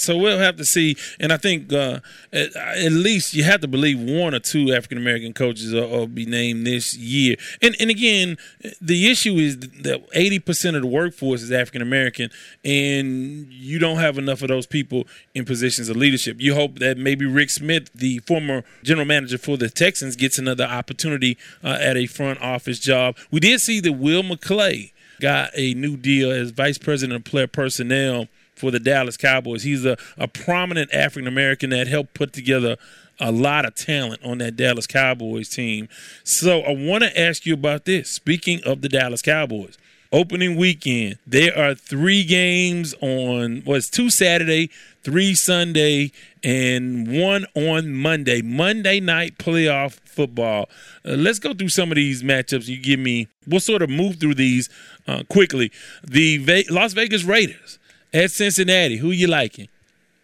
So 0.00 0.16
we'll 0.16 0.38
have 0.38 0.56
to 0.56 0.64
see, 0.64 0.96
and 1.18 1.30
I 1.30 1.36
think 1.36 1.70
uh, 1.70 2.00
at, 2.32 2.56
at, 2.56 2.90
least 2.90 3.34
you 3.34 3.44
have 3.44 3.60
to 3.60 3.68
believe 3.68 4.00
one 4.00 4.34
or 4.34 4.38
two 4.38 4.72
African 4.72 4.96
American 4.96 5.34
coaches 5.34 5.74
will, 5.74 5.90
will, 5.90 6.06
be 6.06 6.24
named 6.24 6.66
this 6.66 6.96
year. 6.96 7.36
And 7.60 7.76
and 7.78 7.90
again, 7.90 8.38
the 8.80 9.10
issue 9.10 9.34
is 9.34 9.58
that 9.58 10.02
eighty 10.14 10.38
percent 10.38 10.74
of 10.74 10.82
the 10.82 10.88
workforce 10.88 11.42
is 11.42 11.52
African 11.52 11.82
American, 11.82 12.30
and 12.64 13.52
you 13.52 13.78
don't 13.78 13.98
have 13.98 14.16
enough 14.16 14.40
of 14.40 14.48
those 14.48 14.66
people 14.66 15.06
in 15.34 15.44
positions 15.44 15.90
of 15.90 15.98
leadership. 15.98 16.40
You 16.40 16.54
hope 16.54 16.78
that 16.78 16.96
maybe 16.96 17.26
Rick 17.26 17.50
Smith, 17.50 17.92
the 17.92 18.20
former 18.20 18.64
general 18.82 19.06
manager 19.06 19.36
for 19.36 19.58
the 19.58 19.68
Texans, 19.68 20.16
gets 20.16 20.38
another 20.38 20.64
opportunity 20.64 21.36
uh, 21.62 21.76
at 21.78 21.98
a 21.98 22.06
front 22.06 22.40
office 22.40 22.78
job. 22.78 23.18
We 23.30 23.40
did 23.40 23.60
see 23.60 23.80
that 23.80 23.92
Will 23.92 24.22
McClay 24.22 24.92
got 25.20 25.50
a 25.54 25.74
new 25.74 25.98
deal 25.98 26.30
as 26.30 26.52
vice 26.52 26.78
president 26.78 27.18
of 27.18 27.24
player 27.30 27.46
personnel 27.46 28.28
for 28.60 28.70
the 28.70 28.78
Dallas 28.78 29.16
Cowboys. 29.16 29.62
He's 29.62 29.84
a, 29.84 29.96
a 30.18 30.28
prominent 30.28 30.92
African 30.92 31.26
American 31.26 31.70
that 31.70 31.88
helped 31.88 32.14
put 32.14 32.32
together 32.32 32.76
a 33.18 33.30
lot 33.30 33.64
of 33.64 33.74
talent 33.74 34.20
on 34.24 34.38
that 34.38 34.56
Dallas 34.56 34.86
Cowboys 34.86 35.48
team. 35.48 35.88
So 36.24 36.60
I 36.60 36.74
want 36.74 37.04
to 37.04 37.20
ask 37.20 37.44
you 37.46 37.54
about 37.54 37.84
this. 37.84 38.10
Speaking 38.10 38.60
of 38.64 38.80
the 38.80 38.88
Dallas 38.88 39.22
Cowboys, 39.22 39.76
opening 40.12 40.56
weekend, 40.56 41.18
there 41.26 41.56
are 41.56 41.74
three 41.74 42.24
games 42.24 42.94
on 43.00 43.62
was 43.66 43.90
two 43.90 44.10
Saturday, 44.10 44.70
three 45.02 45.34
Sunday, 45.34 46.12
and 46.42 47.20
one 47.20 47.44
on 47.54 47.92
Monday. 47.92 48.40
Monday 48.42 49.00
night 49.00 49.38
playoff 49.38 49.98
football. 50.04 50.68
Uh, 51.04 51.12
let's 51.12 51.38
go 51.38 51.52
through 51.52 51.68
some 51.68 51.92
of 51.92 51.96
these 51.96 52.22
matchups. 52.22 52.68
You 52.68 52.78
give 52.78 53.00
me. 53.00 53.28
We'll 53.46 53.60
sort 53.60 53.82
of 53.82 53.90
move 53.90 54.16
through 54.18 54.34
these 54.34 54.68
uh, 55.06 55.24
quickly. 55.28 55.70
The 56.04 56.38
Ve- 56.38 56.66
Las 56.70 56.92
Vegas 56.94 57.24
Raiders 57.24 57.78
at 58.12 58.30
Cincinnati. 58.30 58.96
Who 58.96 59.10
you 59.10 59.26
liking? 59.26 59.68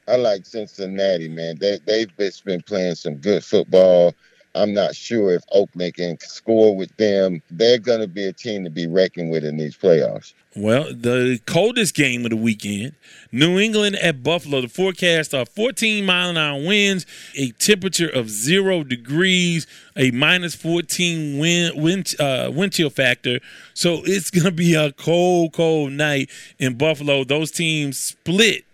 I 0.09 0.17
like 0.17 0.47
Cincinnati, 0.47 1.29
man. 1.29 1.57
They 1.59 1.79
they've 1.85 2.17
been 2.45 2.63
playing 2.63 2.95
some 2.95 3.17
good 3.17 3.45
football. 3.45 4.15
I'm 4.57 4.73
not 4.73 4.95
sure 4.95 5.35
if 5.35 5.43
Oakland 5.53 5.95
can 5.95 6.19
score 6.21 6.75
with 6.77 6.95
them. 6.97 7.43
They're 7.51 7.79
going 7.79 8.01
to 8.01 8.09
be 8.09 8.25
a 8.25 8.33
team 8.33 8.65
to 8.65 8.71
be 8.71 8.87
reckoned 8.87 9.31
with 9.31 9.45
in 9.45 9.57
these 9.57 9.77
playoffs. 9.77 10.33
Well, 10.59 10.85
the 10.85 11.39
coldest 11.45 11.95
game 11.95 12.25
of 12.25 12.31
the 12.31 12.37
weekend, 12.37 12.95
New 13.31 13.59
England 13.59 13.97
at 13.97 14.23
Buffalo. 14.23 14.63
The 14.63 14.69
forecast 14.69 15.35
are 15.35 15.45
14 15.45 16.07
mile 16.07 16.31
an 16.31 16.39
hour 16.39 16.65
winds, 16.65 17.05
a 17.35 17.51
temperature 17.53 18.09
of 18.09 18.31
zero 18.31 18.83
degrees, 18.83 19.67
a 19.97 20.13
minus 20.13 20.55
14 20.55 21.39
wind 21.39 21.83
wind, 21.83 22.15
uh, 22.19 22.51
wind 22.55 22.73
chill 22.73 22.89
factor. 22.89 23.41
So 23.75 24.01
it's 24.05 24.31
going 24.31 24.47
to 24.47 24.51
be 24.51 24.75
a 24.75 24.93
cold, 24.93 25.53
cold 25.53 25.93
night 25.93 26.31
in 26.59 26.79
Buffalo. 26.79 27.25
Those 27.25 27.51
teams 27.51 27.99
split 27.99 28.66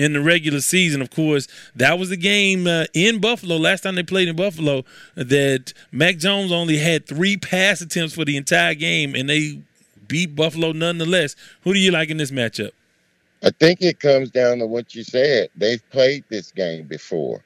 in 0.00 0.14
the 0.14 0.20
regular 0.20 0.60
season. 0.60 1.02
Of 1.02 1.10
course, 1.10 1.46
that 1.76 1.98
was 1.98 2.08
the 2.08 2.16
game 2.16 2.66
uh, 2.66 2.86
in 2.94 3.20
Buffalo 3.20 3.56
last 3.56 3.82
time 3.82 3.96
they 3.96 4.02
played 4.02 4.28
in 4.28 4.36
Buffalo 4.36 4.84
that 5.14 5.74
Mac 5.92 6.16
Jones 6.16 6.50
only 6.50 6.78
had 6.78 7.06
three 7.06 7.36
pass 7.36 7.80
attempts 7.82 8.14
for 8.14 8.24
the 8.24 8.36
entire 8.36 8.74
game, 8.74 9.14
and 9.14 9.28
they 9.28 9.60
beat 10.08 10.34
Buffalo 10.34 10.72
nonetheless. 10.72 11.36
Who 11.62 11.74
do 11.74 11.78
you 11.78 11.90
like 11.90 12.08
in 12.08 12.16
this 12.16 12.30
matchup? 12.30 12.70
I 13.42 13.50
think 13.50 13.82
it 13.82 14.00
comes 14.00 14.30
down 14.30 14.58
to 14.58 14.66
what 14.66 14.94
you 14.94 15.04
said. 15.04 15.50
They've 15.54 15.82
played 15.90 16.24
this 16.28 16.50
game 16.50 16.86
before, 16.86 17.42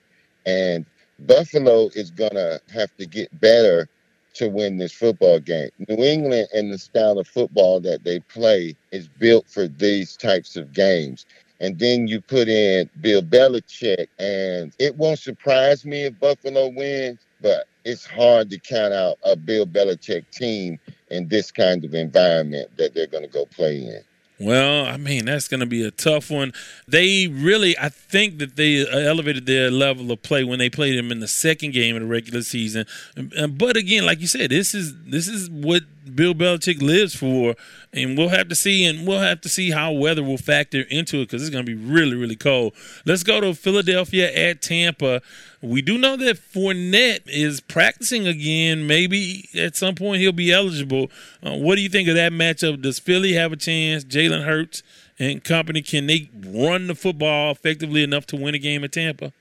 and 0.47 0.87
Buffalo 1.21 1.91
is 1.95 2.11
going 2.11 2.35
to 2.35 2.61
have 2.73 2.97
to 2.99 3.07
get 3.07 3.41
better 3.41 3.89
to 4.35 4.49
win 4.49 4.79
this 4.79 4.93
football 4.93 5.39
game. 5.39 5.71
New 5.89 6.03
England 6.05 6.49
and 6.53 6.73
the 6.73 6.79
style 6.79 7.19
of 7.19 7.27
football 7.27 7.81
that 7.81 8.05
they 8.05 8.21
play 8.21 8.75
is 8.91 9.09
built 9.09 9.49
for 9.49 9.69
these 9.69 10.17
types 10.17 10.57
of 10.57 10.73
games. 10.73 11.25
And 11.61 11.79
then 11.79 12.09
you 12.09 12.21
put 12.21 12.49
in 12.49 12.91
Bill 13.01 13.23
Belichick, 13.23 14.09
and 14.19 14.73
it 14.79 14.97
won't 14.97 15.19
surprise 15.19 15.85
me 15.85 16.03
if 16.05 16.19
Buffalo 16.19 16.69
wins, 16.69 17.21
but 17.41 17.67
it's 17.85 18.05
hard 18.05 18.51
to 18.51 18.59
count 18.59 18.93
out 18.93 19.19
a 19.25 19.37
Bill 19.37 19.67
Belichick 19.67 20.29
team 20.31 20.79
in 21.11 21.29
this 21.29 21.53
kind 21.53 21.85
of 21.85 21.95
environment 21.95 22.77
that 22.77 22.95
they're 22.95 23.07
going 23.07 23.25
to 23.25 23.31
go 23.31 23.47
play 23.47 23.77
in. 23.77 24.03
Well, 24.41 24.85
I 24.87 24.97
mean, 24.97 25.27
that's 25.27 25.47
going 25.47 25.61
to 25.61 25.67
be 25.67 25.85
a 25.85 25.93
tough 25.93 26.29
one. 26.29 26.53
They 26.89 27.29
really, 27.29 27.79
I 27.79 27.89
think 27.89 28.39
that 28.39 28.57
they 28.57 28.83
uh, 28.87 28.99
elevated 28.99 29.47
their 29.47 29.71
level 29.71 30.11
of 30.11 30.23
play 30.23 30.43
when 30.43 30.59
they 30.59 30.69
played 30.69 30.99
them 30.99 31.13
in 31.13 31.21
the 31.21 31.29
second 31.29 31.73
game 31.73 31.95
of 31.95 32.03
the 32.03 32.09
regular 32.09 32.43
season. 32.43 32.85
But 33.17 33.77
again, 33.77 34.05
like 34.05 34.21
you 34.21 34.27
said, 34.27 34.51
this 34.51 34.75
is 34.75 34.93
this 35.05 35.29
is 35.29 35.49
what 35.49 35.85
Bill 36.15 36.35
Belichick 36.35 36.83
lives 36.83 37.15
for, 37.15 37.55
and 37.93 38.17
we'll 38.17 38.29
have 38.29 38.49
to 38.49 38.55
see, 38.55 38.85
and 38.85 39.07
we'll 39.07 39.21
have 39.21 39.41
to 39.43 39.49
see 39.49 39.71
how 39.71 39.93
weather 39.93 40.23
will 40.23 40.39
factor 40.39 40.83
into 40.83 41.19
it 41.19 41.27
because 41.27 41.43
it's 41.43 41.51
going 41.51 41.65
to 41.65 41.77
be 41.77 41.81
really, 41.81 42.17
really 42.17 42.37
cold. 42.37 42.75
Let's 43.05 43.23
go 43.23 43.41
to 43.41 43.55
Philadelphia 43.55 44.33
at 44.33 44.63
Tampa. 44.63 45.23
We 45.63 45.81
do 45.83 45.97
know 45.97 46.17
that 46.17 46.37
Fournette 46.37 47.23
is 47.27 47.61
practicing 47.61 48.27
again. 48.27 48.87
Maybe 48.87 49.49
at 49.55 49.77
some 49.77 49.95
point 49.95 50.21
he'll 50.21 50.33
be 50.33 50.53
eligible. 50.53 51.11
Uh, 51.43 51.57
what 51.57 51.77
do 51.77 51.83
you 51.83 51.89
think 51.89 52.09
of 52.09 52.15
that 52.17 52.33
matchup? 52.33 52.83
Does 52.83 52.99
Philly 52.99 53.33
have 53.33 53.53
a 53.53 53.57
chance? 53.57 54.05
Jalen 54.05 54.45
Hurts 54.45 54.83
and 55.19 55.43
company 55.43 55.83
can 55.83 56.07
they 56.07 56.31
run 56.35 56.87
the 56.87 56.95
football 56.95 57.53
effectively 57.53 58.03
enough 58.03 58.27
to 58.27 58.37
win 58.37 58.55
a 58.55 58.59
game 58.59 58.85
at 58.85 58.93
Tampa? 58.93 59.33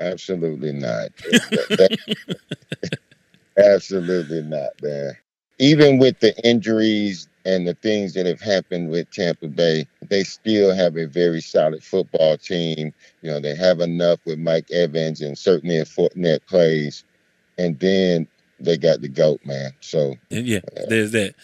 Absolutely 0.00 0.72
not. 0.72 1.10
Absolutely 3.56 4.42
not, 4.42 4.70
man. 4.82 5.16
Even 5.58 5.98
with 5.98 6.18
the 6.20 6.36
injuries 6.46 7.28
and 7.44 7.66
the 7.66 7.74
things 7.74 8.14
that 8.14 8.26
have 8.26 8.40
happened 8.40 8.90
with 8.90 9.10
Tampa 9.10 9.48
Bay, 9.48 9.86
they 10.08 10.24
still 10.24 10.74
have 10.74 10.96
a 10.96 11.06
very 11.06 11.40
solid 11.40 11.82
football 11.82 12.36
team. 12.36 12.92
You 13.22 13.30
know, 13.30 13.40
they 13.40 13.54
have 13.54 13.80
enough 13.80 14.18
with 14.24 14.38
Mike 14.38 14.70
Evans 14.70 15.20
and 15.20 15.36
certainly 15.36 15.76
if 15.76 15.94
Fournette 15.94 16.46
plays. 16.46 17.04
And 17.58 17.78
then 17.78 18.26
they 18.58 18.76
got 18.76 19.00
the 19.00 19.08
goat, 19.08 19.40
man. 19.44 19.72
So 19.80 20.14
yeah, 20.30 20.60
uh, 20.76 20.86
there's 20.88 21.12
that. 21.12 21.34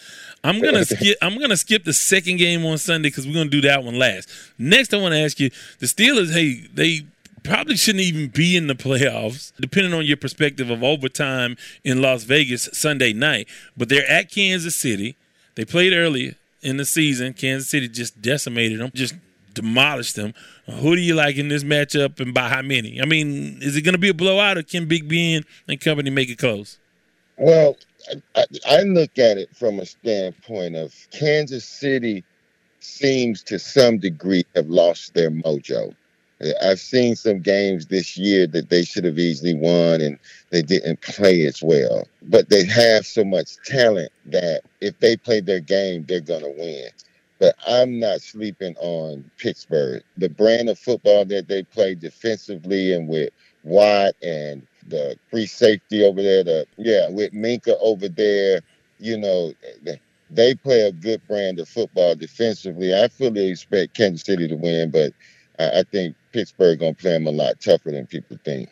I'm 0.43 0.59
gonna 0.61 0.85
skip. 0.85 1.17
I'm 1.21 1.39
gonna 1.39 1.57
skip 1.57 1.83
the 1.83 1.93
second 1.93 2.37
game 2.37 2.65
on 2.65 2.77
Sunday 2.77 3.09
because 3.09 3.27
we're 3.27 3.33
gonna 3.33 3.49
do 3.49 3.61
that 3.61 3.83
one 3.83 3.97
last. 3.97 4.29
Next, 4.57 4.93
I 4.93 4.97
want 4.97 5.13
to 5.13 5.19
ask 5.19 5.39
you: 5.39 5.49
the 5.79 5.85
Steelers. 5.85 6.33
Hey, 6.33 6.67
they 6.73 7.05
probably 7.43 7.75
shouldn't 7.75 8.03
even 8.03 8.27
be 8.27 8.55
in 8.55 8.67
the 8.67 8.75
playoffs, 8.75 9.51
depending 9.59 9.93
on 9.93 10.05
your 10.05 10.17
perspective 10.17 10.69
of 10.69 10.83
overtime 10.83 11.57
in 11.83 12.01
Las 12.01 12.23
Vegas 12.23 12.69
Sunday 12.73 13.13
night. 13.13 13.47
But 13.75 13.89
they're 13.89 14.09
at 14.09 14.31
Kansas 14.31 14.75
City. 14.75 15.15
They 15.55 15.65
played 15.65 15.93
early 15.93 16.35
in 16.61 16.77
the 16.77 16.85
season. 16.85 17.33
Kansas 17.33 17.69
City 17.69 17.87
just 17.87 18.21
decimated 18.21 18.79
them, 18.79 18.91
just 18.93 19.15
demolished 19.53 20.15
them. 20.15 20.33
Who 20.65 20.95
do 20.95 21.01
you 21.01 21.15
like 21.15 21.37
in 21.37 21.49
this 21.49 21.63
matchup 21.63 22.19
and 22.19 22.33
by 22.33 22.49
how 22.49 22.61
many? 22.61 23.01
I 23.01 23.05
mean, 23.05 23.59
is 23.61 23.75
it 23.75 23.81
going 23.81 23.93
to 23.93 23.99
be 23.99 24.09
a 24.09 24.13
blowout 24.13 24.57
or 24.57 24.63
can 24.63 24.87
Big 24.87 25.09
Ben 25.09 25.43
and 25.67 25.79
company 25.79 26.09
make 26.09 26.29
it 26.29 26.37
close? 26.37 26.77
Well, 27.37 27.77
I, 28.35 28.45
I 28.65 28.81
look 28.83 29.17
at 29.17 29.37
it 29.37 29.55
from 29.55 29.79
a 29.79 29.85
standpoint 29.85 30.75
of 30.75 30.93
Kansas 31.11 31.65
City 31.65 32.23
seems 32.79 33.43
to 33.43 33.59
some 33.59 33.97
degree 33.97 34.45
have 34.55 34.67
lost 34.67 35.13
their 35.13 35.31
mojo. 35.31 35.93
I've 36.61 36.79
seen 36.79 37.15
some 37.15 37.39
games 37.39 37.87
this 37.87 38.17
year 38.17 38.47
that 38.47 38.69
they 38.69 38.83
should 38.83 39.05
have 39.05 39.19
easily 39.19 39.53
won 39.53 40.01
and 40.01 40.17
they 40.49 40.61
didn't 40.61 41.01
play 41.01 41.45
as 41.45 41.61
well. 41.61 42.07
But 42.23 42.49
they 42.49 42.65
have 42.65 43.05
so 43.05 43.23
much 43.23 43.57
talent 43.65 44.11
that 44.27 44.61
if 44.81 44.99
they 44.99 45.17
play 45.17 45.41
their 45.41 45.59
game, 45.59 46.05
they're 46.07 46.21
going 46.21 46.43
to 46.43 46.49
win. 46.49 46.89
But 47.39 47.55
I'm 47.67 47.99
not 47.99 48.21
sleeping 48.21 48.75
on 48.77 49.29
Pittsburgh. 49.37 50.03
The 50.17 50.29
brand 50.29 50.69
of 50.69 50.77
football 50.77 51.25
that 51.25 51.47
they 51.47 51.63
play 51.63 51.95
defensively 51.95 52.93
and 52.93 53.07
with 53.07 53.31
Watt 53.63 54.13
and 54.21 54.65
the 54.87 55.17
free 55.29 55.45
safety 55.47 56.03
over 56.03 56.21
there, 56.21 56.43
the 56.43 56.65
yeah, 56.77 57.09
with 57.09 57.33
Minkah 57.33 57.77
over 57.79 58.07
there, 58.07 58.61
you 58.99 59.17
know, 59.17 59.53
they 60.29 60.55
play 60.55 60.81
a 60.81 60.91
good 60.91 61.25
brand 61.27 61.59
of 61.59 61.67
football 61.67 62.15
defensively. 62.15 62.93
I 62.93 63.07
fully 63.07 63.49
expect 63.49 63.95
Kansas 63.95 64.25
City 64.25 64.47
to 64.47 64.55
win, 64.55 64.91
but 64.91 65.13
I 65.73 65.83
think 65.83 66.15
Pittsburgh 66.31 66.79
gonna 66.79 66.93
play 66.93 67.11
them 67.11 67.27
a 67.27 67.31
lot 67.31 67.59
tougher 67.59 67.91
than 67.91 68.07
people 68.07 68.37
think. 68.43 68.69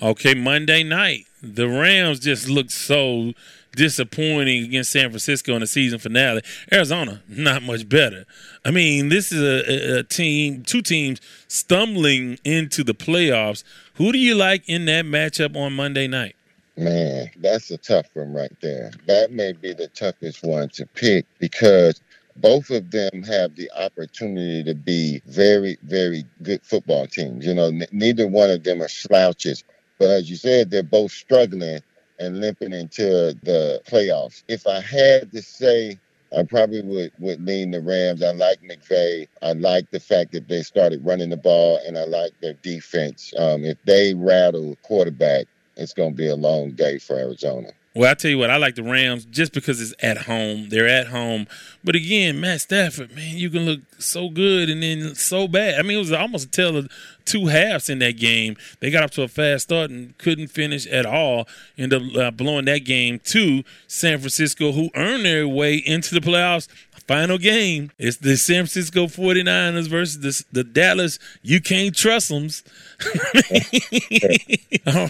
Okay, 0.00 0.34
Monday 0.34 0.82
night, 0.82 1.26
the 1.42 1.68
Rams 1.68 2.18
just 2.18 2.48
looked 2.48 2.72
so 2.72 3.32
disappointing 3.76 4.64
against 4.64 4.90
San 4.90 5.10
Francisco 5.10 5.54
in 5.54 5.60
the 5.60 5.66
season 5.66 5.98
finale. 5.98 6.42
Arizona, 6.72 7.22
not 7.28 7.62
much 7.62 7.88
better. 7.88 8.24
I 8.64 8.70
mean, 8.70 9.08
this 9.08 9.32
is 9.32 9.40
a, 9.40 9.98
a, 9.98 10.02
team, 10.02 10.62
two 10.62 10.82
teams 10.82 11.20
stumbling 11.48 12.38
into 12.44 12.84
the 12.84 12.94
playoffs. 12.94 13.64
Who 13.94 14.12
do 14.12 14.18
you 14.18 14.34
like 14.34 14.68
in 14.68 14.84
that 14.86 15.04
matchup 15.04 15.56
on 15.56 15.72
Monday 15.72 16.06
night? 16.06 16.36
Man, 16.76 17.30
that's 17.36 17.70
a 17.70 17.76
tough 17.76 18.06
one 18.14 18.32
right 18.32 18.52
there. 18.60 18.90
That 19.06 19.30
may 19.30 19.52
be 19.52 19.72
the 19.74 19.88
toughest 19.88 20.42
one 20.42 20.68
to 20.70 20.86
pick 20.86 21.26
because 21.38 22.00
both 22.36 22.70
of 22.70 22.90
them 22.90 23.22
have 23.24 23.54
the 23.56 23.70
opportunity 23.76 24.64
to 24.64 24.74
be 24.74 25.22
very, 25.26 25.78
very 25.82 26.24
good 26.42 26.62
football 26.64 27.06
teams. 27.06 27.46
You 27.46 27.54
know, 27.54 27.66
n- 27.66 27.86
neither 27.92 28.26
one 28.26 28.50
of 28.50 28.64
them 28.64 28.82
are 28.82 28.88
slouches, 28.88 29.64
but 29.98 30.10
as 30.10 30.30
you 30.30 30.36
said, 30.36 30.70
they're 30.70 30.82
both 30.82 31.12
struggling 31.12 31.80
and 32.18 32.40
limping 32.40 32.72
into 32.72 33.36
the 33.42 33.80
playoffs. 33.88 34.44
If 34.48 34.66
I 34.66 34.80
had 34.80 35.32
to 35.32 35.42
say, 35.42 35.98
I 36.36 36.44
probably 36.44 36.82
would, 36.82 37.12
would 37.18 37.44
lean 37.44 37.72
the 37.72 37.80
Rams. 37.80 38.22
I 38.22 38.32
like 38.32 38.60
McVay. 38.62 39.28
I 39.42 39.52
like 39.52 39.90
the 39.90 40.00
fact 40.00 40.32
that 40.32 40.48
they 40.48 40.62
started 40.62 41.04
running 41.04 41.30
the 41.30 41.36
ball, 41.36 41.80
and 41.86 41.98
I 41.98 42.04
like 42.04 42.32
their 42.40 42.54
defense. 42.54 43.32
Um, 43.38 43.64
if 43.64 43.78
they 43.84 44.14
rattle 44.14 44.76
quarterback, 44.82 45.46
it's 45.76 45.92
going 45.94 46.12
to 46.12 46.16
be 46.16 46.28
a 46.28 46.36
long 46.36 46.72
day 46.72 46.98
for 46.98 47.18
Arizona. 47.18 47.68
Well, 47.94 48.10
I 48.10 48.14
tell 48.14 48.30
you 48.30 48.38
what, 48.38 48.48
I 48.48 48.56
like 48.56 48.74
the 48.74 48.82
Rams 48.82 49.26
just 49.26 49.52
because 49.52 49.78
it's 49.80 49.92
at 50.02 50.22
home. 50.22 50.70
They're 50.70 50.88
at 50.88 51.08
home. 51.08 51.46
But 51.84 51.94
again, 51.94 52.40
Matt 52.40 52.62
Stafford, 52.62 53.14
man, 53.14 53.36
you 53.36 53.50
can 53.50 53.66
look 53.66 53.80
so 53.98 54.30
good 54.30 54.70
and 54.70 54.82
then 54.82 55.14
so 55.14 55.46
bad. 55.46 55.78
I 55.78 55.82
mean, 55.82 55.98
it 55.98 56.00
was 56.00 56.12
almost 56.12 56.46
a 56.46 56.50
tale 56.50 56.76
of 56.78 56.88
two 57.26 57.48
halves 57.48 57.90
in 57.90 57.98
that 57.98 58.16
game. 58.16 58.56
They 58.80 58.90
got 58.90 59.04
up 59.04 59.10
to 59.12 59.22
a 59.22 59.28
fast 59.28 59.64
start 59.64 59.90
and 59.90 60.16
couldn't 60.16 60.48
finish 60.48 60.86
at 60.86 61.04
all. 61.04 61.46
Ended 61.76 62.02
up 62.02 62.16
uh, 62.16 62.30
blowing 62.30 62.64
that 62.64 62.86
game 62.86 63.18
to 63.24 63.62
San 63.88 64.18
Francisco, 64.18 64.72
who 64.72 64.88
earned 64.94 65.26
their 65.26 65.46
way 65.46 65.76
into 65.76 66.14
the 66.14 66.20
playoffs 66.20 66.68
Final 67.06 67.38
game. 67.38 67.90
is 67.98 68.18
the 68.18 68.36
San 68.36 68.66
Francisco 68.66 69.06
49ers 69.06 69.88
versus 69.88 70.20
the, 70.20 70.44
the 70.52 70.64
Dallas. 70.64 71.18
You 71.42 71.60
can't 71.60 71.96
trust 71.96 72.28
them. 72.28 72.44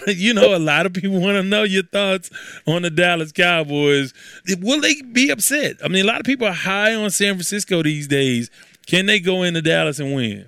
you 0.07 0.33
know, 0.33 0.55
a 0.55 0.59
lot 0.59 0.85
of 0.85 0.93
people 0.93 1.19
want 1.19 1.35
to 1.35 1.43
know 1.43 1.63
your 1.63 1.83
thoughts 1.83 2.29
on 2.65 2.81
the 2.81 2.89
Dallas 2.89 3.31
Cowboys. 3.31 4.13
Will 4.59 4.81
they 4.81 5.01
be 5.01 5.29
upset? 5.29 5.77
I 5.83 5.87
mean, 5.87 6.03
a 6.03 6.07
lot 6.07 6.19
of 6.19 6.25
people 6.25 6.47
are 6.47 6.53
high 6.53 6.95
on 6.95 7.11
San 7.11 7.35
Francisco 7.35 7.83
these 7.83 8.07
days. 8.07 8.49
Can 8.87 9.05
they 9.05 9.19
go 9.19 9.43
into 9.43 9.61
Dallas 9.61 9.99
and 9.99 10.15
win? 10.15 10.47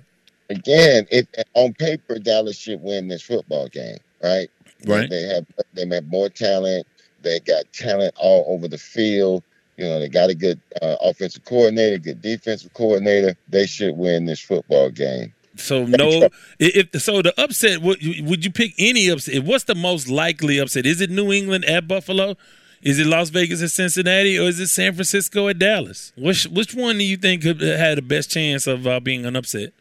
Again, 0.50 1.06
it, 1.10 1.28
on 1.54 1.74
paper, 1.74 2.18
Dallas 2.18 2.56
should 2.56 2.82
win 2.82 3.08
this 3.08 3.22
football 3.22 3.68
game, 3.68 3.98
right? 4.22 4.50
Right. 4.84 5.08
They 5.08 5.22
have 5.22 5.46
they 5.74 5.86
have 5.86 6.06
more 6.06 6.28
talent. 6.28 6.86
They 7.22 7.40
got 7.40 7.72
talent 7.72 8.14
all 8.16 8.44
over 8.48 8.68
the 8.68 8.78
field. 8.78 9.42
You 9.76 9.84
know, 9.84 10.00
they 10.00 10.08
got 10.08 10.30
a 10.30 10.34
good 10.34 10.60
uh, 10.80 10.96
offensive 11.00 11.44
coordinator, 11.44 11.98
good 11.98 12.22
defensive 12.22 12.72
coordinator. 12.72 13.36
They 13.48 13.66
should 13.66 13.96
win 13.96 14.24
this 14.24 14.40
football 14.40 14.90
game. 14.90 15.34
So 15.56 15.84
no, 15.86 16.28
if 16.58 17.00
so, 17.00 17.22
the 17.22 17.32
upset 17.40 17.80
would 17.80 17.98
would 18.20 18.44
you 18.44 18.50
pick 18.50 18.74
any 18.78 19.08
upset? 19.08 19.42
What's 19.44 19.64
the 19.64 19.74
most 19.74 20.08
likely 20.08 20.58
upset? 20.58 20.84
Is 20.86 21.00
it 21.00 21.10
New 21.10 21.32
England 21.32 21.64
at 21.64 21.88
Buffalo? 21.88 22.36
Is 22.82 22.98
it 22.98 23.06
Las 23.06 23.30
Vegas 23.30 23.62
at 23.62 23.70
Cincinnati, 23.70 24.38
or 24.38 24.48
is 24.48 24.60
it 24.60 24.68
San 24.68 24.92
Francisco 24.92 25.48
at 25.48 25.58
Dallas? 25.58 26.12
Which 26.16 26.44
which 26.44 26.74
one 26.74 26.98
do 26.98 27.04
you 27.04 27.16
think 27.16 27.42
could, 27.42 27.60
had 27.60 27.98
the 27.98 28.02
best 28.02 28.30
chance 28.30 28.66
of 28.66 28.86
uh, 28.86 29.00
being 29.00 29.24
an 29.24 29.34
upset? 29.34 29.72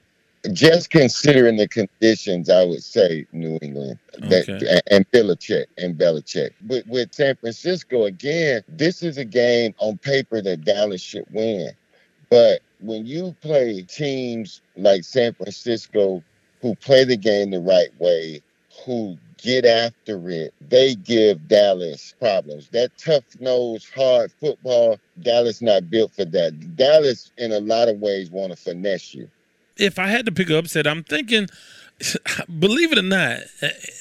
Just 0.53 0.89
considering 0.89 1.57
the 1.57 1.67
conditions, 1.67 2.49
I 2.49 2.63
would 2.63 2.83
say 2.83 3.25
New 3.31 3.59
England 3.61 3.99
that, 4.19 4.49
Okay. 4.49 4.81
and 4.91 5.09
Belichick 5.11 5.65
and 5.77 5.95
Belichick. 5.97 6.51
But 6.61 6.87
with 6.87 7.13
San 7.13 7.35
Francisco 7.35 8.05
again, 8.05 8.63
this 8.67 9.03
is 9.03 9.17
a 9.17 9.25
game 9.25 9.73
on 9.79 9.97
paper 9.97 10.41
that 10.41 10.63
Dallas 10.65 11.01
should 11.01 11.25
win. 11.31 11.71
But 12.29 12.61
when 12.79 13.05
you 13.05 13.35
play 13.41 13.81
teams 13.83 14.61
like 14.75 15.03
San 15.03 15.33
Francisco 15.33 16.23
who 16.61 16.75
play 16.75 17.03
the 17.03 17.17
game 17.17 17.51
the 17.51 17.59
right 17.59 17.89
way, 17.99 18.41
who 18.85 19.17
get 19.37 19.65
after 19.65 20.29
it, 20.29 20.53
they 20.61 20.95
give 20.95 21.47
Dallas 21.47 22.13
problems. 22.19 22.69
That 22.69 22.91
tough 22.97 23.23
nose, 23.39 23.89
hard 23.95 24.31
football, 24.31 24.99
Dallas 25.21 25.61
not 25.61 25.89
built 25.89 26.13
for 26.13 26.25
that. 26.25 26.75
Dallas, 26.75 27.31
in 27.37 27.51
a 27.51 27.59
lot 27.59 27.87
of 27.89 27.99
ways, 27.99 28.31
want 28.31 28.51
to 28.51 28.57
finesse 28.57 29.13
you. 29.13 29.29
If 29.77 29.99
I 29.99 30.07
had 30.07 30.25
to 30.25 30.31
pick 30.31 30.49
an 30.49 30.55
upset, 30.55 30.87
I'm 30.87 31.03
thinking, 31.03 31.47
believe 32.59 32.91
it 32.91 32.97
or 32.97 33.01
not, 33.01 33.39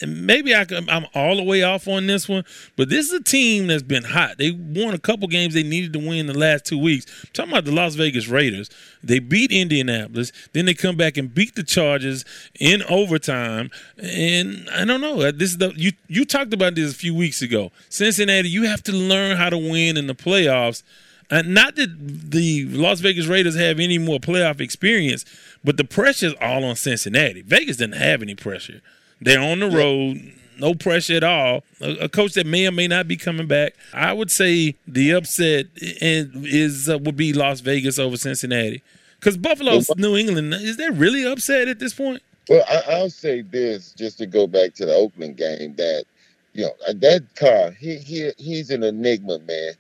maybe 0.06 0.54
I 0.54 0.64
can, 0.64 0.88
I'm 0.88 1.06
all 1.14 1.36
the 1.36 1.42
way 1.42 1.62
off 1.62 1.86
on 1.86 2.06
this 2.06 2.28
one, 2.28 2.44
but 2.76 2.88
this 2.88 3.06
is 3.06 3.12
a 3.12 3.22
team 3.22 3.68
that's 3.68 3.82
been 3.82 4.02
hot. 4.02 4.38
They 4.38 4.50
won 4.50 4.94
a 4.94 4.98
couple 4.98 5.28
games 5.28 5.54
they 5.54 5.62
needed 5.62 5.92
to 5.92 5.98
win 6.00 6.26
the 6.26 6.36
last 6.36 6.64
two 6.64 6.78
weeks. 6.78 7.06
I'm 7.22 7.30
talking 7.32 7.52
about 7.52 7.64
the 7.64 7.72
Las 7.72 7.94
Vegas 7.94 8.26
Raiders. 8.26 8.68
They 9.02 9.20
beat 9.20 9.52
Indianapolis, 9.52 10.32
then 10.52 10.64
they 10.64 10.74
come 10.74 10.96
back 10.96 11.16
and 11.16 11.32
beat 11.32 11.54
the 11.54 11.62
Chargers 11.62 12.24
in 12.58 12.82
overtime. 12.84 13.70
And 13.98 14.68
I 14.70 14.84
don't 14.84 15.00
know. 15.00 15.20
Uh, 15.20 15.32
this 15.32 15.50
is 15.50 15.58
the 15.58 15.72
you 15.76 15.92
you 16.08 16.24
talked 16.24 16.52
about 16.52 16.74
this 16.74 16.92
a 16.92 16.96
few 16.96 17.14
weeks 17.14 17.42
ago. 17.42 17.70
Cincinnati, 17.88 18.48
you 18.48 18.64
have 18.64 18.82
to 18.84 18.92
learn 18.92 19.36
how 19.36 19.50
to 19.50 19.58
win 19.58 19.96
in 19.96 20.06
the 20.06 20.14
playoffs. 20.14 20.82
Not 21.30 21.76
that 21.76 22.30
the 22.30 22.66
Las 22.66 23.00
Vegas 23.00 23.26
Raiders 23.26 23.56
have 23.56 23.80
any 23.80 23.98
more 23.98 24.18
playoff 24.18 24.60
experience, 24.60 25.24
but 25.64 25.76
the 25.78 25.84
pressure's 25.84 26.34
all 26.40 26.62
on 26.64 26.76
Cincinnati. 26.76 27.42
Vegas 27.42 27.78
didn't 27.78 27.96
have 27.96 28.22
any 28.22 28.34
pressure. 28.34 28.80
They're 29.20 29.40
on 29.40 29.60
the 29.60 29.70
road. 29.70 30.32
no 30.58 30.74
pressure 30.74 31.14
at 31.14 31.24
all. 31.24 31.64
A, 31.80 32.04
a, 32.04 32.08
coach 32.08 32.34
that 32.34 32.46
may 32.46 32.66
or 32.66 32.72
may 32.72 32.86
not 32.86 33.08
be 33.08 33.16
coming 33.16 33.48
back. 33.48 33.74
I 33.92 34.12
would 34.12 34.30
say 34.30 34.76
the 34.86 35.12
upset 35.12 35.66
is 35.76 36.88
uh, 36.88 36.98
would 36.98 37.16
be 37.16 37.32
Las 37.32 37.60
Vegas 37.60 37.98
over 37.98 38.16
Cincinnati. 38.16 38.82
Because 39.18 39.36
Buffalo's 39.38 39.88
well, 39.88 39.96
New 39.96 40.16
England, 40.16 40.52
is 40.52 40.76
that 40.76 40.92
really 40.92 41.24
upset 41.24 41.66
at 41.66 41.78
this 41.78 41.94
point? 41.94 42.22
Well, 42.48 42.62
I, 42.68 42.98
will 42.98 43.10
say 43.10 43.40
this 43.40 43.92
just 43.92 44.18
to 44.18 44.26
go 44.26 44.46
back 44.46 44.74
to 44.74 44.84
the 44.84 44.94
Oakland 44.94 45.38
game 45.38 45.74
that 45.76 46.04
you 46.52 46.64
know 46.64 46.72
uh, 46.86 46.92
that 46.96 47.24
car 47.34 47.70
he 47.70 47.96
he 47.96 48.30
he's 48.36 48.70
an 48.70 48.82
enigma, 48.82 49.38
man. 49.40 49.72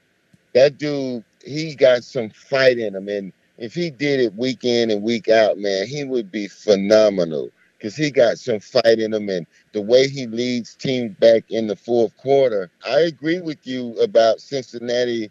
That 0.54 0.78
dude 0.78 1.24
he 1.44 1.74
got 1.74 2.04
some 2.04 2.30
fight 2.30 2.78
in 2.78 2.94
him, 2.94 3.08
and 3.08 3.32
if 3.58 3.74
he 3.74 3.90
did 3.90 4.20
it 4.20 4.34
week 4.34 4.64
in 4.64 4.90
and 4.90 5.02
week 5.02 5.28
out, 5.28 5.58
man, 5.58 5.86
he 5.86 6.04
would 6.04 6.30
be 6.30 6.48
phenomenal 6.48 7.50
because 7.78 7.96
he 7.96 8.10
got 8.10 8.38
some 8.38 8.60
fight 8.60 8.98
in 8.98 9.12
him, 9.12 9.28
and 9.28 9.46
the 9.72 9.82
way 9.82 10.08
he 10.08 10.26
leads 10.26 10.74
teams 10.74 11.14
back 11.18 11.44
in 11.50 11.66
the 11.66 11.76
fourth 11.76 12.16
quarter. 12.16 12.70
I 12.86 13.00
agree 13.00 13.40
with 13.40 13.66
you 13.66 13.98
about 14.00 14.40
Cincinnati 14.40 15.30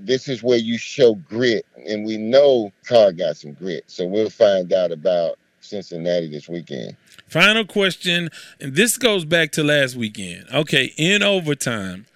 this 0.00 0.28
is 0.28 0.42
where 0.42 0.58
you 0.58 0.78
show 0.78 1.14
grit, 1.14 1.66
and 1.86 2.04
we 2.04 2.16
know 2.16 2.72
Carr 2.86 3.12
got 3.12 3.36
some 3.36 3.52
grit. 3.52 3.84
So 3.86 4.06
we'll 4.06 4.30
find 4.30 4.72
out 4.72 4.92
about 4.92 5.38
Cincinnati 5.60 6.28
this 6.28 6.48
weekend. 6.48 6.96
Final 7.28 7.64
question, 7.64 8.30
and 8.60 8.74
this 8.74 8.96
goes 8.96 9.24
back 9.24 9.52
to 9.52 9.62
last 9.62 9.96
weekend. 9.96 10.46
Okay, 10.52 10.92
in 10.96 11.22
overtime, 11.22 12.06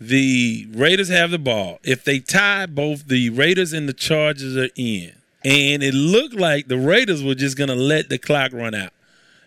the 0.00 0.66
Raiders 0.72 1.08
have 1.08 1.30
the 1.30 1.38
ball. 1.38 1.78
If 1.82 2.04
they 2.04 2.18
tie, 2.18 2.66
both 2.66 3.08
the 3.08 3.30
Raiders 3.30 3.72
and 3.72 3.88
the 3.88 3.92
Chargers 3.92 4.56
are 4.56 4.70
in. 4.76 5.12
And 5.44 5.82
it 5.82 5.94
looked 5.94 6.34
like 6.34 6.68
the 6.68 6.78
Raiders 6.78 7.22
were 7.22 7.34
just 7.34 7.56
going 7.56 7.68
to 7.68 7.74
let 7.74 8.08
the 8.08 8.18
clock 8.18 8.52
run 8.52 8.74
out. 8.74 8.92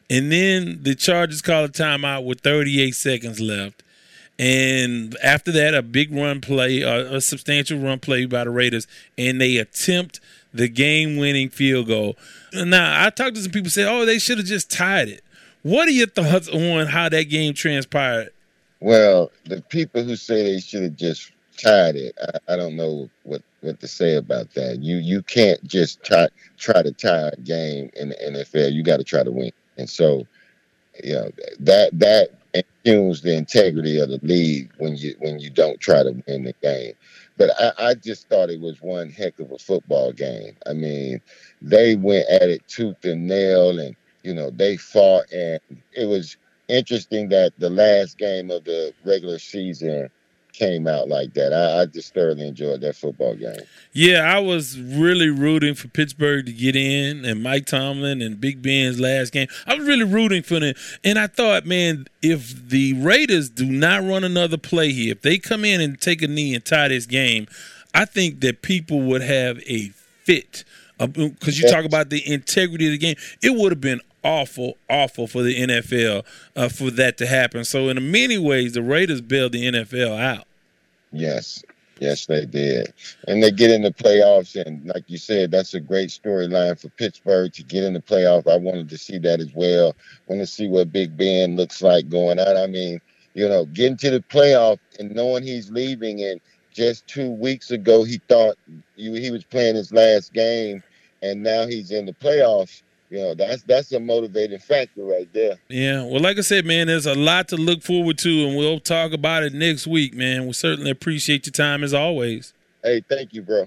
And 0.10 0.32
then 0.32 0.80
the 0.84 0.96
Chargers 0.96 1.42
call 1.42 1.66
a 1.66 1.70
timeout 1.70 2.24
with 2.24 2.42
38 2.42 2.92
seconds 2.96 3.40
left. 3.40 3.84
And 4.40 5.18
after 5.24 5.52
that, 5.52 5.74
a 5.74 5.82
big 5.82 6.14
run 6.14 6.42
play, 6.42 6.82
a, 6.82 7.16
a 7.16 7.22
substantial 7.22 7.80
run 7.80 8.00
play 8.00 8.26
by 8.26 8.44
the 8.44 8.52
Raiders, 8.52 8.88
and 9.18 9.42
they 9.42 9.58
attempt 9.58 10.20
the 10.54 10.68
game-winning 10.68 11.50
field 11.50 11.88
goal. 11.88 12.16
Now, 12.54 13.04
I 13.04 13.10
talked 13.10 13.36
to 13.36 13.42
some 13.42 13.52
people 13.52 13.72
say, 13.72 13.84
"Oh, 13.84 14.06
they 14.06 14.20
should 14.20 14.38
have 14.38 14.48
just 14.48 14.70
tied 14.70 15.10
it." 15.10 15.24
What 15.64 15.88
are 15.88 15.92
your 15.92 16.08
thoughts 16.08 16.48
on 16.50 16.88
how 16.88 17.10
that 17.10 17.24
game 17.26 17.54
transpired? 17.54 18.30
Well, 18.80 19.32
the 19.46 19.62
people 19.62 20.04
who 20.04 20.16
say 20.16 20.44
they 20.44 20.60
should 20.60 20.84
have 20.84 20.96
just 20.96 21.32
tied 21.58 21.96
it, 21.96 22.16
I, 22.22 22.54
I, 22.54 22.56
don't 22.56 22.76
know 22.76 23.10
what, 23.24 23.42
what 23.62 23.80
to 23.80 23.88
say 23.88 24.16
about 24.16 24.54
that. 24.54 24.82
You 24.82 24.98
you 24.98 25.24
can't 25.24 25.64
just 25.64 26.04
try 26.04 26.28
try 26.58 26.84
to 26.84 26.92
tie 26.92 27.30
a 27.30 27.36
game 27.38 27.90
in 27.96 28.10
the 28.10 28.16
NFL. 28.16 28.74
You 28.74 28.84
got 28.84 28.98
to 28.98 29.04
try 29.04 29.24
to 29.24 29.32
win, 29.32 29.52
and 29.78 29.90
so 29.90 30.28
you 31.04 31.14
know 31.14 31.32
that 31.60 31.98
that 31.98 32.30
impugns 32.54 33.22
the 33.22 33.36
integrity 33.36 34.00
of 34.00 34.10
the 34.10 34.20
league 34.22 34.72
when 34.78 34.96
you 34.96 35.16
when 35.20 35.40
you 35.40 35.50
don't 35.50 35.80
try 35.80 36.04
to 36.04 36.24
win 36.28 36.44
the 36.44 36.54
game. 36.62 36.94
But 37.38 37.52
I, 37.60 37.90
I 37.90 37.94
just 37.96 38.30
thought 38.30 38.50
it 38.50 38.62
was 38.62 38.82
one 38.82 39.10
heck 39.10 39.40
of 39.40 39.52
a 39.52 39.58
football 39.58 40.12
game. 40.12 40.56
I 40.66 40.74
mean, 40.74 41.22
they 41.62 41.96
went 41.96 42.28
at 42.30 42.50
it 42.50 42.68
tooth 42.68 43.04
and 43.06 43.28
nail, 43.28 43.80
and 43.80 43.96
you 44.24 44.36
know 44.36 44.52
they 44.52 44.78
fought, 44.78 45.32
and 45.32 45.60
it 45.94 46.06
was 46.06 46.38
interesting 46.68 47.30
that 47.30 47.54
the 47.58 47.70
last 47.70 48.18
game 48.18 48.52
of 48.52 48.64
the 48.64 48.94
regular 49.06 49.40
season 49.40 50.10
came 50.58 50.88
out 50.88 51.08
like 51.08 51.34
that. 51.36 51.54
I, 51.54 51.82
I, 51.82 51.86
just 51.86 52.14
thoroughly 52.14 52.48
enjoyed 52.48 52.82
that 52.82 52.96
football 52.96 53.36
game. 53.36 53.60
Yeah, 53.94 54.22
I 54.22 54.40
was 54.40 54.80
really 54.80 55.30
rooting 55.30 55.76
for 55.76 55.88
Pittsburgh 55.88 56.46
to 56.48 56.52
get 56.52 56.76
in 56.76 57.26
and 57.26 57.44
Mike 57.44 57.68
Tomlin 57.68 58.22
and 58.22 58.42
Big 58.42 58.62
Ben's 58.62 59.00
last 59.00 59.34
game. 59.34 59.48
I 59.68 59.76
was 59.76 59.88
really 59.88 60.04
rooting 60.04 60.42
for 60.42 60.60
them. 60.60 60.74
And 61.04 61.20
I 61.20 61.28
thought, 61.28 61.66
man, 61.66 62.08
if 62.22 62.70
the 62.70 62.94
Raiders 62.94 63.50
do 63.50 63.66
not 63.66 64.04
run 64.04 64.24
another 64.24 64.58
play 64.58 64.92
here, 64.92 65.12
if 65.12 65.22
they 65.22 65.38
come 65.38 65.64
in 65.64 65.80
and 65.80 66.00
take 66.02 66.22
a 66.22 66.28
knee 66.28 66.56
and 66.56 66.66
tie 66.66 66.88
this 66.88 67.06
game, 67.06 67.48
I 67.94 68.06
think 68.06 68.42
that 68.42 68.62
people 68.62 69.02
would 69.02 69.22
have 69.22 69.60
a 69.68 69.90
fit. 70.24 70.64
Uh, 71.00 71.06
because 71.06 71.60
you 71.60 71.70
talk 71.70 71.86
about 71.86 72.10
the 72.10 72.28
integrity 72.32 72.88
of 72.88 72.92
the 72.92 72.98
game, 72.98 73.16
it 73.44 73.52
would 73.52 73.72
have 73.72 73.82
been 73.82 74.02
awful, 74.28 74.78
awful 74.90 75.26
for 75.26 75.42
the 75.42 75.56
NFL 75.56 76.26
uh, 76.56 76.68
for 76.68 76.92
that 76.92 77.18
to 77.18 77.26
happen. 77.26 77.64
So 77.64 77.88
in 77.88 78.12
many 78.12 78.38
ways, 78.38 78.74
the 78.74 78.82
Raiders 78.82 79.22
bailed 79.22 79.54
the 79.54 79.72
NFL 79.72 80.20
out. 80.20 80.46
Yes, 81.14 81.64
yes, 82.02 82.26
they 82.26 82.46
did, 82.46 82.94
and 83.28 83.42
they 83.42 83.52
get 83.52 83.72
in 83.72 83.84
the 83.84 83.94
playoffs. 83.94 84.62
And 84.62 84.86
like 84.86 85.06
you 85.08 85.18
said, 85.18 85.50
that's 85.50 85.74
a 85.74 85.80
great 85.80 86.10
storyline 86.10 86.80
for 86.80 86.90
Pittsburgh 86.90 87.54
to 87.54 87.64
get 87.64 87.86
in 87.86 87.94
the 87.94 88.02
playoff. 88.02 88.52
I 88.52 88.58
wanted 88.58 88.90
to 88.90 88.98
see 88.98 89.18
that 89.20 89.40
as 89.40 89.54
well. 89.56 89.96
Want 90.28 90.42
to 90.42 90.48
see 90.48 90.68
what 90.68 90.92
Big 90.92 91.16
Ben 91.16 91.56
looks 91.56 91.82
like 91.82 92.10
going 92.10 92.40
out. 92.40 92.58
I 92.58 92.68
mean, 92.68 93.00
you 93.34 93.48
know, 93.48 93.66
getting 93.66 93.98
to 93.98 94.12
the 94.12 94.20
playoff 94.20 94.80
and 95.00 95.16
knowing 95.16 95.44
he's 95.44 95.72
leaving, 95.72 96.22
and 96.24 96.42
just 96.74 97.08
two 97.08 97.32
weeks 97.32 97.72
ago 97.72 98.04
he 98.04 98.20
thought 98.28 98.58
he 98.98 99.32
was 99.32 99.46
playing 99.46 99.76
his 99.76 99.94
last 99.94 100.34
game, 100.34 100.84
and 101.22 101.42
now 101.42 101.66
he's 101.66 101.92
in 101.92 102.06
the 102.06 102.14
playoffs 102.14 102.82
you 103.10 103.20
know 103.20 103.34
that's 103.36 103.64
that's 103.64 103.92
a 103.92 104.00
motivating 104.00 104.60
factor 104.60 105.04
right 105.04 105.32
there. 105.34 105.58
Yeah, 105.70 106.04
well, 106.04 106.20
like 106.20 106.38
I 106.38 106.42
said, 106.42 106.66
man, 106.66 106.88
there's 106.88 107.06
a 107.06 107.16
lot 107.16 107.48
to 107.50 107.58
look 107.58 107.84
forward 107.84 108.18
to, 108.20 108.48
and 108.48 108.58
we'll 108.58 108.80
talk 108.80 109.14
about 109.14 109.44
it 109.44 109.54
next 109.54 109.88
week, 109.88 110.14
man. 110.14 110.46
We 110.48 110.54
certainly 110.54 110.92
appreciate 110.92 111.46
your 111.46 111.54
time 111.54 111.84
as 111.84 111.94
always. 111.94 112.54
Hey, 112.84 113.02
thank 113.08 113.34
you, 113.34 113.42
bro. 113.42 113.66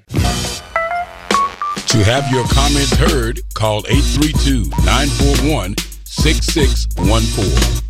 To 1.91 2.05
have 2.05 2.31
your 2.31 2.47
comments 2.49 2.95
heard, 2.95 3.41
call 3.55 3.85
832 3.89 4.71
941 4.85 5.75
6614. 6.05 7.90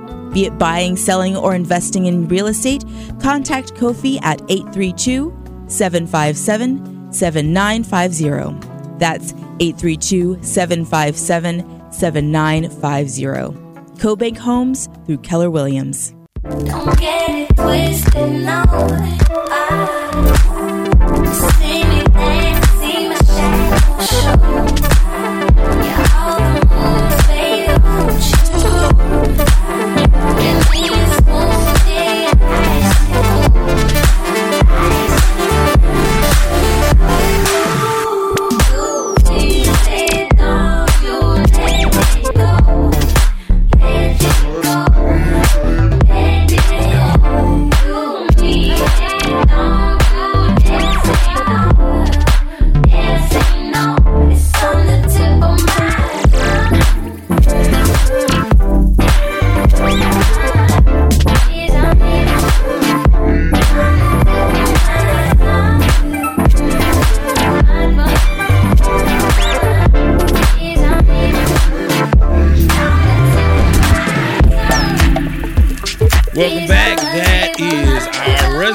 Be 0.33 0.45
it 0.45 0.57
buying, 0.57 0.95
selling, 0.95 1.35
or 1.35 1.53
investing 1.53 2.05
in 2.05 2.27
real 2.27 2.47
estate, 2.47 2.85
contact 3.19 3.73
Kofi 3.73 4.19
at 4.23 4.41
832 4.49 5.31
757 5.67 7.11
7950. 7.11 8.97
That's 8.97 9.33
832 9.59 10.39
757 10.41 11.91
7950. 11.91 13.59
CoBank 14.01 14.37
Homes 14.37 14.89
through 15.05 15.17
Keller 15.19 15.51
Williams. 15.51 16.13
Don't 16.43 16.97
get 16.99 17.29
it 17.29 17.55
twisted, 17.55 18.31
no. 18.43 18.63
I 19.53 19.85
see 21.33 21.83
me 21.83 22.03
dance, 22.05 22.67
see 22.79 23.07
my 23.09 23.15
shadow 23.25 24.75
show. 24.77 24.80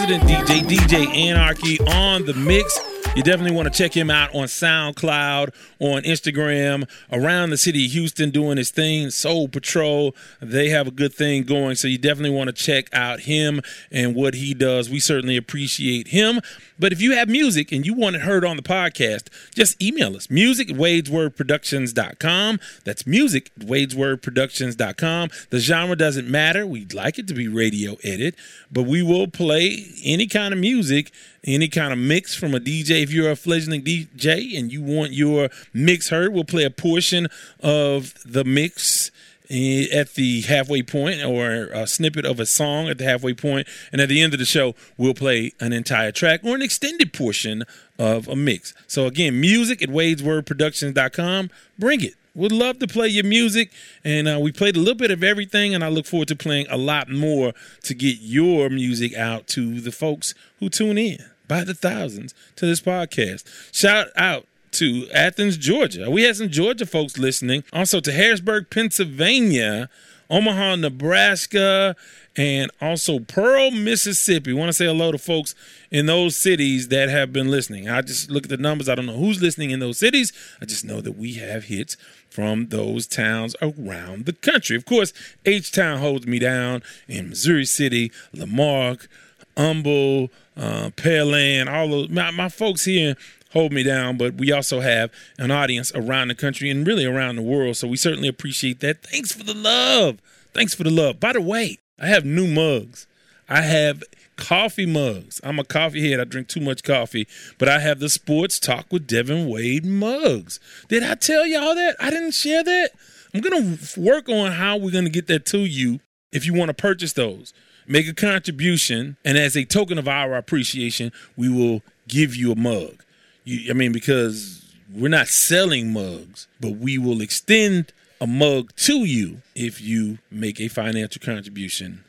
Resident 0.08 0.48
DJ, 0.48 0.62
DJ 0.62 1.16
Anarchy, 1.16 1.80
on 1.80 2.24
the 2.24 2.34
mix. 2.34 2.85
You 3.16 3.22
definitely 3.22 3.56
want 3.56 3.72
to 3.72 3.72
check 3.72 3.96
him 3.96 4.10
out 4.10 4.34
on 4.34 4.44
SoundCloud, 4.44 5.54
on 5.80 6.02
Instagram, 6.02 6.86
around 7.10 7.48
the 7.48 7.56
city 7.56 7.86
of 7.86 7.92
Houston 7.92 8.28
doing 8.28 8.58
his 8.58 8.70
thing. 8.70 9.08
Soul 9.08 9.48
Patrol, 9.48 10.14
they 10.42 10.68
have 10.68 10.86
a 10.86 10.90
good 10.90 11.14
thing 11.14 11.44
going. 11.44 11.76
So 11.76 11.88
you 11.88 11.96
definitely 11.96 12.36
want 12.36 12.48
to 12.48 12.52
check 12.52 12.90
out 12.92 13.20
him 13.20 13.62
and 13.90 14.14
what 14.14 14.34
he 14.34 14.52
does. 14.52 14.90
We 14.90 15.00
certainly 15.00 15.38
appreciate 15.38 16.08
him. 16.08 16.42
But 16.78 16.92
if 16.92 17.00
you 17.00 17.12
have 17.12 17.26
music 17.26 17.72
and 17.72 17.86
you 17.86 17.94
want 17.94 18.16
it 18.16 18.22
heard 18.22 18.44
on 18.44 18.56
the 18.56 18.62
podcast, 18.62 19.28
just 19.54 19.82
email 19.82 20.14
us 20.14 20.28
music 20.28 20.68
at 20.70 20.76
wadeswordproductions.com. 20.76 22.60
That's 22.84 23.06
music 23.06 23.50
at 23.58 23.66
wadeswordproductions.com. 23.66 25.30
The 25.48 25.58
genre 25.58 25.96
doesn't 25.96 26.28
matter. 26.28 26.66
We'd 26.66 26.92
like 26.92 27.18
it 27.18 27.26
to 27.28 27.34
be 27.34 27.48
radio 27.48 27.96
edit, 28.04 28.34
but 28.70 28.82
we 28.82 29.02
will 29.02 29.26
play 29.26 29.86
any 30.04 30.26
kind 30.26 30.52
of 30.52 30.60
music, 30.60 31.12
any 31.46 31.68
kind 31.68 31.92
of 31.92 31.98
mix 31.98 32.34
from 32.34 32.54
a 32.54 32.60
DJ. 32.60 33.02
If 33.02 33.12
you're 33.12 33.30
a 33.30 33.36
fledgling 33.36 33.82
DJ 33.82 34.58
and 34.58 34.72
you 34.72 34.82
want 34.82 35.12
your 35.12 35.48
mix 35.72 36.10
heard, 36.10 36.32
we'll 36.32 36.44
play 36.44 36.64
a 36.64 36.70
portion 36.70 37.28
of 37.60 38.14
the 38.24 38.44
mix 38.44 39.10
at 39.48 40.14
the 40.14 40.42
halfway 40.42 40.82
point 40.82 41.22
or 41.22 41.66
a 41.66 41.86
snippet 41.86 42.24
of 42.24 42.40
a 42.40 42.46
song 42.46 42.88
at 42.88 42.98
the 42.98 43.04
halfway 43.04 43.32
point. 43.32 43.68
And 43.92 44.00
at 44.00 44.08
the 44.08 44.20
end 44.20 44.32
of 44.32 44.38
the 44.38 44.44
show 44.44 44.74
we'll 44.96 45.14
play 45.14 45.52
an 45.60 45.72
entire 45.72 46.12
track 46.12 46.40
or 46.42 46.54
an 46.54 46.62
extended 46.62 47.12
portion 47.12 47.62
of 47.98 48.26
a 48.28 48.34
mix. 48.34 48.74
So 48.86 49.06
again 49.06 49.40
music 49.40 49.82
at 49.82 49.88
wadeswordproductions.com 49.88 51.50
bring 51.78 52.02
it. 52.02 52.14
Would 52.34 52.52
love 52.52 52.80
to 52.80 52.86
play 52.86 53.08
your 53.08 53.24
music. 53.24 53.72
And 54.04 54.28
uh, 54.28 54.38
we 54.38 54.52
played 54.52 54.76
a 54.76 54.78
little 54.78 54.94
bit 54.94 55.10
of 55.10 55.22
everything 55.22 55.74
and 55.74 55.84
i 55.84 55.88
look 55.88 56.06
forward 56.06 56.28
to 56.28 56.36
playing 56.36 56.66
a 56.68 56.76
lot 56.76 57.08
more 57.08 57.52
to 57.84 57.94
get 57.94 58.18
your 58.20 58.68
music 58.68 59.14
out 59.14 59.46
to 59.48 59.80
the 59.80 59.92
folks 59.92 60.34
who 60.58 60.68
tune 60.68 60.98
in 60.98 61.18
by 61.48 61.64
the 61.64 61.74
thousands 61.74 62.34
to 62.56 62.66
this 62.66 62.80
podcast 62.80 63.44
shout 63.72 64.08
out 64.16 64.46
to 64.72 65.08
Athens, 65.10 65.56
Georgia. 65.56 66.10
We 66.10 66.24
had 66.24 66.36
some 66.36 66.50
Georgia 66.50 66.84
folks 66.84 67.16
listening. 67.16 67.64
Also 67.72 67.98
to 68.00 68.12
Harrisburg, 68.12 68.68
Pennsylvania, 68.68 69.88
Omaha, 70.28 70.76
Nebraska, 70.76 71.96
and 72.36 72.70
also 72.80 73.20
Pearl, 73.20 73.70
Mississippi. 73.70 74.52
want 74.52 74.68
to 74.68 74.74
say 74.74 74.84
hello 74.84 75.12
to 75.12 75.18
folks 75.18 75.54
in 75.90 76.06
those 76.06 76.36
cities 76.36 76.88
that 76.88 77.08
have 77.08 77.32
been 77.32 77.50
listening. 77.50 77.88
I 77.88 78.02
just 78.02 78.30
look 78.30 78.44
at 78.44 78.50
the 78.50 78.58
numbers. 78.58 78.88
I 78.88 78.94
don't 78.94 79.06
know 79.06 79.16
who's 79.16 79.40
listening 79.40 79.70
in 79.70 79.80
those 79.80 79.98
cities. 79.98 80.32
I 80.60 80.66
just 80.66 80.84
know 80.84 81.00
that 81.00 81.16
we 81.16 81.34
have 81.34 81.64
hits 81.64 81.96
from 82.28 82.68
those 82.68 83.06
towns 83.06 83.56
around 83.62 84.26
the 84.26 84.34
country. 84.34 84.76
Of 84.76 84.84
course, 84.84 85.14
H 85.46 85.72
Town 85.72 86.00
holds 86.00 86.26
me 86.26 86.38
down 86.38 86.82
in 87.08 87.30
Missouri 87.30 87.64
City, 87.64 88.12
La 88.34 88.44
Marque, 88.44 89.08
Humble, 89.56 90.30
uh, 90.56 90.90
Pearland, 90.96 91.72
all 91.72 91.88
those. 91.88 92.08
My, 92.08 92.30
my 92.30 92.48
folks 92.48 92.84
here 92.84 93.16
hold 93.52 93.72
me 93.72 93.82
down, 93.82 94.18
but 94.18 94.34
we 94.34 94.52
also 94.52 94.80
have 94.80 95.10
an 95.38 95.50
audience 95.50 95.92
around 95.94 96.28
the 96.28 96.34
country 96.34 96.68
and 96.70 96.86
really 96.86 97.06
around 97.06 97.36
the 97.36 97.42
world. 97.42 97.76
So 97.76 97.88
we 97.88 97.96
certainly 97.96 98.28
appreciate 98.28 98.80
that. 98.80 99.02
Thanks 99.02 99.32
for 99.32 99.44
the 99.44 99.54
love. 99.54 100.20
Thanks 100.52 100.74
for 100.74 100.84
the 100.84 100.90
love. 100.90 101.20
By 101.20 101.32
the 101.32 101.40
way, 101.40 101.78
I 101.98 102.06
have 102.08 102.24
new 102.24 102.46
mugs. 102.46 103.06
I 103.48 103.62
have 103.62 104.02
coffee 104.36 104.86
mugs. 104.86 105.40
I'm 105.42 105.58
a 105.58 105.64
coffee 105.64 106.10
head. 106.10 106.20
I 106.20 106.24
drink 106.24 106.48
too 106.48 106.60
much 106.60 106.82
coffee, 106.82 107.26
but 107.58 107.68
I 107.68 107.78
have 107.78 107.98
the 107.98 108.08
Sports 108.08 108.58
Talk 108.58 108.86
with 108.90 109.06
Devin 109.06 109.48
Wade 109.48 109.86
mugs. 109.86 110.60
Did 110.88 111.02
I 111.02 111.14
tell 111.14 111.46
y'all 111.46 111.74
that? 111.74 111.96
I 112.00 112.10
didn't 112.10 112.32
share 112.32 112.62
that. 112.62 112.90
I'm 113.32 113.40
going 113.40 113.78
to 113.78 114.00
work 114.00 114.28
on 114.28 114.52
how 114.52 114.76
we're 114.76 114.90
going 114.92 115.04
to 115.04 115.10
get 115.10 115.26
that 115.28 115.46
to 115.46 115.58
you 115.58 116.00
if 116.32 116.44
you 116.44 116.54
want 116.54 116.68
to 116.68 116.74
purchase 116.74 117.12
those. 117.12 117.52
Make 117.88 118.08
a 118.08 118.14
contribution, 118.14 119.16
and 119.24 119.38
as 119.38 119.56
a 119.56 119.64
token 119.64 119.98
of 119.98 120.08
our 120.08 120.34
appreciation, 120.34 121.12
we 121.36 121.48
will 121.48 121.82
give 122.08 122.34
you 122.34 122.52
a 122.52 122.56
mug. 122.56 123.04
You, 123.44 123.70
I 123.70 123.74
mean, 123.74 123.92
because 123.92 124.64
we're 124.92 125.08
not 125.08 125.28
selling 125.28 125.92
mugs, 125.92 126.48
but 126.60 126.72
we 126.76 126.98
will 126.98 127.20
extend 127.20 127.92
a 128.20 128.26
mug 128.26 128.74
to 128.76 129.04
you 129.04 129.42
if 129.54 129.80
you 129.80 130.18
make 130.30 130.60
a 130.60 130.68
financial 130.68 131.20
contribution 131.20 132.02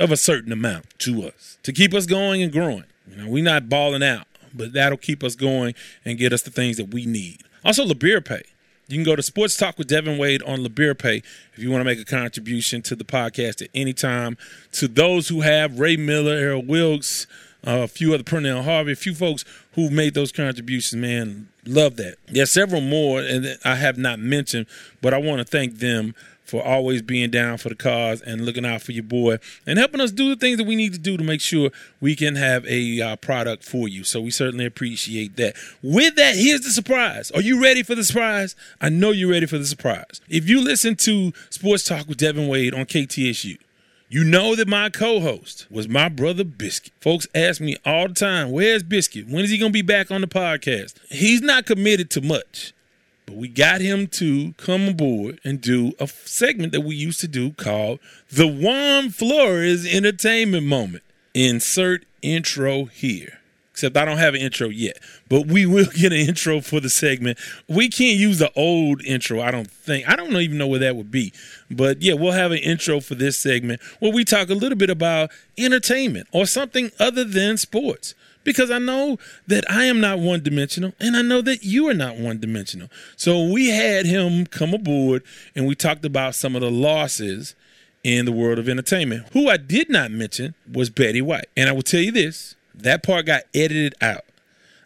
of 0.00 0.10
a 0.10 0.16
certain 0.16 0.52
amount 0.52 0.86
to 0.98 1.22
us 1.22 1.58
to 1.62 1.72
keep 1.72 1.94
us 1.94 2.06
going 2.06 2.42
and 2.42 2.52
growing. 2.52 2.84
You 3.08 3.16
know, 3.16 3.28
we're 3.30 3.44
not 3.44 3.68
balling 3.68 4.02
out, 4.02 4.26
but 4.52 4.72
that'll 4.72 4.98
keep 4.98 5.22
us 5.22 5.34
going 5.34 5.74
and 6.04 6.18
get 6.18 6.32
us 6.32 6.42
the 6.42 6.50
things 6.50 6.76
that 6.76 6.92
we 6.92 7.06
need. 7.06 7.42
Also, 7.64 7.86
the 7.86 7.94
beer 7.94 8.20
Pay. 8.20 8.42
You 8.88 8.96
can 8.96 9.04
go 9.04 9.16
to 9.16 9.22
Sports 9.22 9.56
Talk 9.56 9.78
with 9.78 9.88
Devin 9.88 10.18
Wade 10.18 10.42
on 10.42 10.64
Pay 10.68 11.22
if 11.54 11.58
you 11.58 11.70
want 11.70 11.80
to 11.80 11.84
make 11.84 12.00
a 12.00 12.04
contribution 12.04 12.82
to 12.82 12.96
the 12.96 13.04
podcast 13.04 13.62
at 13.62 13.68
any 13.74 13.92
time. 13.92 14.36
To 14.72 14.88
those 14.88 15.28
who 15.28 15.40
have 15.42 15.78
Ray 15.78 15.96
Miller, 15.96 16.32
Errol 16.32 16.62
Wilkes, 16.62 17.26
uh, 17.66 17.82
a 17.82 17.88
few 17.88 18.12
other 18.12 18.24
Pernell 18.24 18.64
Harvey, 18.64 18.92
a 18.92 18.96
few 18.96 19.14
folks 19.14 19.44
who 19.74 19.88
made 19.88 20.14
those 20.14 20.32
contributions, 20.32 21.00
man, 21.00 21.48
love 21.64 21.96
that. 21.96 22.16
There's 22.26 22.50
several 22.50 22.80
more, 22.80 23.20
and 23.20 23.56
I 23.64 23.76
have 23.76 23.96
not 23.96 24.18
mentioned, 24.18 24.66
but 25.00 25.14
I 25.14 25.18
want 25.18 25.38
to 25.38 25.44
thank 25.44 25.78
them 25.78 26.14
for 26.52 26.62
always 26.62 27.00
being 27.00 27.30
down 27.30 27.56
for 27.56 27.70
the 27.70 27.74
cause 27.74 28.20
and 28.20 28.44
looking 28.44 28.66
out 28.66 28.82
for 28.82 28.92
your 28.92 29.02
boy 29.02 29.38
and 29.66 29.78
helping 29.78 30.02
us 30.02 30.12
do 30.12 30.28
the 30.28 30.36
things 30.36 30.58
that 30.58 30.66
we 30.66 30.76
need 30.76 30.92
to 30.92 30.98
do 30.98 31.16
to 31.16 31.24
make 31.24 31.40
sure 31.40 31.70
we 31.98 32.14
can 32.14 32.36
have 32.36 32.62
a 32.66 33.00
uh, 33.00 33.16
product 33.16 33.64
for 33.64 33.88
you. 33.88 34.04
So 34.04 34.20
we 34.20 34.30
certainly 34.30 34.66
appreciate 34.66 35.36
that. 35.36 35.56
With 35.82 36.14
that, 36.16 36.36
here's 36.36 36.60
the 36.60 36.68
surprise. 36.68 37.30
Are 37.30 37.40
you 37.40 37.62
ready 37.62 37.82
for 37.82 37.94
the 37.94 38.04
surprise? 38.04 38.54
I 38.82 38.90
know 38.90 39.12
you're 39.12 39.30
ready 39.30 39.46
for 39.46 39.56
the 39.56 39.64
surprise. 39.64 40.20
If 40.28 40.46
you 40.46 40.62
listen 40.62 40.94
to 40.96 41.32
Sports 41.48 41.84
Talk 41.84 42.06
with 42.06 42.18
Devin 42.18 42.48
Wade 42.48 42.74
on 42.74 42.84
KTSU, 42.84 43.56
you 44.10 44.22
know 44.22 44.54
that 44.54 44.68
my 44.68 44.90
co-host 44.90 45.66
was 45.70 45.88
my 45.88 46.10
brother 46.10 46.44
Biscuit. 46.44 46.92
Folks 47.00 47.26
ask 47.34 47.62
me 47.62 47.78
all 47.86 48.08
the 48.08 48.14
time, 48.14 48.50
"Where's 48.50 48.82
Biscuit? 48.82 49.26
When 49.26 49.42
is 49.42 49.50
he 49.50 49.56
going 49.56 49.72
to 49.72 49.72
be 49.72 49.80
back 49.80 50.10
on 50.10 50.20
the 50.20 50.26
podcast?" 50.26 50.96
He's 51.08 51.40
not 51.40 51.64
committed 51.64 52.10
to 52.10 52.20
much, 52.20 52.74
but 53.32 53.38
we 53.38 53.48
got 53.48 53.80
him 53.80 54.06
to 54.08 54.52
come 54.58 54.88
aboard 54.88 55.40
and 55.42 55.58
do 55.58 55.92
a 55.98 56.06
segment 56.06 56.70
that 56.72 56.82
we 56.82 56.94
used 56.94 57.18
to 57.20 57.28
do 57.28 57.52
called 57.52 57.98
the 58.30 58.46
Juan 58.46 59.08
Flores 59.08 59.86
Entertainment 59.86 60.66
Moment. 60.66 61.02
Insert 61.32 62.04
intro 62.20 62.84
here. 62.84 63.38
Except 63.70 63.96
I 63.96 64.04
don't 64.04 64.18
have 64.18 64.34
an 64.34 64.42
intro 64.42 64.68
yet, 64.68 64.98
but 65.30 65.46
we 65.46 65.64
will 65.64 65.86
get 65.94 66.12
an 66.12 66.18
intro 66.18 66.60
for 66.60 66.78
the 66.78 66.90
segment. 66.90 67.38
We 67.68 67.88
can't 67.88 68.18
use 68.18 68.38
the 68.38 68.52
old 68.54 69.02
intro, 69.02 69.40
I 69.40 69.50
don't 69.50 69.70
think. 69.70 70.06
I 70.06 70.14
don't 70.14 70.36
even 70.36 70.58
know 70.58 70.66
where 70.66 70.80
that 70.80 70.94
would 70.94 71.10
be. 71.10 71.32
But 71.70 72.02
yeah, 72.02 72.12
we'll 72.12 72.32
have 72.32 72.52
an 72.52 72.58
intro 72.58 73.00
for 73.00 73.14
this 73.14 73.38
segment 73.38 73.80
where 73.98 74.12
we 74.12 74.26
talk 74.26 74.50
a 74.50 74.54
little 74.54 74.76
bit 74.76 74.90
about 74.90 75.30
entertainment 75.56 76.28
or 76.32 76.44
something 76.44 76.90
other 77.00 77.24
than 77.24 77.56
sports. 77.56 78.14
Because 78.44 78.70
I 78.70 78.78
know 78.78 79.18
that 79.46 79.70
I 79.70 79.84
am 79.84 80.00
not 80.00 80.18
one 80.18 80.42
dimensional 80.42 80.92
and 80.98 81.16
I 81.16 81.22
know 81.22 81.42
that 81.42 81.62
you 81.62 81.88
are 81.88 81.94
not 81.94 82.16
one 82.16 82.38
dimensional. 82.38 82.88
So 83.16 83.44
we 83.44 83.70
had 83.70 84.06
him 84.06 84.46
come 84.46 84.74
aboard 84.74 85.22
and 85.54 85.66
we 85.66 85.74
talked 85.74 86.04
about 86.04 86.34
some 86.34 86.54
of 86.54 86.62
the 86.62 86.70
losses 86.70 87.54
in 88.02 88.24
the 88.24 88.32
world 88.32 88.58
of 88.58 88.68
entertainment. 88.68 89.26
Who 89.32 89.48
I 89.48 89.56
did 89.56 89.88
not 89.88 90.10
mention 90.10 90.54
was 90.70 90.90
Betty 90.90 91.22
White. 91.22 91.46
And 91.56 91.68
I 91.68 91.72
will 91.72 91.82
tell 91.82 92.00
you 92.00 92.12
this 92.12 92.56
that 92.74 93.02
part 93.02 93.26
got 93.26 93.42
edited 93.54 93.94
out. 94.00 94.24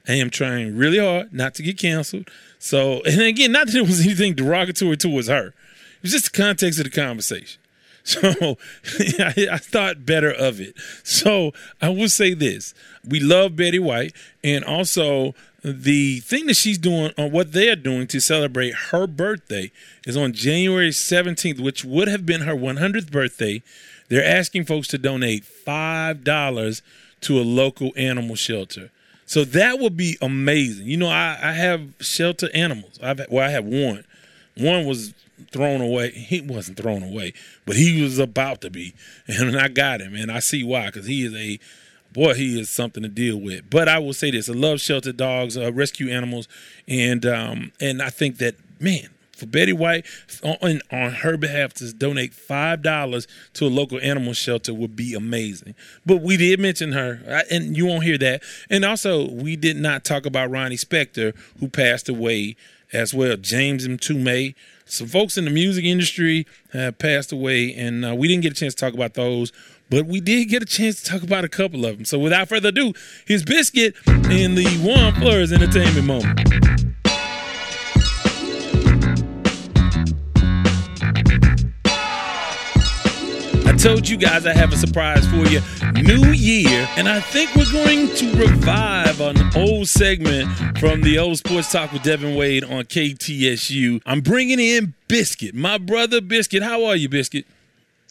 I 0.09 0.15
am 0.15 0.31
trying 0.31 0.77
really 0.77 0.99
hard 0.99 1.33
not 1.33 1.55
to 1.55 1.63
get 1.63 1.79
canceled. 1.79 2.31
So, 2.59 3.03
and 3.03 3.21
again, 3.21 3.53
not 3.53 3.67
that 3.67 3.77
it 3.77 3.87
was 3.87 4.05
anything 4.05 4.35
derogatory 4.35 4.97
towards 4.97 5.29
her. 5.29 5.49
It 5.49 6.03
was 6.03 6.13
just 6.13 6.33
the 6.33 6.37
context 6.37 6.79
of 6.79 6.85
the 6.85 6.91
conversation. 6.91 7.61
So 8.07 8.29
I, 9.19 9.49
I, 9.51 9.59
thought 9.59 10.07
better 10.07 10.31
of 10.31 10.61
it. 10.61 10.77
So 11.03 11.53
I 11.83 11.89
will 11.89 12.09
say 12.09 12.35
this: 12.35 12.73
we 13.05 13.19
love 13.19 13.57
Betty 13.57 13.81
White, 13.81 14.15
and 14.45 14.65
also 14.65 15.35
the 15.65 16.21
thing 16.21 16.47
that 16.47 16.55
she's 16.55 16.79
doing, 16.79 17.13
or 17.19 17.29
what 17.29 17.53
they 17.53 17.69
are 17.69 17.75
doing 17.75 18.07
to 18.07 18.21
celebrate 18.21 18.75
her 18.91 19.09
birthday, 19.09 19.73
is 20.07 20.17
on 20.17 20.33
January 20.33 20.93
seventeenth, 20.93 21.59
which 21.59 21.85
would 21.85 22.07
have 22.07 22.25
been 22.25 22.43
her 22.43 22.55
one 22.55 22.77
hundredth 22.77 23.11
birthday. 23.11 23.61
They're 24.09 24.25
asking 24.25 24.67
folks 24.67 24.87
to 24.89 24.99
donate 24.99 25.45
five 25.45 26.23
dollars 26.23 26.83
to 27.23 27.41
a 27.41 27.43
local 27.43 27.91
animal 27.97 28.37
shelter. 28.37 28.93
So 29.25 29.43
that 29.45 29.81
would 29.81 29.97
be 29.97 30.17
amazing. 30.23 30.87
You 30.87 30.97
know, 30.97 31.09
I, 31.09 31.37
I 31.43 31.53
have 31.55 31.89
shelter 31.99 32.49
animals. 32.55 33.01
I've 33.03 33.21
well, 33.29 33.45
I 33.45 33.51
have 33.51 33.65
one. 33.65 34.05
One 34.57 34.87
was 34.87 35.13
thrown 35.51 35.81
away. 35.81 36.11
He 36.11 36.41
wasn't 36.41 36.79
thrown 36.79 37.03
away, 37.03 37.33
but 37.65 37.77
he 37.77 38.03
was 38.03 38.19
about 38.19 38.61
to 38.63 38.71
be, 38.71 38.95
and 39.27 39.59
I 39.59 39.69
got 39.69 40.01
him, 40.01 40.15
and 40.15 40.31
I 40.31 40.41
see 40.41 40.65
why 40.65 40.87
because 40.87 41.07
he 41.07 41.25
is 41.25 41.35
a 41.35 41.59
boy. 42.13 42.35
He 42.35 42.59
is 42.59 42.71
something 42.71 43.03
to 43.03 43.09
deal 43.09 43.37
with. 43.37 43.69
But 43.71 43.89
I 43.89 43.99
will 43.99 44.15
say 44.15 44.31
this: 44.31 44.49
I 44.49 44.55
love 44.55 44.81
shelter 44.81 45.13
dogs, 45.13 45.57
uh, 45.57 45.73
rescue 45.73 46.11
animals, 46.11 46.49
and 46.89 47.25
um, 47.27 47.73
and 47.81 48.03
I 48.03 48.11
think 48.11 48.39
that 48.39 48.57
man, 48.81 49.09
for 49.37 49.47
Betty 49.47 49.73
White 49.73 50.07
on, 50.43 50.81
on 50.91 51.13
her 51.13 51.37
behalf 51.37 51.75
to 51.75 51.93
donate 51.93 52.35
five 52.35 52.83
dollars 52.83 53.29
to 53.55 53.67
a 53.67 53.69
local 53.69 54.01
animal 54.01 54.33
shelter 54.33 54.73
would 54.75 54.97
be 54.97 55.15
amazing. 55.15 55.75
But 56.05 56.23
we 56.23 56.37
did 56.37 56.59
mention 56.59 56.93
her, 56.93 57.45
and 57.51 57.77
you 57.77 57.87
won't 57.87 58.05
hear 58.05 58.19
that. 58.19 58.43
And 58.71 58.85
also, 58.85 59.31
we 59.31 59.57
did 59.57 59.77
not 59.77 60.05
talk 60.05 60.27
about 60.27 60.51
Ronnie 60.51 60.77
Spector, 60.77 61.35
who 61.61 61.69
passed 61.69 62.09
away 62.09 62.57
as 62.93 63.15
well. 63.15 63.37
James 63.37 63.87
Mtume. 63.87 64.55
Some 64.89 65.09
folks 65.09 65.37
in 65.37 65.45
the 65.45 65.51
music 65.51 65.85
industry 65.85 66.47
have 66.73 66.99
passed 66.99 67.33
away, 67.33 67.75
and 67.75 68.05
uh, 68.05 68.15
we 68.15 68.29
didn't 68.29 68.43
get 68.43 68.53
a 68.53 68.55
chance 68.55 68.73
to 68.75 68.81
talk 68.81 68.95
about 68.95 69.15
those. 69.15 69.53
but 69.91 70.07
we 70.07 70.21
did 70.21 70.47
get 70.49 70.63
a 70.63 70.67
chance 70.67 71.03
to 71.03 71.11
talk 71.11 71.23
about 71.23 71.45
a 71.45 71.49
couple 71.49 71.85
of 71.85 71.97
them. 71.97 72.05
So 72.05 72.19
without 72.19 72.49
further 72.49 72.69
ado, 72.69 72.93
here's 73.27 73.45
Biscuit 73.45 73.95
in 74.07 74.55
the 74.55 74.67
Juan 74.83 75.13
Flores 75.15 75.53
Entertainment 75.53 76.07
Moment. 76.07 76.86
Told 83.77 84.09
you 84.09 84.17
guys 84.17 84.47
I 84.47 84.55
have 84.55 84.73
a 84.73 84.77
surprise 84.77 85.27
for 85.27 85.47
you. 85.47 85.61
New 86.03 86.31
year, 86.33 86.89
and 86.97 87.09
I 87.09 87.21
think 87.21 87.55
we're 87.55 87.71
going 87.73 88.09
to 88.17 88.35
revive 88.37 89.21
an 89.21 89.37
old 89.55 89.89
segment 89.89 90.79
from 90.79 91.03
the 91.03 91.19
old 91.19 91.39
Sports 91.39 91.73
Talk 91.73 91.93
with 91.93 92.03
Devin 92.03 92.35
Wade 92.35 92.65
on 92.65 92.85
KTSU. 92.85 94.01
I'm 94.07 94.23
bringing 94.23 94.61
in 94.61 94.95
Biscuit, 95.09 95.55
my 95.55 95.77
brother 95.77 96.21
Biscuit. 96.21 96.63
How 96.63 96.85
are 96.87 96.97
you, 96.97 97.09
Biscuit? 97.09 97.47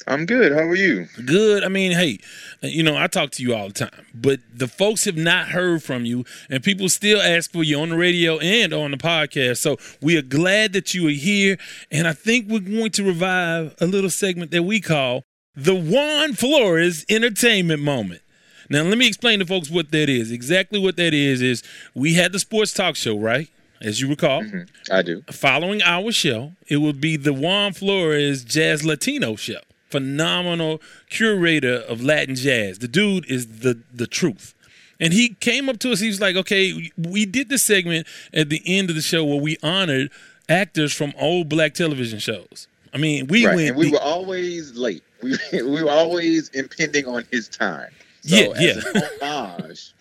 I'm 0.08 0.28
good. 0.28 0.52
How 0.52 0.60
are 0.60 0.76
you? 0.76 1.08
Good. 1.26 1.64
I 1.64 1.68
mean, 1.68 1.94
hey, 1.94 2.20
you 2.62 2.84
know, 2.84 2.96
I 2.96 3.08
talk 3.08 3.32
to 3.32 3.44
you 3.44 3.56
all 3.56 3.70
the 3.70 3.74
time, 3.74 4.06
but 4.14 4.42
the 4.54 4.68
folks 4.68 5.06
have 5.06 5.18
not 5.18 5.48
heard 5.48 5.82
from 5.82 6.06
you, 6.06 6.26
and 6.48 6.64
people 6.64 6.90
still 6.90 7.20
ask 7.20 7.52
for 7.52 7.64
you 7.64 7.80
on 7.80 7.90
the 7.90 7.98
radio 7.98 8.38
and 8.38 8.72
on 8.72 8.92
the 8.92 8.98
podcast. 8.98 9.58
So 9.58 9.78
we 10.00 10.16
are 10.16 10.22
glad 10.22 10.74
that 10.74 10.94
you 10.94 11.08
are 11.08 11.12
here, 11.12 11.58
and 11.90 12.08
I 12.08 12.14
think 12.14 12.50
we're 12.50 12.60
going 12.60 12.92
to 12.92 13.04
revive 13.04 13.74
a 13.82 13.88
little 13.88 14.12
segment 14.12 14.52
that 14.52 14.64
we 14.64 14.80
call 14.80 15.24
the 15.56 15.76
Juan 15.76 16.34
Flores 16.34 17.06
Entertainment 17.10 17.82
Moment. 17.82 18.22
Now, 18.70 18.82
let 18.84 18.98
me 18.98 19.08
explain 19.08 19.40
to 19.40 19.46
folks 19.46 19.70
what 19.70 19.92
that 19.92 20.10
is. 20.10 20.32
Exactly 20.32 20.80
what 20.80 20.98
that 20.98 21.14
is 21.14 21.42
is 21.42 21.64
we 21.94 22.16
had 22.16 22.32
the 22.32 22.40
sports 22.40 22.74
talk 22.74 22.96
show, 22.96 23.18
right? 23.18 23.50
As 23.82 24.02
you 24.02 24.08
recall, 24.08 24.42
mm-hmm. 24.42 24.64
I 24.92 25.02
do. 25.02 25.22
Following 25.30 25.82
our 25.84 26.12
show, 26.12 26.54
it 26.68 26.78
would 26.78 27.00
be 27.00 27.18
the 27.18 27.34
Juan 27.34 27.74
Flores 27.74 28.44
Jazz 28.44 28.84
Latino 28.84 29.36
show 29.36 29.60
phenomenal 29.90 30.82
curator 31.10 31.76
of 31.88 32.04
Latin 32.04 32.36
jazz. 32.36 32.80
The 32.80 32.88
dude 32.88 33.30
is 33.32 33.60
the 33.60 33.80
the 33.94 34.08
truth. 34.08 34.54
And 35.00 35.14
he 35.14 35.30
came 35.36 35.70
up 35.70 35.80
to 35.80 35.92
us. 35.92 36.00
He 36.00 36.08
was 36.08 36.20
like, 36.20 36.36
"Okay, 36.36 36.92
we 36.98 37.26
did 37.26 37.48
this 37.50 37.64
segment 37.64 38.08
at 38.34 38.50
the 38.50 38.62
end 38.66 38.90
of 38.90 38.96
the 38.96 39.02
show 39.02 39.24
where 39.24 39.40
we 39.40 39.58
honored 39.64 40.12
actors 40.50 40.94
from 40.94 41.14
old 41.18 41.50
black 41.50 41.74
television 41.74 42.20
shows. 42.20 42.68
I 42.94 42.98
mean, 42.98 43.28
we 43.28 43.46
right. 43.46 43.56
went. 43.56 43.70
And 43.70 43.78
we 43.78 43.86
the, 43.86 43.94
were 43.94 44.02
always 44.02 44.76
late. 44.76 45.04
We 45.26 45.38
we 45.64 45.84
were 45.84 45.90
always 45.92 46.50
impending 46.50 47.06
on 47.08 47.26
his 47.32 47.48
time. 47.48 47.92
So 48.22 48.36
yeah, 48.36 48.76
as 48.76 48.86
yeah. 48.94 49.02
An 49.02 49.10
homage, 49.22 49.94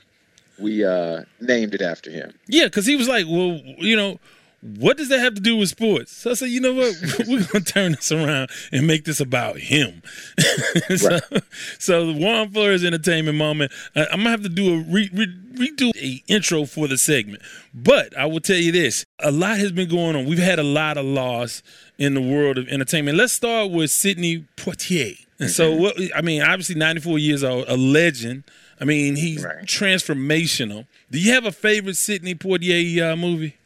we 0.59 0.85
uh, 0.85 1.23
named 1.41 1.75
it 1.75 1.83
after 1.83 2.11
him. 2.11 2.33
Yeah, 2.47 2.65
because 2.65 2.87
he 2.87 2.97
was 2.97 3.09
like, 3.09 3.27
"Well, 3.27 3.61
you 3.79 3.97
know." 3.97 4.19
What 4.65 4.97
does 4.97 5.11
that 5.11 5.21
have 5.21 5.35
to 5.35 5.43
do 5.43 5.57
with 5.57 5.69
sports? 5.69 6.11
So 6.11 6.31
I 6.31 6.35
said, 6.35 6.49
you 6.49 6.59
know 6.59 6.73
what? 6.73 6.95
We're 7.29 7.45
going 7.45 7.65
to 7.65 7.73
turn 7.73 7.93
this 7.93 8.11
around 8.11 8.49
and 8.73 8.87
make 8.87 9.05
this 9.05 9.21
about 9.21 9.59
him. 9.59 10.03
so, 10.97 11.11
right. 11.11 11.43
so 11.79 12.07
the 12.07 12.15
Juan 12.15 12.51
Flores 12.51 12.83
entertainment 12.83 13.37
moment, 13.37 13.73
I'm 13.95 14.07
going 14.07 14.25
to 14.25 14.31
have 14.31 14.43
to 14.43 14.49
do 14.49 14.75
a 14.75 14.79
re, 14.79 15.11
re, 15.13 15.27
redo 15.53 15.93
a 15.97 16.23
intro 16.33 16.65
for 16.65 16.89
the 16.89 16.97
segment. 16.97 17.43
But 17.75 18.17
I 18.17 18.25
will 18.25 18.41
tell 18.41 18.57
you 18.57 18.73
this, 18.73 19.05
a 19.19 19.31
lot 19.31 19.59
has 19.59 19.71
been 19.71 19.89
going 19.89 20.17
on. 20.17 20.25
We've 20.25 20.39
had 20.39 20.59
a 20.59 20.65
lot 20.65 20.97
of 20.97 21.05
loss 21.05 21.63
in 21.99 22.15
the 22.15 22.23
world 22.23 22.57
of 22.57 22.67
entertainment. 22.69 23.19
Let's 23.19 23.35
start 23.35 23.71
with 23.71 23.91
Sidney 23.91 24.47
Poitier. 24.57 25.19
And 25.39 25.51
so, 25.51 25.73
mm-hmm. 25.73 25.83
what, 25.83 25.97
I 26.17 26.23
mean, 26.23 26.41
obviously 26.41 26.77
94 26.77 27.19
years 27.19 27.45
old, 27.45 27.67
a 27.69 27.77
legend. 27.77 28.45
I 28.81 28.87
mean, 28.87 29.17
he's 29.17 29.45
right. 29.45 29.67
transformational. 29.67 30.87
Do 31.11 31.21
you 31.21 31.33
have 31.33 31.45
a 31.45 31.53
favorite 31.53 31.97
Sidney 31.97 32.35
Poitier 32.35 33.13
uh, 33.13 33.17
movie? 33.17 33.57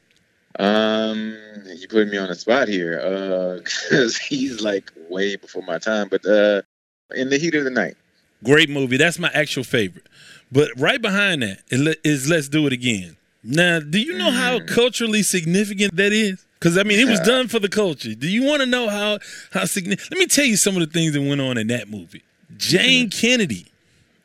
Um, 0.59 1.37
you 1.67 1.87
put 1.89 2.09
me 2.09 2.19
on 2.19 2.29
the 2.29 2.35
spot 2.35 2.69
here, 2.69 3.01
uh, 3.01 3.59
because 3.65 4.17
he's 4.17 4.61
like 4.61 4.93
way 5.09 5.37
before 5.37 5.63
my 5.63 5.79
time. 5.79 6.09
But 6.09 6.27
uh, 6.27 6.63
in 7.15 7.31
the 7.31 7.39
heat 7.39 7.55
of 7.55 7.65
the 7.65 7.71
night, 7.71 7.97
great 8.43 8.71
movie. 8.71 8.97
That's 8.97 9.19
my 9.19 9.31
actual 9.35 9.65
favorite. 9.65 10.07
But 10.51 10.71
right 10.77 11.01
behind 11.01 11.43
that 11.43 11.61
is 11.71 12.29
Let's 12.29 12.49
Do 12.49 12.67
It 12.67 12.73
Again. 12.73 13.17
Now, 13.45 13.81
do 13.81 14.01
you 14.01 14.17
know 14.17 14.31
mm. 14.31 14.37
how 14.37 14.61
culturally 14.67 15.23
significant 15.23 15.95
that 15.97 16.13
is? 16.13 16.45
Because 16.59 16.77
I 16.77 16.83
mean, 16.83 16.99
it 16.99 17.09
was 17.09 17.21
done 17.21 17.47
for 17.47 17.61
the 17.61 17.69
culture. 17.69 18.15
Do 18.15 18.29
you 18.29 18.45
want 18.45 18.61
to 18.61 18.67
know 18.67 18.89
how 18.89 19.19
how 19.53 19.65
significant? 19.65 20.11
Let 20.11 20.19
me 20.19 20.27
tell 20.27 20.45
you 20.45 20.57
some 20.57 20.75
of 20.77 20.81
the 20.81 20.93
things 20.93 21.13
that 21.13 21.21
went 21.21 21.41
on 21.41 21.57
in 21.57 21.69
that 21.69 21.89
movie. 21.89 22.23
Jane 22.57 23.09
mm-hmm. 23.09 23.21
Kennedy 23.21 23.67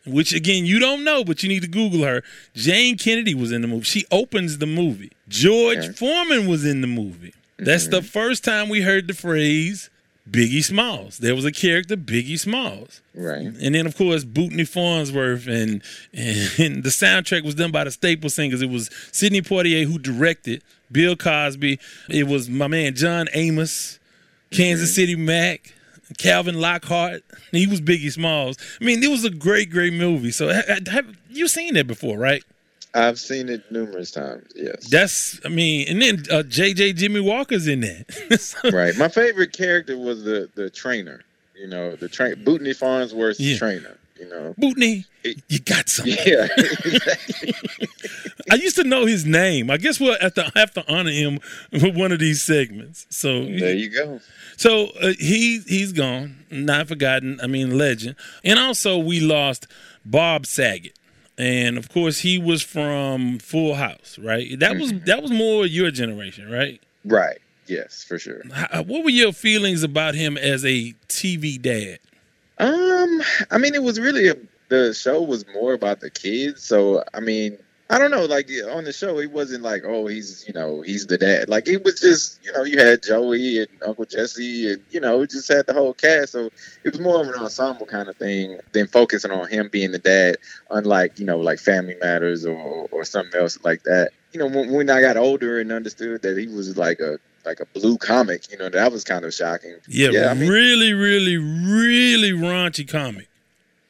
which 0.06 0.34
again 0.34 0.66
you 0.66 0.80
don't 0.80 1.04
know, 1.04 1.24
but 1.24 1.44
you 1.44 1.50
need 1.50 1.62
to 1.62 1.68
Google 1.68 2.04
her. 2.04 2.24
Jane 2.54 2.98
Kennedy 2.98 3.34
was 3.34 3.52
in 3.52 3.62
the 3.62 3.68
movie. 3.68 3.84
She 3.84 4.06
opens 4.12 4.58
the 4.58 4.66
movie. 4.66 5.12
George 5.28 5.78
okay. 5.80 5.92
Foreman 5.94 6.48
was 6.48 6.66
in 6.66 6.82
the 6.82 6.88
movie. 6.88 7.34
That's 7.58 7.84
mm-hmm. 7.84 7.92
the 7.92 8.02
first 8.02 8.44
time 8.44 8.70
we 8.70 8.82
heard 8.82 9.08
the 9.08 9.14
phrase 9.14 9.90
Biggie 10.30 10.64
Smalls. 10.64 11.18
There 11.18 11.36
was 11.36 11.46
a 11.46 11.52
character, 11.52 11.98
Biggie 11.98 12.40
Smalls. 12.40 13.02
Right. 13.14 13.46
And 13.46 13.76
then, 13.76 13.86
of 13.86 13.98
course, 13.98 14.24
Bootney 14.24 14.68
Farnsworth, 14.68 15.48
and, 15.48 15.82
and, 16.14 16.60
and 16.60 16.84
the 16.84 16.90
soundtrack 16.90 17.44
was 17.44 17.56
done 17.56 17.72
by 17.72 17.84
the 17.84 17.92
Staple 17.92 18.30
Singers. 18.30 18.62
It 18.62 18.70
was 18.70 18.90
Sidney 19.12 19.42
Poitier 19.42 19.86
who 19.86 20.00
directed, 20.00 20.64
Bill 20.92 21.16
Cosby. 21.16 21.80
It 22.10 22.28
was 22.28 22.50
my 22.50 22.68
man 22.68 22.96
John 22.96 23.28
Amos, 23.34 24.00
Kansas 24.52 24.90
mm-hmm. 24.90 24.96
City 24.96 25.16
Mac. 25.16 25.74
Calvin 26.18 26.60
Lockhart. 26.60 27.24
He 27.52 27.68
was 27.68 27.82
Biggie 27.82 28.12
Smalls. 28.12 28.58
I 28.80 28.84
mean, 28.84 29.04
it 29.04 29.10
was 29.10 29.24
a 29.24 29.30
great, 29.30 29.70
great 29.70 29.94
movie. 29.94 30.32
So 30.32 30.50
have 30.50 31.16
you 31.30 31.48
seen 31.48 31.76
it 31.76 31.88
before, 31.88 32.18
right? 32.18 32.44
I've 32.96 33.20
seen 33.20 33.50
it 33.50 33.72
numerous 33.72 34.12
times. 34.12 34.52
Yes. 34.56 34.88
That's. 34.88 35.40
I 35.44 35.50
mean, 35.50 35.88
and 35.90 36.02
then 36.02 36.20
uh, 36.32 36.44
JJ 36.44 36.96
Jimmy 36.96 37.22
Walker's 37.22 37.68
in 37.68 37.82
that. 37.82 38.40
so, 38.40 38.70
right. 38.72 38.96
My 38.98 39.08
favorite 39.08 39.52
character 39.52 39.98
was 39.98 40.24
the 40.24 40.50
the 40.56 40.70
trainer. 40.70 41.22
You 41.56 41.68
know, 41.68 41.96
the 41.96 42.08
train 42.08 42.36
Bootney 42.36 42.76
Farnsworth's 42.76 43.40
yeah. 43.40 43.58
trainer. 43.58 43.98
You 44.24 44.30
know, 44.30 44.56
Bootney, 44.58 45.06
you 45.50 45.60
got 45.60 45.90
something. 45.90 46.16
Yeah. 46.26 46.48
I 48.52 48.56
used 48.56 48.78
to 48.78 48.86
know 48.86 49.06
his 49.06 49.26
name. 49.26 49.70
I 49.70 49.78
guess 49.78 50.00
we'll 50.00 50.18
have 50.20 50.34
to, 50.36 50.50
have 50.56 50.72
to 50.74 50.92
honor 50.92 51.12
him 51.12 51.40
with 51.72 51.98
one 51.98 52.14
of 52.14 52.20
these 52.20 52.42
segments. 52.42 53.06
So 53.10 53.44
there 53.44 53.74
you 53.74 53.90
go. 53.90 54.22
So 54.56 54.88
uh, 55.02 55.14
he 55.20 55.60
he's 55.68 55.92
gone, 55.92 56.46
not 56.50 56.88
forgotten. 56.88 57.40
I 57.44 57.48
mean, 57.48 57.78
legend. 57.78 58.16
And 58.46 58.60
also, 58.60 58.98
we 58.98 59.20
lost 59.20 59.68
Bob 60.06 60.46
Saget, 60.46 60.98
and 61.38 61.78
of 61.78 61.90
course, 61.90 62.20
he 62.20 62.38
was 62.38 62.62
from 62.62 63.40
Full 63.40 63.76
House, 63.76 64.18
right? 64.20 64.58
That 64.60 64.78
was 64.78 64.94
mm-hmm. 64.94 65.06
that 65.06 65.22
was 65.22 65.32
more 65.32 65.66
your 65.66 65.92
generation, 65.92 66.50
right? 66.50 66.80
Right. 67.04 67.40
Yes, 67.68 68.04
for 68.04 68.20
sure. 68.20 68.42
How, 68.54 68.84
what 68.84 69.04
were 69.04 69.10
your 69.10 69.34
feelings 69.34 69.84
about 69.84 70.16
him 70.16 70.38
as 70.38 70.64
a 70.64 70.94
TV 71.10 71.62
dad? 71.62 72.00
Um, 72.64 73.22
I 73.52 73.58
mean, 73.58 73.76
it 73.76 73.84
was 73.84 74.00
really 74.00 74.30
a, 74.30 74.36
the 74.70 74.94
show 74.94 75.22
was 75.22 75.46
more 75.54 75.74
about 75.74 76.00
the 76.00 76.10
kids. 76.10 76.64
So, 76.64 77.04
I 77.14 77.20
mean, 77.20 77.58
I 77.90 78.00
don't 78.00 78.12
know, 78.12 78.24
like 78.24 78.50
on 78.72 78.86
the 78.86 78.94
show, 78.94 79.20
he 79.20 79.28
wasn't 79.28 79.64
like, 79.64 79.84
oh, 79.86 80.08
he's 80.08 80.46
you 80.48 80.54
know 80.54 80.82
he's 80.82 81.06
the 81.06 81.18
dad. 81.18 81.50
Like 81.50 81.68
it 81.68 81.84
was 81.84 82.00
just 82.00 82.44
you 82.44 82.54
know 82.54 82.64
you 82.64 82.80
had 82.80 83.04
Joey 83.04 83.60
and 83.60 83.68
Uncle 83.86 84.06
Jesse 84.06 84.72
and 84.72 84.82
you 84.90 85.02
know 85.02 85.18
we 85.18 85.28
just 85.28 85.52
had 85.52 85.68
the 85.68 85.74
whole 85.74 85.94
cast. 85.94 86.32
So 86.32 86.50
it 86.84 86.92
was 86.92 87.02
more 87.02 87.22
of 87.22 87.28
an 87.28 87.36
ensemble 87.36 87.86
kind 87.86 88.08
of 88.08 88.16
thing 88.16 88.60
than 88.72 88.88
focusing 88.88 89.32
on 89.32 89.50
him 89.50 89.68
being 89.70 89.92
the 89.92 90.00
dad. 90.00 90.38
Unlike 90.72 91.20
you 91.20 91.26
know 91.26 91.38
like 91.40 91.60
Family 91.60 91.96
Matters 92.02 92.46
or 92.46 92.88
or 92.92 93.04
something 93.04 93.40
else 93.40 93.60
like 93.64 93.84
that. 93.84 94.12
You 94.32 94.40
know 94.40 94.48
when, 94.48 94.72
when 94.72 94.90
I 94.90 95.02
got 95.02 95.18
older 95.18 95.60
and 95.60 95.72
understood 95.72 96.22
that 96.22 96.38
he 96.38 96.48
was 96.48 96.78
like 96.78 97.02
a 97.02 97.20
like 97.46 97.60
a 97.60 97.66
blue 97.66 97.98
comic, 97.98 98.52
you 98.52 98.58
know 98.58 98.70
that 98.70 98.92
was 98.92 99.04
kind 99.04 99.26
of 99.26 99.34
shocking. 99.34 99.76
Yeah, 99.88 100.10
yeah 100.12 100.30
I 100.30 100.34
mean, 100.34 100.50
really, 100.50 100.94
really, 100.94 101.38
really 101.38 102.32
raunchy 102.32 102.88
comic. 102.88 103.28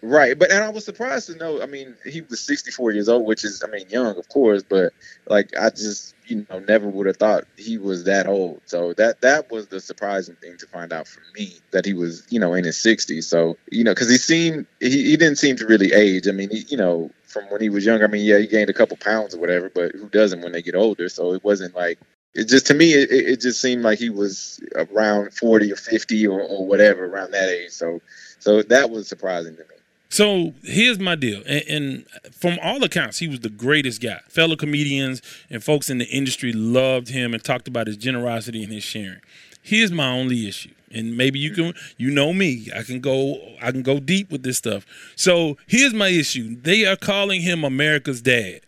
Right, 0.05 0.37
but 0.37 0.51
and 0.51 0.61
I 0.61 0.69
was 0.69 0.83
surprised 0.83 1.27
to 1.27 1.35
know. 1.35 1.61
I 1.61 1.65
mean, 1.65 1.95
he 2.05 2.19
was 2.21 2.41
64 2.41 2.91
years 2.91 3.07
old, 3.07 3.25
which 3.25 3.45
is, 3.45 3.63
I 3.63 3.71
mean, 3.71 3.87
young, 3.89 4.17
of 4.17 4.27
course, 4.27 4.61
but 4.61 4.91
like 5.27 5.55
I 5.57 5.69
just, 5.69 6.13
you 6.27 6.45
know, 6.49 6.59
never 6.59 6.89
would 6.89 7.07
have 7.07 7.15
thought 7.15 7.45
he 7.55 7.77
was 7.77 8.03
that 8.03 8.27
old. 8.27 8.59
So 8.65 8.91
that 8.95 9.21
that 9.21 9.49
was 9.49 9.67
the 9.67 9.79
surprising 9.79 10.35
thing 10.35 10.57
to 10.57 10.67
find 10.67 10.91
out 10.91 11.07
for 11.07 11.21
me 11.37 11.53
that 11.71 11.85
he 11.85 11.93
was, 11.93 12.27
you 12.29 12.37
know, 12.37 12.53
in 12.53 12.65
his 12.65 12.75
60s. 12.75 13.23
So 13.23 13.55
you 13.71 13.85
know, 13.85 13.91
because 13.91 14.09
he 14.09 14.17
seemed 14.17 14.65
he, 14.81 14.89
he 14.89 15.15
didn't 15.15 15.37
seem 15.37 15.55
to 15.55 15.65
really 15.65 15.93
age. 15.93 16.27
I 16.27 16.31
mean, 16.31 16.49
he, 16.49 16.65
you 16.67 16.75
know, 16.75 17.09
from 17.23 17.45
when 17.45 17.61
he 17.61 17.69
was 17.69 17.85
younger. 17.85 18.03
I 18.03 18.09
mean, 18.09 18.25
yeah, 18.25 18.39
he 18.39 18.47
gained 18.47 18.69
a 18.69 18.73
couple 18.73 18.97
pounds 18.97 19.33
or 19.33 19.39
whatever, 19.39 19.69
but 19.69 19.93
who 19.93 20.09
doesn't 20.09 20.41
when 20.41 20.51
they 20.51 20.61
get 20.61 20.75
older? 20.75 21.07
So 21.07 21.33
it 21.33 21.45
wasn't 21.45 21.75
like 21.75 21.97
it 22.35 22.45
just 22.47 22.67
to 22.67 22.73
me 22.73 22.93
it, 22.93 23.11
it 23.11 23.41
just 23.41 23.61
seemed 23.61 23.83
like 23.83 23.99
he 23.99 24.09
was 24.09 24.59
around 24.75 25.33
40 25.33 25.71
or 25.71 25.75
50 25.75 26.27
or, 26.27 26.41
or 26.41 26.65
whatever 26.65 27.05
around 27.05 27.31
that 27.31 27.49
age. 27.49 27.71
So 27.71 28.01
so 28.39 28.61
that 28.63 28.89
was 28.89 29.07
surprising 29.07 29.55
to 29.55 29.61
me. 29.61 29.75
So 30.09 30.53
here's 30.61 30.99
my 30.99 31.15
deal. 31.15 31.41
And, 31.47 31.63
and, 31.67 32.05
from 32.31 32.59
all 32.61 32.83
accounts, 32.83 33.17
he 33.17 33.27
was 33.27 33.39
the 33.39 33.49
greatest 33.49 33.99
guy. 33.99 34.19
Fellow 34.27 34.55
comedians 34.55 35.23
and 35.49 35.63
folks 35.63 35.89
in 35.89 35.97
the 35.97 36.05
industry 36.05 36.53
loved 36.53 37.09
him 37.09 37.33
and 37.33 37.43
talked 37.43 37.67
about 37.67 37.87
his 37.87 37.97
generosity 37.97 38.63
and 38.63 38.71
his 38.71 38.83
sharing. 38.83 39.21
Here's 39.63 39.91
my 39.91 40.07
only 40.07 40.47
issue. 40.47 40.69
And 40.91 41.17
maybe 41.17 41.39
you 41.39 41.51
can 41.51 41.73
you 41.97 42.11
know 42.11 42.31
me. 42.31 42.67
I 42.75 42.83
can 42.83 42.99
go 42.99 43.37
I 43.59 43.71
can 43.71 43.81
go 43.81 43.99
deep 43.99 44.29
with 44.29 44.43
this 44.43 44.57
stuff. 44.57 44.85
So 45.15 45.57
here's 45.65 45.95
my 45.95 46.09
issue. 46.09 46.57
They 46.61 46.85
are 46.85 46.95
calling 46.95 47.41
him 47.41 47.63
America's 47.63 48.21
dad. 48.21 48.61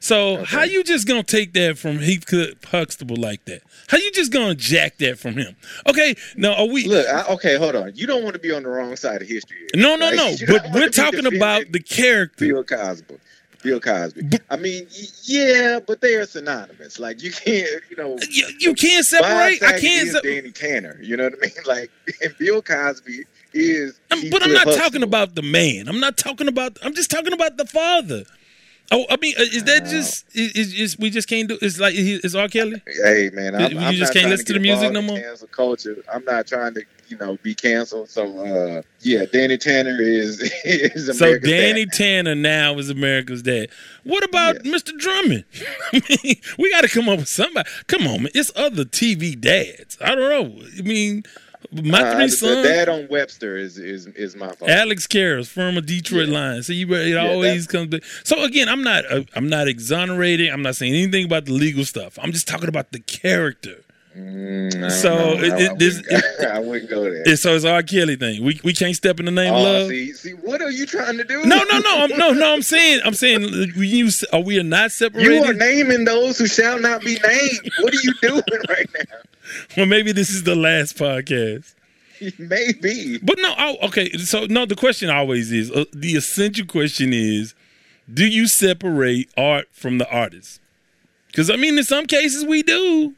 So 0.00 0.44
how 0.44 0.62
you 0.62 0.84
just 0.84 1.06
gonna 1.08 1.22
take 1.22 1.52
that 1.54 1.76
from 1.78 1.98
Heathcliff 1.98 2.62
Huxtable 2.64 3.16
like 3.16 3.44
that? 3.46 3.62
How 3.88 3.98
you 3.98 4.10
just 4.12 4.32
gonna 4.32 4.54
jack 4.54 4.98
that 4.98 5.18
from 5.18 5.34
him? 5.36 5.56
Okay, 5.88 6.14
now 6.36 6.54
are 6.54 6.66
we? 6.66 6.84
Look, 6.86 7.06
I, 7.08 7.24
okay, 7.34 7.56
hold 7.56 7.74
on. 7.74 7.92
You 7.94 8.06
don't 8.06 8.22
want 8.22 8.34
to 8.34 8.40
be 8.40 8.52
on 8.52 8.62
the 8.62 8.68
wrong 8.68 8.94
side 8.96 9.22
of 9.22 9.28
history. 9.28 9.56
Here. 9.72 9.82
No, 9.82 9.96
no, 9.96 10.06
Like, 10.06 10.16
no. 10.16 10.34
But 10.46 10.66
we're 10.72 10.88
talking 10.90 11.26
about 11.26 11.72
the 11.72 11.80
character. 11.80 12.46
Bill 12.46 12.62
Cosby. 12.64 13.16
Bill 13.62 13.80
Cosby. 13.80 14.22
I 14.50 14.56
mean, 14.56 14.86
yeah, 15.24 15.80
but 15.84 16.00
they 16.00 16.14
are 16.14 16.26
synonymous. 16.26 17.00
Like 17.00 17.20
you 17.22 17.32
can't, 17.32 17.68
you 17.90 17.96
know, 17.96 18.16
You, 18.30 18.46
you 18.60 18.74
can't 18.74 19.04
separate. 19.04 19.60
I 19.62 19.80
can't. 19.80 20.06
is 20.08 20.12
se- 20.12 20.20
Danny 20.22 20.52
Tanner. 20.52 20.96
You 21.02 21.16
know 21.16 21.24
what 21.24 21.34
I 21.34 21.40
mean? 21.40 21.50
Like, 21.66 21.90
and 22.22 22.36
Bill 22.38 22.62
Cosby 22.62 23.24
is. 23.52 23.98
I'm- 24.12 24.30
but 24.30 24.44
I'm 24.44 24.52
not 24.52 24.72
talking 24.74 25.02
about 25.02 25.34
the 25.34 25.42
man. 25.42 25.88
I'm 25.88 25.98
not 25.98 26.16
talking 26.16 26.46
about. 26.46 26.78
I'm 26.82 26.94
just 26.94 27.10
talking 27.10 27.32
about 27.32 27.56
the 27.56 27.66
father. 27.66 28.24
Oh, 28.90 29.04
I 29.10 29.16
mean, 29.18 29.34
uh, 29.38 29.42
is 29.42 29.64
that 29.64 29.84
just? 29.84 30.24
Is, 30.34 30.52
is, 30.52 30.74
is 30.74 30.98
we 30.98 31.10
just 31.10 31.28
can't 31.28 31.46
do? 31.48 31.58
It's 31.60 31.78
like 31.78 31.94
it's 31.96 32.34
R. 32.34 32.48
Kelly. 32.48 32.82
Hey 33.04 33.30
man, 33.34 33.54
I'm, 33.54 33.72
You 33.72 33.78
I'm 33.78 33.94
just 33.94 34.14
can't 34.14 34.30
listen 34.30 34.46
to 34.46 34.52
the 34.54 34.60
music 34.60 34.92
no 34.92 35.02
more? 35.02 35.18
Cancel 35.18 35.48
culture. 35.48 36.02
I'm 36.12 36.24
not 36.24 36.46
trying 36.46 36.72
to, 36.74 36.82
you 37.08 37.18
know, 37.18 37.36
be 37.42 37.54
canceled. 37.54 38.08
So, 38.08 38.24
uh, 38.38 38.82
yeah, 39.00 39.26
Danny 39.30 39.58
Tanner 39.58 40.00
is 40.00 40.40
is 40.64 41.18
So 41.18 41.38
Danny 41.38 41.84
dad. 41.84 41.92
Tanner 41.92 42.34
now 42.34 42.78
is 42.78 42.88
America's 42.88 43.42
dad. 43.42 43.68
What 44.04 44.24
about 44.24 44.56
Mr. 44.60 44.96
Drummond? 44.98 45.44
I 45.92 46.00
mean, 46.24 46.36
we 46.58 46.70
got 46.70 46.80
to 46.80 46.88
come 46.88 47.10
up 47.10 47.18
with 47.18 47.28
somebody. 47.28 47.68
Come 47.88 48.06
on, 48.06 48.22
man. 48.22 48.32
It's 48.34 48.50
other 48.56 48.84
TV 48.86 49.38
dads. 49.38 49.98
I 50.00 50.14
don't 50.14 50.30
know. 50.30 50.62
I 50.78 50.82
mean, 50.82 51.24
my 51.72 52.02
Uh, 52.02 52.16
three 52.16 52.28
sons. 52.28 52.62
The 52.62 52.68
dad 52.68 52.88
on 52.88 53.08
Webster 53.08 53.56
is 53.56 53.78
is 53.78 54.06
is 54.08 54.36
my 54.36 54.52
fault. 54.52 54.70
Alex 54.70 55.06
Karras 55.06 55.48
a 55.76 55.80
Detroit 55.80 56.28
line. 56.28 56.62
So 56.62 56.72
you 56.72 56.92
it 56.94 57.16
always 57.16 57.66
comes 57.66 57.88
back. 57.88 58.02
So 58.24 58.42
again, 58.42 58.68
I'm 58.68 58.82
not 58.82 59.04
uh, 59.10 59.22
I'm 59.34 59.48
not 59.48 59.68
exonerating. 59.68 60.50
I'm 60.52 60.62
not 60.62 60.76
saying 60.76 60.94
anything 60.94 61.24
about 61.24 61.46
the 61.46 61.52
legal 61.52 61.84
stuff. 61.84 62.18
I'm 62.20 62.32
just 62.32 62.48
talking 62.48 62.68
about 62.68 62.92
the 62.92 63.00
character. 63.00 63.84
Mm, 64.16 64.90
So 64.90 65.12
I, 65.14 65.32
it- 65.34 65.60
it- 65.72 65.78
this- 65.78 65.96
wouldn't, 66.02 66.40
I 66.52 66.58
wouldn't 66.60 66.90
go 66.90 67.04
there. 67.04 67.22
It's, 67.26 67.42
so 67.42 67.54
it's 67.54 67.64
R. 67.64 67.82
Kelly 67.82 68.16
thing. 68.16 68.42
We 68.42 68.60
we 68.64 68.72
can't 68.72 68.96
step 68.96 69.18
in 69.20 69.26
the 69.26 69.30
name 69.30 69.52
of 69.52 69.60
Oh, 69.60 69.62
love. 69.62 69.88
see, 69.88 70.12
see, 70.12 70.30
what 70.32 70.60
are 70.62 70.70
you 70.70 70.86
trying 70.86 71.18
to 71.18 71.24
do? 71.24 71.44
No, 71.44 71.62
no, 71.70 71.78
no, 71.78 71.96
I'm, 72.04 72.10
no, 72.18 72.32
no. 72.32 72.52
I'm 72.54 72.62
saying, 72.62 73.00
I'm 73.04 73.14
saying, 73.14 73.42
we 73.76 73.86
use. 73.86 74.24
Are 74.32 74.40
we 74.40 74.58
are 74.58 74.62
not 74.64 74.92
separated? 74.92 75.32
You 75.32 75.44
are 75.44 75.52
naming 75.52 76.04
those 76.04 76.38
who 76.38 76.46
shall 76.46 76.78
not 76.80 77.02
be 77.02 77.18
named. 77.22 77.70
What 77.80 77.92
are 77.94 78.00
you 78.02 78.14
doing 78.22 78.42
right 78.68 78.88
now? 78.98 79.16
well, 79.76 79.86
maybe 79.86 80.12
this 80.12 80.30
is 80.30 80.42
the 80.44 80.56
last 80.56 80.96
podcast. 80.96 81.74
Maybe. 82.38 83.18
But 83.18 83.38
no, 83.38 83.52
I, 83.56 83.76
okay. 83.84 84.10
So 84.18 84.46
no, 84.46 84.66
the 84.66 84.74
question 84.74 85.08
always 85.08 85.52
is 85.52 85.70
uh, 85.70 85.84
the 85.92 86.16
essential 86.16 86.66
question 86.66 87.12
is: 87.12 87.54
Do 88.12 88.26
you 88.26 88.48
separate 88.48 89.30
art 89.36 89.68
from 89.70 89.98
the 89.98 90.10
artist? 90.10 90.60
Because 91.28 91.48
I 91.48 91.54
mean, 91.56 91.78
in 91.78 91.84
some 91.84 92.06
cases 92.06 92.44
we 92.44 92.62
do. 92.64 93.14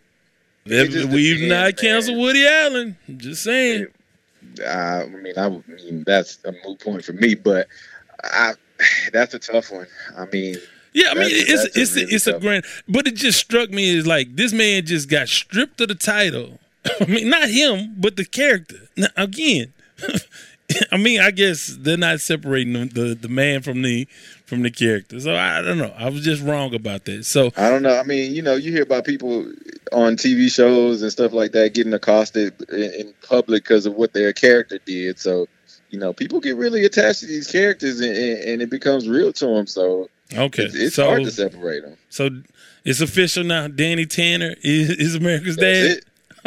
We've 0.67 1.49
not 1.49 1.49
man. 1.49 1.73
canceled 1.73 2.19
Woody 2.19 2.47
Allen. 2.47 2.97
Just 3.17 3.43
saying. 3.43 3.87
I 4.67 5.07
mean, 5.07 5.35
I 5.37 5.49
mean 5.49 6.05
that's 6.07 6.39
a 6.45 6.53
moot 6.65 6.81
point 6.81 7.05
for 7.05 7.13
me, 7.13 7.35
but 7.35 7.67
I, 8.25 8.55
that's 9.13 9.35
a 9.35 9.39
tough 9.39 9.71
one. 9.71 9.87
I 10.17 10.27
mean, 10.27 10.57
Yeah, 10.93 11.11
I 11.11 11.15
mean, 11.15 11.29
it's 11.31 11.77
a 11.77 11.81
it's 11.81 11.97
really 11.97 12.13
it's 12.13 12.27
a 12.27 12.39
grand, 12.39 12.65
but 12.89 13.07
it 13.07 13.15
just 13.15 13.39
struck 13.39 13.71
me 13.71 13.97
as 13.99 14.07
like 14.07 14.37
this 14.37 14.53
man 14.53 14.87
just 14.87 15.09
got 15.09 15.29
stripped 15.29 15.81
of 15.81 15.89
the 15.89 15.95
title. 15.95 16.59
I 17.01 17.05
mean, 17.07 17.29
not 17.29 17.49
him, 17.49 17.95
but 17.99 18.17
the 18.17 18.25
character. 18.25 18.89
Now, 18.97 19.09
again, 19.17 19.73
I 20.93 20.97
mean, 20.97 21.21
I 21.21 21.31
guess 21.31 21.77
they're 21.79 21.97
not 21.97 22.21
separating 22.21 22.73
the, 22.73 22.85
the 22.87 23.15
the 23.15 23.29
man 23.29 23.63
from 23.63 23.83
the 23.83 24.07
from 24.51 24.63
the 24.63 24.71
character. 24.71 25.21
So 25.21 25.33
I 25.33 25.63
don't 25.63 25.79
know. 25.79 25.95
I 25.97 26.11
was 26.11 26.25
just 26.25 26.43
wrong 26.43 26.75
about 26.75 27.05
that. 27.05 27.25
So 27.25 27.53
I 27.57 27.71
don't 27.71 27.83
know. 27.83 27.97
I 27.97 28.03
mean, 28.03 28.35
you 28.35 28.43
know, 28.43 28.57
you 28.57 28.73
hear 28.73 28.83
about 28.83 29.05
people 29.05 29.47
on 29.93 30.17
TV 30.17 30.53
shows 30.53 31.03
and 31.03 31.13
stuff 31.13 31.33
like 31.33 31.53
that 31.53 31.73
getting 31.73 31.95
accosted 31.95 32.61
in, 32.69 32.93
in 32.95 33.15
public 33.27 33.63
because 33.63 33.87
of 33.87 33.95
what 33.95 34.13
their 34.13 34.33
character 34.33 34.81
did. 34.85 35.21
So, 35.21 35.47
you 35.91 36.01
know, 36.01 36.13
people 36.13 36.41
get 36.41 36.57
really 36.57 36.85
attached 36.85 37.21
to 37.21 37.27
these 37.27 37.49
characters 37.49 38.01
and, 38.01 38.13
and, 38.13 38.61
it 38.61 38.71
becomes 38.71 39.09
real 39.09 39.33
to 39.35 39.47
them. 39.47 39.69
So, 39.69 40.11
okay, 40.35 40.65
it's, 40.65 40.75
it's 40.75 40.97
so 40.97 41.07
hard 41.07 41.23
to 41.23 41.31
separate 41.31 41.85
them. 41.85 41.97
so 42.09 42.31
it's 42.85 43.01
official 43.01 43.45
now. 43.45 43.69
Danny 43.69 44.05
Tanner 44.05 44.57
is, 44.63 44.91
is 44.91 45.15
America's 45.15 45.57
That's 45.57 45.79
dad. 45.79 45.99
it. 45.99 46.05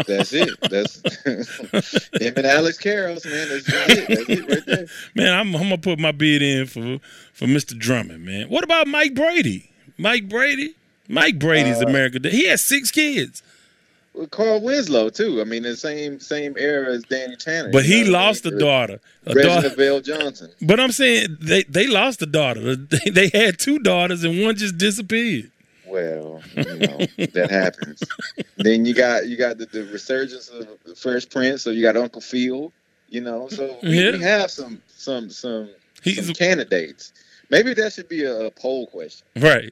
That's 0.08 0.34
it. 0.34 0.50
That's 0.70 1.02
him 2.14 2.34
and 2.38 2.46
Alex 2.48 2.78
Karras, 2.82 3.26
man. 3.26 3.50
That's 3.50 3.68
it. 3.70 4.08
That's 4.08 4.30
it 4.30 4.50
right 4.50 4.66
there. 4.66 4.86
Man, 5.16 5.34
I'm, 5.40 5.56
I'm 5.56 5.64
gonna 5.64 5.78
put 5.78 6.00
my 6.00 6.12
bid 6.12 6.42
in 6.42 6.66
for 6.68 7.00
for 7.34 7.46
Mr. 7.46 7.78
Drummond, 7.78 8.26
man. 8.26 8.50
What 8.50 8.64
about 8.64 8.88
Mike 8.88 9.14
Brady? 9.14 9.72
Mike 9.98 10.28
Brady? 10.30 10.76
Mike 11.08 11.38
Brady's 11.40 11.82
Uh, 11.82 11.88
America. 11.88 12.20
He 12.30 12.48
has 12.48 12.64
six 12.64 12.90
kids, 12.90 13.44
With 14.14 14.32
Carl 14.32 14.62
Winslow 14.62 15.10
too. 15.10 15.42
I 15.42 15.44
mean, 15.44 15.64
the 15.64 15.76
same 15.76 16.20
same 16.20 16.56
era 16.58 16.94
as 16.94 17.04
Danny 17.04 17.36
Tanner. 17.36 17.70
but 17.72 17.84
he 17.86 18.00
what 18.04 18.08
I 18.08 18.12
lost 18.12 18.46
a 18.46 18.58
daughter. 18.58 19.00
A 19.26 19.34
Reginald 19.34 19.64
daughter. 19.64 19.76
VelJohnson. 19.76 20.54
But 20.62 20.80
I'm 20.80 20.92
saying 20.92 21.38
they 21.42 21.64
they 21.64 21.88
lost 21.88 22.22
a 22.22 22.26
daughter. 22.26 22.76
They, 22.76 23.10
they 23.12 23.30
had 23.38 23.60
two 23.60 23.80
daughters 23.80 24.24
and 24.24 24.42
one 24.44 24.56
just 24.56 24.78
disappeared. 24.78 25.52
Well, 25.94 26.42
you 26.56 26.64
know 26.64 26.98
that 27.34 27.48
happens. 27.52 28.02
then 28.58 28.86
you 28.86 28.94
got 28.96 29.28
you 29.28 29.38
got 29.38 29.58
the, 29.60 29.66
the 29.68 29.84
resurgence 29.86 30.50
of 30.50 30.68
the 30.86 30.96
Fresh 30.96 31.30
Prince. 31.30 31.62
So 31.62 31.70
you 31.70 31.82
got 31.84 31.96
Uncle 31.96 32.22
Phil. 32.22 32.72
You 33.10 33.22
know, 33.22 33.48
so 33.48 33.78
we, 33.84 34.00
Yeah. 34.04 34.12
we 34.14 34.22
have 34.24 34.50
some 34.50 34.82
some 34.88 35.30
some, 35.30 35.70
He's 36.02 36.26
some 36.26 36.34
candidates. 36.34 37.14
Maybe 37.50 37.74
that 37.76 37.94
should 37.94 38.10
be 38.10 38.24
a, 38.24 38.46
a 38.48 38.52
poll 38.52 38.88
question. 38.88 39.26
Right. 39.36 39.72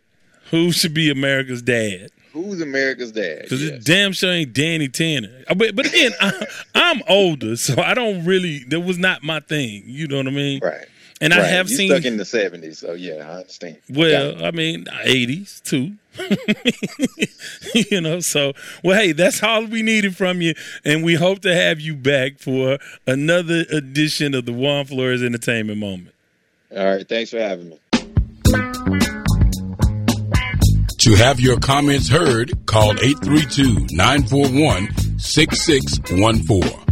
Who 0.52 0.72
should 0.72 0.94
be 0.94 1.10
America's 1.10 1.62
dad? 1.64 2.10
Who's 2.34 2.62
America's 2.62 3.12
dad? 3.12 3.42
Because 3.44 3.64
it 3.64 3.84
damn 3.84 4.12
sure 4.14 4.32
ain't 4.32 4.54
Danny 4.54 4.88
Tanner. 4.90 5.44
Uh, 5.48 5.56
But, 5.56 5.76
but 5.76 5.88
again, 5.88 6.12
I, 6.22 6.46
I'm 6.76 7.02
older, 7.10 7.56
so 7.56 7.82
I 7.82 7.94
don't 7.94 8.24
really. 8.26 8.60
That 8.66 8.82
was 8.82 8.98
not 9.00 9.24
my 9.24 9.40
thing. 9.40 9.84
You 9.88 10.08
know 10.08 10.18
what 10.18 10.28
I 10.28 10.32
mean? 10.32 10.60
Right. 10.64 10.86
And 11.22 11.34
I 11.34 11.40
Right. 11.40 11.50
have 11.52 11.70
you 11.70 11.76
seen. 11.78 11.90
stuck 11.92 12.04
in 12.06 12.18
the 12.18 12.26
seventies. 12.26 12.80
So 12.80 12.94
yeah, 12.94 13.30
I 13.30 13.38
understand. 13.40 13.78
Well, 13.90 14.44
I 14.44 14.52
mean, 14.52 14.86
80s 15.06 15.62
too. 15.62 15.94
you 17.92 18.02
know, 18.02 18.20
so, 18.20 18.54
well, 18.84 19.00
hey, 19.00 19.12
that's 19.14 19.42
all 19.44 19.66
we 19.66 19.82
needed 19.84 20.16
from 20.18 20.42
you. 20.42 20.54
And 20.84 21.04
we 21.04 21.14
hope 21.16 21.40
to 21.42 21.54
have 21.54 21.80
you 21.80 21.96
back 21.96 22.40
for 22.40 22.80
another 23.08 23.64
edition 23.72 24.34
of 24.34 24.46
the 24.46 24.52
Juan 24.52 24.86
Flores 24.86 25.22
Entertainment 25.24 25.78
Moment. 25.80 26.14
All 26.76 26.86
right. 26.86 27.08
Thanks 27.08 27.30
for 27.32 27.40
having 27.40 27.70
me. 27.70 27.78
To 30.98 31.16
have 31.16 31.40
your 31.40 31.60
comments 31.60 32.10
heard, 32.10 32.66
call 32.68 32.92
832 32.92 33.88
941 33.96 34.90
6614. 35.20 36.91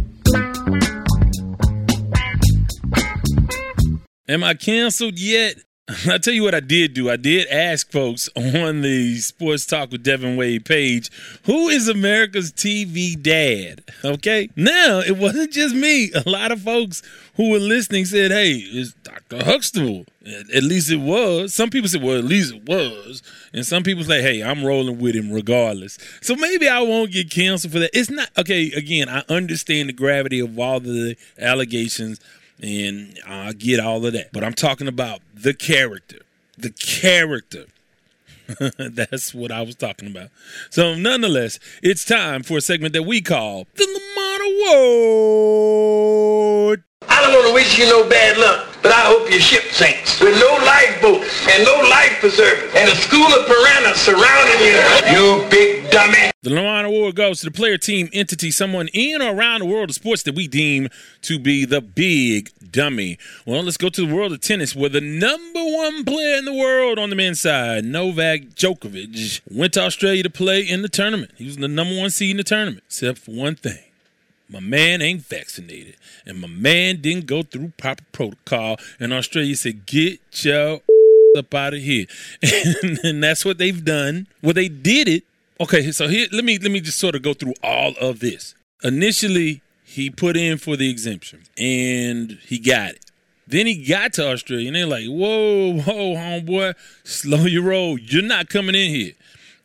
Am 4.30 4.44
I 4.44 4.54
canceled 4.54 5.18
yet? 5.18 5.56
I'll 6.08 6.20
tell 6.20 6.32
you 6.32 6.44
what 6.44 6.54
I 6.54 6.60
did 6.60 6.94
do. 6.94 7.10
I 7.10 7.16
did 7.16 7.48
ask 7.48 7.90
folks 7.90 8.28
on 8.36 8.82
the 8.82 9.18
Sports 9.18 9.66
Talk 9.66 9.90
with 9.90 10.04
Devin 10.04 10.36
Wade 10.36 10.64
page, 10.64 11.10
who 11.46 11.68
is 11.68 11.88
America's 11.88 12.52
TV 12.52 13.20
dad? 13.20 13.82
Okay. 14.04 14.48
Now, 14.54 15.00
it 15.00 15.16
wasn't 15.16 15.50
just 15.50 15.74
me. 15.74 16.12
A 16.26 16.30
lot 16.30 16.52
of 16.52 16.62
folks 16.62 17.02
who 17.34 17.50
were 17.50 17.58
listening 17.58 18.04
said, 18.04 18.30
hey, 18.30 18.52
it's 18.52 18.92
Dr. 19.02 19.44
Huxtable. 19.44 20.04
At 20.54 20.62
least 20.62 20.92
it 20.92 21.00
was. 21.00 21.52
Some 21.52 21.70
people 21.70 21.88
said, 21.88 22.04
well, 22.04 22.18
at 22.18 22.24
least 22.24 22.54
it 22.54 22.68
was. 22.68 23.24
And 23.52 23.66
some 23.66 23.82
people 23.82 24.04
say, 24.04 24.22
hey, 24.22 24.44
I'm 24.44 24.64
rolling 24.64 25.00
with 25.00 25.16
him 25.16 25.32
regardless. 25.32 25.98
So 26.22 26.36
maybe 26.36 26.68
I 26.68 26.82
won't 26.82 27.10
get 27.10 27.32
canceled 27.32 27.72
for 27.72 27.80
that. 27.80 27.90
It's 27.98 28.10
not, 28.10 28.28
okay, 28.38 28.70
again, 28.70 29.08
I 29.08 29.24
understand 29.28 29.88
the 29.88 29.92
gravity 29.92 30.38
of 30.38 30.56
all 30.56 30.78
the 30.78 31.16
allegations 31.36 32.20
and 32.62 33.18
I 33.26 33.52
get 33.52 33.80
all 33.80 34.04
of 34.04 34.12
that. 34.12 34.32
But 34.32 34.44
I'm 34.44 34.54
talking 34.54 34.88
about 34.88 35.20
the 35.34 35.54
character. 35.54 36.18
The 36.56 36.70
character. 36.70 37.66
That's 38.78 39.34
what 39.34 39.50
I 39.52 39.62
was 39.62 39.76
talking 39.76 40.10
about. 40.10 40.30
So, 40.70 40.94
nonetheless, 40.94 41.58
it's 41.82 42.04
time 42.04 42.42
for 42.42 42.58
a 42.58 42.60
segment 42.60 42.92
that 42.94 43.04
we 43.04 43.20
call 43.20 43.66
the 43.74 43.86
Lamar 43.86 44.42
Award. 45.62 46.84
I 47.10 47.20
don't 47.22 47.34
want 47.34 47.48
to 47.48 47.54
wish 47.54 47.78
you 47.78 47.86
no 47.86 48.08
bad 48.08 48.38
luck, 48.38 48.68
but 48.82 48.92
I 48.92 49.00
hope 49.00 49.28
your 49.28 49.40
ship 49.40 49.64
sinks 49.72 50.20
with 50.20 50.38
no 50.38 50.50
lifeboat 50.64 51.26
and 51.50 51.64
no 51.64 51.74
life 51.90 52.16
preserver 52.20 52.70
and 52.78 52.88
a 52.88 52.94
school 52.94 53.26
of 53.26 53.46
piranhas 53.46 54.00
surrounding 54.00 54.60
you. 54.62 54.78
You 55.12 55.50
big 55.50 55.90
dummy. 55.90 56.30
The 56.42 56.50
Lamar 56.50 56.86
Award 56.86 57.16
goes 57.16 57.40
to 57.40 57.46
the 57.46 57.50
player, 57.50 57.76
team, 57.76 58.08
entity, 58.14 58.50
someone 58.50 58.88
in 58.94 59.20
or 59.20 59.34
around 59.34 59.60
the 59.60 59.66
world 59.66 59.90
of 59.90 59.94
sports 59.94 60.22
that 60.22 60.34
we 60.34 60.48
deem 60.48 60.88
to 61.22 61.38
be 61.38 61.66
the 61.66 61.82
big 61.82 62.50
dummy. 62.70 63.18
Well, 63.44 63.62
let's 63.62 63.76
go 63.76 63.90
to 63.90 64.06
the 64.06 64.14
world 64.14 64.32
of 64.32 64.40
tennis, 64.40 64.74
where 64.74 64.88
the 64.88 65.02
number 65.02 65.60
one 65.62 66.04
player 66.04 66.38
in 66.38 66.46
the 66.46 66.54
world 66.54 66.98
on 66.98 67.10
the 67.10 67.16
men's 67.16 67.42
side, 67.42 67.84
Novak 67.84 68.54
Djokovic, 68.54 69.42
went 69.50 69.74
to 69.74 69.82
Australia 69.82 70.22
to 70.22 70.30
play 70.30 70.62
in 70.62 70.80
the 70.80 70.88
tournament. 70.88 71.32
He 71.36 71.44
was 71.44 71.58
the 71.58 71.68
number 71.68 71.98
one 71.98 72.08
seed 72.08 72.30
in 72.30 72.36
the 72.38 72.44
tournament, 72.44 72.84
except 72.86 73.18
for 73.18 73.32
one 73.32 73.56
thing. 73.56 73.80
My 74.50 74.60
man 74.60 75.00
ain't 75.00 75.22
vaccinated, 75.24 75.96
and 76.26 76.40
my 76.40 76.48
man 76.48 77.00
didn't 77.00 77.26
go 77.26 77.42
through 77.42 77.72
proper 77.76 78.04
protocol. 78.12 78.78
And 78.98 79.12
Australia 79.12 79.54
said, 79.56 79.86
"Get 79.86 80.20
your 80.44 80.80
up 81.36 81.54
out 81.54 81.74
of 81.74 81.80
here. 81.80 82.06
And, 82.82 82.98
and 83.02 83.22
that's 83.22 83.44
what 83.44 83.58
they've 83.58 83.84
done. 83.84 84.26
Well, 84.42 84.54
they 84.54 84.68
did 84.68 85.08
it. 85.08 85.24
Okay, 85.60 85.92
so 85.92 86.08
here 86.08 86.26
let 86.32 86.44
me 86.44 86.58
let 86.58 86.70
me 86.70 86.80
just 86.80 86.98
sort 86.98 87.14
of 87.14 87.22
go 87.22 87.34
through 87.34 87.54
all 87.62 87.92
of 88.00 88.20
this. 88.20 88.54
Initially, 88.82 89.60
he 89.84 90.08
put 90.08 90.36
in 90.36 90.56
for 90.56 90.76
the 90.76 90.88
exemption 90.88 91.42
and 91.58 92.38
he 92.46 92.58
got 92.58 92.92
it. 92.92 93.10
Then 93.46 93.66
he 93.66 93.84
got 93.84 94.14
to 94.14 94.28
Australia 94.30 94.68
and 94.68 94.76
they're 94.76 94.86
like, 94.86 95.06
whoa, 95.06 95.80
whoa, 95.80 96.14
homeboy, 96.14 96.74
slow 97.04 97.44
your 97.44 97.64
roll. 97.64 97.98
You're 97.98 98.22
not 98.22 98.48
coming 98.48 98.74
in 98.74 98.88
here. 98.88 99.12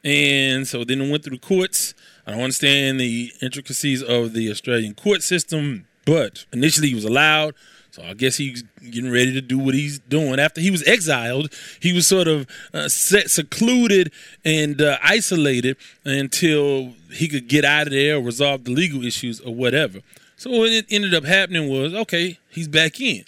And 0.03 0.67
so 0.67 0.83
then 0.83 1.01
it 1.01 1.11
went 1.11 1.23
through 1.23 1.37
the 1.37 1.45
courts. 1.45 1.93
I 2.25 2.31
don't 2.31 2.41
understand 2.41 2.99
the 2.99 3.31
intricacies 3.41 4.01
of 4.01 4.33
the 4.33 4.49
Australian 4.49 4.95
court 4.95 5.21
system, 5.21 5.87
but 6.05 6.45
initially 6.51 6.89
he 6.89 6.95
was 6.95 7.05
allowed. 7.05 7.55
So 7.91 8.03
I 8.03 8.13
guess 8.13 8.35
he's 8.35 8.61
getting 8.91 9.09
ready 9.09 9.31
to 9.31 9.41
do 9.41 9.57
what 9.57 9.73
he's 9.73 9.99
doing. 9.99 10.37
After 10.37 10.59
he 10.59 10.69
was 10.69 10.85
exiled, 10.85 11.53
he 11.79 11.93
was 11.93 12.05
sort 12.05 12.27
of 12.27 12.45
uh, 12.73 12.89
set, 12.89 13.31
secluded 13.31 14.11
and 14.43 14.81
uh, 14.81 14.97
isolated 15.01 15.77
until 16.03 16.93
he 17.09 17.29
could 17.29 17.47
get 17.47 17.63
out 17.63 17.87
of 17.87 17.93
there 17.93 18.17
or 18.17 18.21
resolve 18.21 18.65
the 18.65 18.71
legal 18.71 19.05
issues 19.05 19.39
or 19.39 19.55
whatever. 19.55 20.01
So 20.35 20.49
what 20.51 20.71
it 20.71 20.87
ended 20.89 21.13
up 21.13 21.23
happening 21.23 21.69
was, 21.69 21.93
okay, 21.93 22.37
he's 22.49 22.67
back 22.67 22.99
in. 22.99 23.23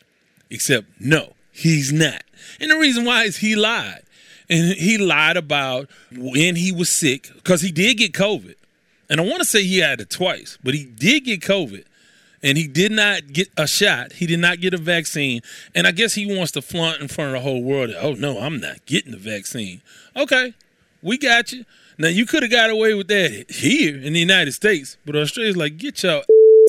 Except 0.49 0.87
no, 0.99 1.33
he's 1.51 1.93
not. 1.93 2.23
And 2.59 2.71
the 2.71 2.77
reason 2.77 3.05
why 3.05 3.23
is 3.23 3.37
he 3.37 3.55
lied. 3.55 4.03
And 4.49 4.73
he 4.73 4.97
lied 4.97 5.37
about 5.37 5.89
when 6.11 6.57
he 6.57 6.73
was 6.73 6.89
sick 6.89 7.29
because 7.35 7.61
he 7.61 7.71
did 7.71 7.97
get 7.97 8.11
COVID. 8.11 8.55
And 9.09 9.21
I 9.21 9.23
want 9.23 9.39
to 9.39 9.45
say 9.45 9.63
he 9.63 9.79
had 9.79 10.01
it 10.01 10.09
twice, 10.09 10.57
but 10.63 10.73
he 10.73 10.83
did 10.83 11.25
get 11.25 11.41
COVID 11.41 11.85
and 12.43 12.57
he 12.57 12.67
did 12.67 12.91
not 12.91 13.33
get 13.33 13.49
a 13.57 13.67
shot. 13.67 14.13
He 14.13 14.27
did 14.27 14.39
not 14.39 14.59
get 14.59 14.73
a 14.73 14.77
vaccine. 14.77 15.41
And 15.73 15.87
I 15.87 15.91
guess 15.91 16.13
he 16.13 16.35
wants 16.35 16.51
to 16.53 16.61
flaunt 16.61 17.01
in 17.01 17.07
front 17.07 17.29
of 17.29 17.33
the 17.33 17.49
whole 17.49 17.63
world. 17.63 17.93
Oh, 17.99 18.13
no, 18.13 18.39
I'm 18.39 18.59
not 18.59 18.85
getting 18.85 19.11
the 19.11 19.17
vaccine. 19.17 19.81
Okay, 20.15 20.53
we 21.01 21.17
got 21.17 21.51
you. 21.51 21.65
Now, 21.97 22.09
you 22.09 22.25
could 22.25 22.43
have 22.43 22.51
got 22.51 22.69
away 22.69 22.93
with 22.93 23.07
that 23.07 23.49
here 23.49 23.95
in 23.97 24.13
the 24.13 24.19
United 24.19 24.51
States, 24.51 24.97
but 25.05 25.15
Australia's 25.15 25.57
like, 25.57 25.77
get 25.77 26.03
your 26.03 26.21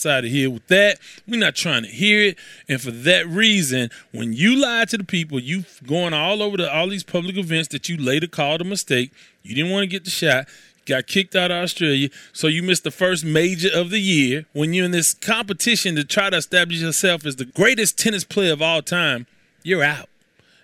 out 0.07 0.25
of 0.25 0.31
here 0.31 0.49
with 0.49 0.67
that. 0.69 0.99
We're 1.27 1.41
not 1.41 1.57
trying 1.57 1.83
to 1.83 1.89
hear 1.89 2.23
it. 2.23 2.39
And 2.69 2.81
for 2.81 2.93
that 2.93 3.27
reason, 3.27 3.91
when 4.13 4.33
you 4.33 4.55
lie 4.55 4.85
to 4.87 4.97
the 4.97 5.05
people, 5.05 5.41
you 5.41 5.65
going 5.87 6.15
all 6.15 6.41
over 6.41 6.57
to 6.57 6.73
all 6.73 6.89
these 6.89 7.03
public 7.03 7.37
events 7.37 7.69
that 7.69 7.89
you 7.89 7.97
later 7.97 8.29
called 8.29 8.61
a 8.61 8.65
mistake, 8.65 9.13
you 9.43 9.57
didn't 9.57 9.73
want 9.73 9.83
to 9.83 9.89
get 9.89 10.05
the 10.05 10.11
shot 10.11 10.47
got 10.89 11.07
kicked 11.07 11.37
out 11.37 11.51
of 11.51 11.63
Australia, 11.63 12.09
so 12.33 12.47
you 12.47 12.63
missed 12.63 12.85
the 12.85 12.91
first 12.91 13.25
major 13.25 13.69
of 13.73 13.91
the 13.91 14.01
year. 14.01 14.47
When 14.53 14.73
you're 14.73 14.87
in 14.87 14.91
this 14.91 15.15
competition 15.15 15.95
to 15.97 16.05
try 16.05 16.31
to 16.31 16.37
establish 16.39 16.81
yourself 16.81 17.25
as 17.25 17.37
the 17.37 17.45
greatest 17.45 17.99
tennis 17.99 18.25
player 18.25 18.53
of 18.53 18.63
all 18.63 18.83
time, 18.83 19.27
you're 19.63 19.85
out. 19.85 20.09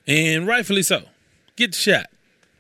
And 0.06 0.46
rightfully 0.46 0.82
so. 0.82 1.04
Get 1.56 1.72
the 1.72 1.78
shot. 1.78 2.06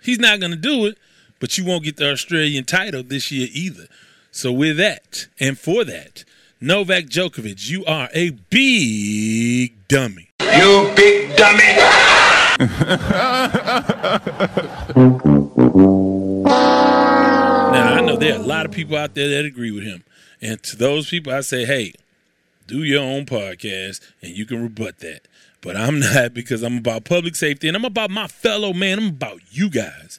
He's 0.00 0.18
not 0.18 0.40
going 0.40 0.52
to 0.52 0.56
do 0.56 0.86
it, 0.86 0.98
but 1.40 1.58
you 1.58 1.64
won't 1.64 1.84
get 1.84 1.96
the 1.96 2.12
Australian 2.12 2.64
title 2.64 3.02
this 3.02 3.32
year 3.32 3.48
either. 3.52 3.86
So, 4.30 4.52
with 4.52 4.76
that, 4.78 5.28
and 5.38 5.58
for 5.58 5.84
that, 5.84 6.24
Novak 6.60 7.06
Djokovic, 7.06 7.68
you 7.68 7.84
are 7.84 8.08
a 8.12 8.30
big 8.30 9.88
dummy. 9.88 10.30
You 10.40 10.92
big 10.96 11.36
dummy. 11.36 11.74
lot 18.64 18.70
of 18.70 18.76
people 18.76 18.96
out 18.96 19.14
there 19.14 19.28
that 19.28 19.44
agree 19.44 19.70
with 19.70 19.84
him. 19.84 20.04
And 20.40 20.62
to 20.62 20.76
those 20.76 21.10
people, 21.10 21.32
I 21.32 21.42
say, 21.42 21.66
hey, 21.66 21.92
do 22.66 22.82
your 22.82 23.02
own 23.02 23.26
podcast 23.26 24.00
and 24.22 24.32
you 24.32 24.46
can 24.46 24.62
rebut 24.62 25.00
that. 25.00 25.28
But 25.60 25.76
I'm 25.76 26.00
not 26.00 26.32
because 26.32 26.62
I'm 26.62 26.78
about 26.78 27.04
public 27.04 27.36
safety 27.36 27.68
and 27.68 27.76
I'm 27.76 27.84
about 27.84 28.10
my 28.10 28.26
fellow 28.26 28.72
man. 28.72 28.98
I'm 28.98 29.08
about 29.08 29.40
you 29.50 29.68
guys. 29.68 30.18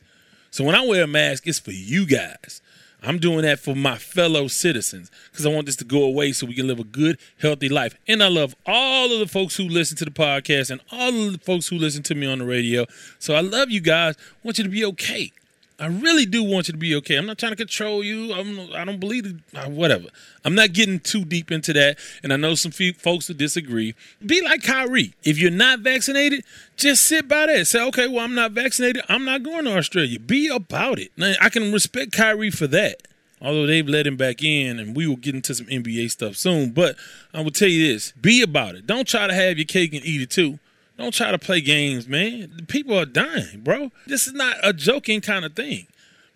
So 0.51 0.63
when 0.63 0.75
I 0.75 0.85
wear 0.85 1.03
a 1.03 1.07
mask, 1.07 1.47
it's 1.47 1.59
for 1.59 1.71
you 1.71 2.05
guys. 2.05 2.61
I'm 3.01 3.17
doing 3.17 3.41
that 3.41 3.59
for 3.59 3.75
my 3.75 3.97
fellow 3.97 4.47
citizens 4.47 5.09
because 5.31 5.45
I 5.45 5.49
want 5.49 5.65
this 5.65 5.75
to 5.77 5.85
go 5.85 6.03
away 6.03 6.31
so 6.31 6.45
we 6.45 6.55
can 6.55 6.67
live 6.67 6.79
a 6.79 6.83
good, 6.83 7.17
healthy 7.39 7.69
life. 7.69 7.95
And 8.07 8.21
I 8.21 8.29
love 8.29 8.55
all 8.65 9.11
of 9.11 9.19
the 9.19 9.27
folks 9.27 9.55
who 9.55 9.63
listen 9.63 9.97
to 9.97 10.05
the 10.05 10.11
podcast 10.11 10.69
and 10.69 10.81
all 10.91 11.27
of 11.27 11.31
the 11.33 11.39
folks 11.39 11.67
who 11.67 11.77
listen 11.77 12.03
to 12.03 12.15
me 12.15 12.27
on 12.27 12.39
the 12.39 12.45
radio. 12.45 12.85
So 13.17 13.33
I 13.33 13.41
love 13.41 13.71
you 13.71 13.81
guys. 13.81 14.15
I 14.17 14.21
want 14.43 14.59
you 14.59 14.63
to 14.63 14.69
be 14.69 14.85
okay. 14.85 15.31
I 15.77 15.87
really 15.87 16.25
do 16.25 16.41
want 16.41 16.67
you 16.67 16.71
to 16.71 16.77
be 16.77 16.95
okay. 16.95 17.17
I'm 17.17 17.25
not 17.25 17.37
trying 17.37 17.51
to 17.51 17.57
control 17.57 18.01
you. 18.01 18.33
I'm, 18.33 18.71
I 18.73 18.85
don't 18.85 18.99
believe 18.99 19.25
it. 19.25 19.69
Whatever. 19.69 20.07
I'm 20.45 20.55
not 20.55 20.71
getting 20.71 20.99
too 20.99 21.25
deep 21.25 21.51
into 21.51 21.73
that. 21.73 21.99
And 22.23 22.31
I 22.31 22.37
know 22.37 22.55
some 22.55 22.71
folks 22.71 23.27
that 23.27 23.37
disagree. 23.37 23.93
Be 24.25 24.41
like 24.41 24.63
Kyrie. 24.63 25.13
If 25.23 25.37
you're 25.37 25.51
not 25.51 25.79
vaccinated, 25.79 26.45
just 26.77 27.03
sit 27.03 27.27
by 27.27 27.47
that. 27.47 27.67
Say, 27.67 27.85
okay, 27.87 28.07
well, 28.07 28.23
I'm 28.23 28.35
not 28.35 28.53
vaccinated. 28.53 29.03
I'm 29.09 29.25
not 29.25 29.43
going 29.43 29.65
to 29.65 29.77
Australia. 29.77 30.17
Be 30.17 30.47
about 30.47 30.97
it. 30.97 31.11
Now, 31.17 31.33
I 31.41 31.49
can 31.49 31.73
respect 31.73 32.13
Kyrie 32.13 32.51
for 32.51 32.67
that. 32.67 33.07
Although 33.41 33.67
they've 33.67 33.87
let 33.87 34.07
him 34.07 34.15
back 34.15 34.41
in, 34.43 34.79
and 34.79 34.95
we 34.95 35.07
will 35.07 35.17
get 35.17 35.35
into 35.35 35.53
some 35.53 35.67
NBA 35.67 36.09
stuff 36.09 36.37
soon. 36.37 36.71
But 36.71 36.95
I 37.33 37.41
will 37.41 37.51
tell 37.51 37.67
you 37.67 37.93
this 37.93 38.13
be 38.13 38.41
about 38.41 38.75
it. 38.75 38.87
Don't 38.87 39.07
try 39.07 39.27
to 39.27 39.33
have 39.33 39.57
your 39.57 39.65
cake 39.65 39.93
and 39.93 40.05
eat 40.05 40.21
it 40.21 40.29
too. 40.29 40.57
Don't 40.97 41.13
try 41.13 41.31
to 41.31 41.37
play 41.37 41.59
games, 41.59 42.07
man. 42.07 42.65
People 42.67 42.97
are 42.97 43.05
dying, 43.05 43.61
bro. 43.61 43.91
This 44.07 44.27
is 44.27 44.33
not 44.33 44.55
a 44.63 44.71
joking 44.71 45.21
kind 45.21 45.43
of 45.43 45.53
thing. 45.53 45.87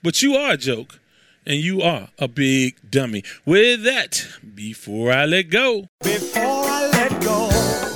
But 0.04 0.22
you 0.22 0.36
are 0.36 0.54
a 0.54 0.58
joke, 0.58 1.00
and 1.46 1.58
you 1.60 1.82
are 1.82 2.10
a 2.18 2.28
big 2.28 2.76
dummy. 2.90 3.24
With 3.46 3.84
that, 3.84 4.28
before 4.56 5.12
I 5.12 5.26
let 5.26 5.50
go, 5.50 5.88
before. 6.02 6.69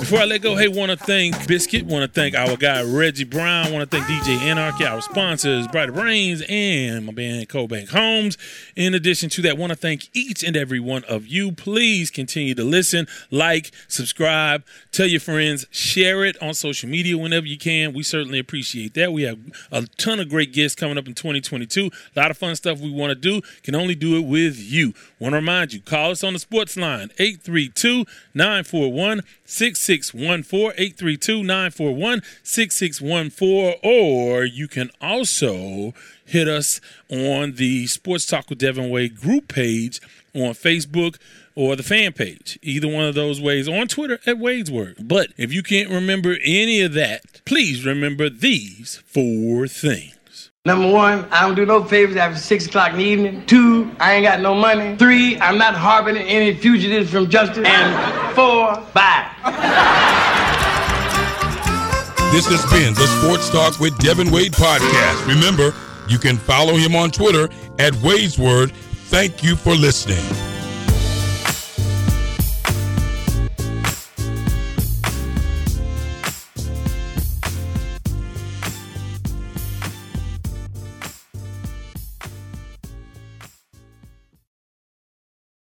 Before 0.04 0.18
I 0.18 0.26
let 0.26 0.42
go, 0.42 0.54
hey, 0.54 0.68
want 0.68 0.90
to 0.90 0.98
thank 0.98 1.48
Biscuit, 1.48 1.86
want 1.86 2.02
to 2.02 2.08
thank 2.14 2.34
our 2.34 2.58
guy 2.58 2.82
Reggie 2.82 3.24
Brown, 3.24 3.72
want 3.72 3.90
to 3.90 3.96
thank 3.96 4.06
DJ 4.06 4.36
Anarchy, 4.42 4.84
our 4.84 5.00
sponsors, 5.00 5.66
Brighter 5.68 5.92
Brains, 5.92 6.42
and 6.46 7.06
my 7.06 7.12
band 7.14 7.48
CoBank 7.48 7.88
Homes. 7.88 8.36
In 8.76 8.92
addition 8.92 9.30
to 9.30 9.40
that, 9.40 9.56
want 9.56 9.70
to 9.70 9.76
thank 9.76 10.14
each 10.14 10.44
and 10.44 10.58
every 10.58 10.78
one 10.78 11.04
of 11.04 11.26
you. 11.26 11.52
Please 11.52 12.10
continue 12.10 12.54
to 12.54 12.64
listen, 12.64 13.06
like, 13.30 13.70
subscribe, 13.88 14.62
tell 14.92 15.06
your 15.06 15.20
friends, 15.20 15.64
share 15.70 16.22
it 16.22 16.36
on 16.42 16.52
social 16.52 16.90
media 16.90 17.16
whenever 17.16 17.46
you 17.46 17.56
can. 17.56 17.94
We 17.94 18.02
certainly 18.02 18.38
appreciate 18.38 18.92
that. 18.92 19.10
We 19.10 19.22
have 19.22 19.38
a 19.72 19.86
ton 19.96 20.20
of 20.20 20.28
great 20.28 20.52
guests 20.52 20.78
coming 20.78 20.98
up 20.98 21.06
in 21.06 21.14
2022. 21.14 21.90
A 22.14 22.20
lot 22.20 22.30
of 22.30 22.36
fun 22.36 22.54
stuff 22.56 22.78
we 22.78 22.90
want 22.90 23.08
to 23.08 23.14
do. 23.14 23.40
Can 23.62 23.74
only 23.74 23.94
do 23.94 24.18
it 24.18 24.26
with 24.26 24.58
you. 24.58 24.92
Want 25.18 25.32
to 25.32 25.36
remind 25.36 25.72
you, 25.72 25.80
call 25.80 26.10
us 26.10 26.22
on 26.22 26.34
the 26.34 26.38
sports 26.38 26.76
line, 26.76 27.08
832 27.18 28.04
941 28.34 29.22
6614 29.44 30.72
832 30.76 31.42
941 31.42 32.22
6614. 32.42 33.74
Or 33.82 34.44
you 34.44 34.68
can 34.68 34.90
also 35.00 35.94
hit 36.24 36.48
us 36.48 36.80
on 37.10 37.52
the 37.52 37.86
Sports 37.86 38.26
Talk 38.26 38.50
with 38.50 38.58
Devin 38.58 38.90
Wade 38.90 39.20
group 39.20 39.48
page 39.48 40.00
on 40.34 40.52
Facebook 40.52 41.16
or 41.54 41.76
the 41.76 41.82
fan 41.82 42.12
page. 42.12 42.58
Either 42.62 42.88
one 42.88 43.04
of 43.04 43.14
those 43.14 43.40
ways 43.40 43.68
on 43.68 43.86
Twitter 43.86 44.18
at 44.26 44.38
Wade's 44.38 44.70
Word. 44.70 44.96
But 45.00 45.28
if 45.36 45.52
you 45.52 45.62
can't 45.62 45.90
remember 45.90 46.36
any 46.42 46.80
of 46.80 46.92
that, 46.94 47.42
please 47.44 47.86
remember 47.86 48.28
these 48.28 49.02
four 49.06 49.68
things. 49.68 50.14
Number 50.66 50.90
one, 50.90 51.26
I 51.30 51.42
don't 51.42 51.54
do 51.54 51.66
no 51.66 51.84
favors 51.84 52.16
after 52.16 52.38
six 52.38 52.64
o'clock 52.64 52.92
in 52.92 52.96
the 52.96 53.04
evening. 53.04 53.44
Two, 53.44 53.94
I 54.00 54.14
ain't 54.14 54.24
got 54.24 54.40
no 54.40 54.54
money. 54.54 54.96
Three, 54.96 55.38
I'm 55.38 55.58
not 55.58 55.74
harboring 55.74 56.16
any 56.16 56.54
fugitives 56.54 57.10
from 57.10 57.28
justice. 57.28 57.66
And 57.68 58.34
four, 58.34 58.74
bye. 58.94 59.28
This 62.32 62.46
has 62.46 62.64
been 62.72 62.94
the 62.94 63.06
Sports 63.20 63.50
Talk 63.50 63.78
with 63.78 63.98
Devin 63.98 64.30
Wade 64.30 64.52
podcast. 64.52 65.26
Remember, 65.26 65.74
you 66.08 66.18
can 66.18 66.38
follow 66.38 66.76
him 66.76 66.96
on 66.96 67.10
Twitter 67.10 67.50
at 67.78 67.94
Wade's 67.96 68.38
Word. 68.38 68.72
Thank 68.72 69.42
you 69.42 69.56
for 69.56 69.74
listening. 69.74 70.24